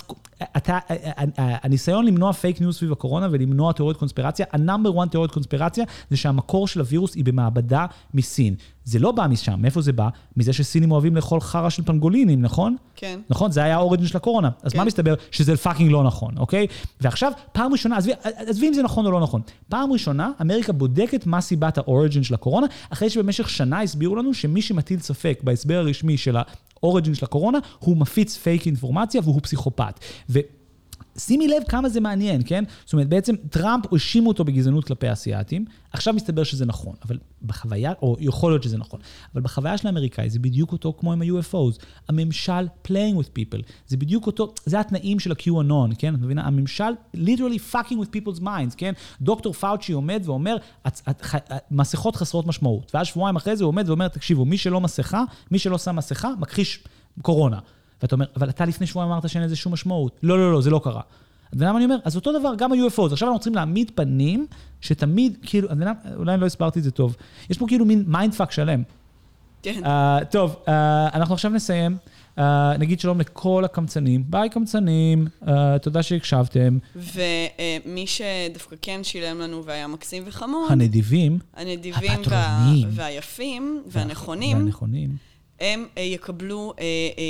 אתה, 0.57 0.78
הניסיון 1.36 2.07
למנוע 2.07 2.32
פייק 2.32 2.61
ניוז 2.61 2.76
סביב 2.76 2.93
הקורונה 2.93 3.28
ולמנוע 3.30 3.72
תיאוריות 3.72 3.99
קונספירציה, 3.99 4.47
ה 4.53 4.60
number 4.60 5.03
1 5.03 5.11
תיאוריות 5.11 5.32
קונספירציה 5.32 5.84
זה 6.11 6.16
שהמקור 6.16 6.68
של 6.68 6.80
הווירוס 6.80 7.14
היא 7.14 7.24
במעבדה 7.24 7.86
מסין. 8.14 8.55
זה 8.85 8.99
לא 8.99 9.12
בא 9.12 9.26
משם, 9.26 9.55
מאיפה 9.59 9.80
זה 9.80 9.93
בא? 9.93 10.09
מזה 10.37 10.53
שסינים 10.53 10.93
אוהבים 10.93 11.16
לאכול 11.16 11.41
חרא 11.41 11.70
של 11.70 11.83
פנגולינים, 11.83 12.43
נכון? 12.43 12.76
כן. 12.97 13.20
נכון? 13.30 13.53
זה 13.53 13.62
היה 13.62 13.76
ה 13.77 13.81
origin 13.81 14.07
של 14.07 14.16
הקורונה. 14.16 14.51
אז 14.62 14.72
כן. 14.72 14.78
מה 14.78 14.85
מסתבר? 14.85 15.14
שזה 15.30 15.57
fucking 15.57 15.91
לא 15.91 16.05
נכון, 16.05 16.39
אוקיי? 16.39 16.66
ועכשיו, 17.01 17.33
פעם 17.53 17.72
ראשונה, 17.72 17.97
עזבי, 18.22 18.68
אם 18.68 18.74
זה 18.74 18.83
נכון 18.83 19.07
או 19.07 19.11
לא 19.11 19.20
נכון. 19.20 19.41
פעם 19.68 19.93
ראשונה, 19.93 20.30
אמריקה 20.41 20.72
בודקת 20.72 21.26
מה 21.26 21.41
סיבת 21.41 21.78
ה 21.79 21.85
origin 21.85 22.23
של 22.22 22.35
הקורונה, 22.35 22.66
אחרי 22.91 23.11
שבמשך 23.11 23.51
שנה 23.51 23.83
הסבירו 23.83 24.16
לנו 24.16 24.35
שמי 24.35 24.62
שמטיל 24.62 25.01
ספק 25.01 25.41
בהסבר 25.43 25.78
הרשמי 25.78 26.16
של 26.16 26.37
ה 26.83 26.87
origin 26.87 27.14
של 27.14 27.24
הקורונה, 27.24 27.59
הוא 27.78 27.97
מפיץ 27.97 28.37
פייק 28.37 28.66
אינפורמציה 28.66 29.20
והוא 29.24 29.41
פסיכופת. 29.43 30.01
ו... 30.30 30.39
שימי 31.19 31.49
לב 31.49 31.63
כמה 31.69 31.89
זה 31.89 32.01
מעניין, 32.01 32.43
כן? 32.47 32.65
זאת 32.85 32.93
אומרת, 32.93 33.09
בעצם 33.09 33.35
טראמפ 33.51 33.93
האשימו 33.93 34.29
אותו 34.29 34.45
בגזענות 34.45 34.85
כלפי 34.85 35.13
אסיאתים, 35.13 35.65
עכשיו 35.93 36.15
מסתבר 36.15 36.45
שזה 36.45 36.67
נכון, 36.67 36.95
אבל 37.05 37.19
בחוויה, 37.43 37.93
או 38.03 38.17
יכול 38.21 38.53
להיות 38.53 38.63
שזה 38.63 38.79
נכון, 38.79 39.01
אבל 39.35 39.43
בחוויה 39.43 39.79
של 39.79 39.87
האמריקאי 39.87 40.31
זה 40.31 40.39
בדיוק 40.39 40.73
אותו 40.73 40.95
כמו 41.01 41.13
עם 41.13 41.23
ה-UFOs. 41.23 41.85
הממשל 42.09 42.67
playing 42.87 43.17
with 43.19 43.39
people, 43.39 43.63
זה 43.89 43.97
בדיוק 43.97 44.27
אותו, 44.27 44.55
זה 44.65 44.81
התנאים 44.81 45.19
של 45.19 45.33
ה-QAnon, 45.33 45.95
כן? 45.99 46.15
את 46.15 46.21
מבינה? 46.21 46.43
הממשל 46.43 46.93
literally 47.17 47.75
fucking 47.75 47.97
with 48.03 48.17
people's 48.17 48.41
minds, 48.41 48.75
כן? 48.77 48.93
דוקטור 49.21 49.53
פאוצ'י 49.53 49.93
עומד 49.93 50.23
ואומר, 50.25 50.57
מסכות 51.71 52.17
חסרות 52.17 52.47
משמעות. 52.47 52.95
ואז 52.95 53.07
שבועיים 53.07 53.37
אחרי 53.37 53.57
זה 53.57 53.65
הוא 53.65 53.69
עומד 53.69 53.89
ואומר, 53.89 54.09
תקשיבו, 54.09 54.45
מי 54.45 54.59
שלא 54.59 54.81
מסכה, 54.81 55.25
מי 55.51 55.59
שלא 55.59 55.79
שם 55.79 55.97
מסכה, 55.97 56.31
מכחיש 56.39 56.85
קורונה. 57.23 57.59
ואתה 58.03 58.15
אומר, 58.15 58.27
אבל 58.37 58.49
אתה 58.49 58.65
לפני 58.65 58.87
שבועיים 58.87 59.13
אמרת 59.13 59.29
שאין 59.29 59.45
לזה 59.45 59.57
שום 59.57 59.73
משמעות. 59.73 60.19
לא, 60.23 60.39
לא, 60.39 60.53
לא, 60.53 60.61
זה 60.61 60.71
לא 60.71 60.81
קרה. 60.85 61.01
אתה 61.49 61.57
יודע 61.57 61.73
מה 61.73 61.79
אני 61.79 61.85
אומר? 61.85 61.97
אז 62.05 62.17
אותו 62.17 62.39
דבר, 62.39 62.55
גם 62.59 62.73
ה-UFOs. 62.73 63.13
עכשיו 63.13 63.29
אנחנו 63.29 63.39
צריכים 63.39 63.55
להעמיד 63.55 63.91
פנים 63.95 64.47
שתמיד, 64.81 65.37
כאילו, 65.43 65.67
אתה 65.73 65.75
יודע, 65.75 65.93
אולי 66.17 66.37
לא 66.37 66.47
הסברתי 66.47 66.79
את 66.79 66.85
זה 66.85 66.91
טוב. 66.91 67.17
יש 67.51 67.59
פה 67.59 67.67
כאילו 67.69 67.85
מין 67.85 68.05
mind 68.07 68.35
fuck 68.35 68.51
שלם. 68.51 68.83
כן. 69.63 69.81
Uh, 69.85 70.25
טוב, 70.25 70.57
uh, 70.67 70.71
אנחנו 71.15 71.35
עכשיו 71.35 71.51
נסיים. 71.51 71.97
Uh, 72.39 72.41
נגיד 72.79 73.01
שלום 73.01 73.21
לכל 73.21 73.65
הקמצנים. 73.65 74.25
ביי 74.27 74.49
קמצנים, 74.49 75.27
uh, 75.43 75.49
תודה 75.83 76.03
שהקשבתם. 76.03 76.79
ומי 76.97 78.05
uh, 78.05 78.09
שדווקא 78.09 78.77
כן 78.83 79.01
שילם 79.03 79.39
לנו 79.39 79.65
והיה 79.65 79.87
מקסים 79.87 80.23
וחמוד. 80.27 80.73
הנדיבים. 80.73 81.39
הנדיבים 81.55 82.21
וה... 82.31 82.73
והיפים 82.91 83.83
והנכונים. 83.87 84.57
והנכונים. 84.57 85.32
הם 85.63 85.87
אה, 85.99 86.03
יקבלו 86.03 86.73
אה, 86.79 86.85
אה, 86.85 87.25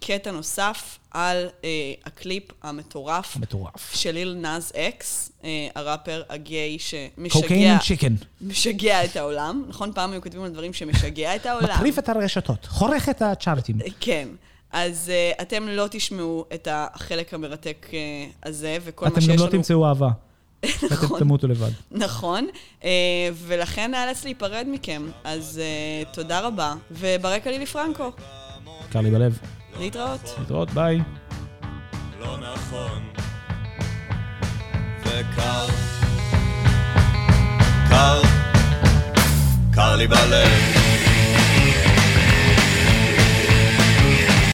קטע 0.00 0.30
נוסף 0.30 0.98
על 1.10 1.48
הקליפ 2.06 2.44
המטורף. 2.62 3.36
המטורף. 3.36 3.94
של 3.94 4.10
Lil 4.10 4.34
Nas 4.34 4.72
X, 4.76 5.32
הראפר 5.74 6.22
הגיי 6.28 6.78
שמשגע... 6.78 7.78
chicken. 7.82 8.14
משגע 8.40 9.04
את 9.04 9.16
העולם. 9.16 9.64
נכון? 9.68 9.92
פעם 9.94 10.12
היו 10.12 10.22
כותבים 10.22 10.42
על 10.42 10.50
דברים 10.50 10.72
שמשגע 10.72 11.36
את 11.36 11.46
העולם. 11.46 11.74
מטריף 11.74 11.98
את 11.98 12.08
הרשתות, 12.08 12.66
חורך 12.66 13.08
את 13.08 13.22
הצ'ארטים. 13.22 13.76
כן. 14.00 14.28
אז 14.72 15.12
uh, 15.38 15.42
אתם 15.42 15.68
לא 15.68 15.86
תשמעו 15.90 16.44
את 16.54 16.68
החלק 16.70 17.34
המרתק 17.34 17.86
uh, 17.90 17.94
הזה, 18.48 18.78
וכל 18.84 19.06
מה 19.08 19.20
שיש 19.20 19.24
לנו... 19.28 19.34
אתם 19.34 19.42
גם 19.42 19.46
לא 19.46 19.52
תמצאו 19.52 19.86
אהבה. 19.86 20.08
נכון. 20.90 21.16
אתם 21.16 21.18
תמותו 21.18 21.46
לבד. 21.48 21.70
נכון, 21.90 22.46
אה, 22.84 22.90
ולכן 23.34 23.90
נאלץ 23.90 24.24
להיפרד 24.24 24.66
מכם. 24.70 25.10
אז 25.24 25.60
אה, 25.62 26.12
תודה 26.12 26.40
רבה, 26.40 26.74
וברקע 26.90 27.50
לילי 27.50 27.66
פרנקו. 27.66 28.10
קר 28.90 29.00
לי 29.00 29.10
בלב. 29.10 29.38
להתראות. 29.78 30.20
להתראות, 30.38 30.70
ביי. 30.70 30.98
לא 32.20 32.36
נכון, 32.38 33.02
וקר, 35.02 35.66
קר, 37.88 38.22
קר 39.74 39.96
לי 39.96 40.06
בלב. 40.06 40.87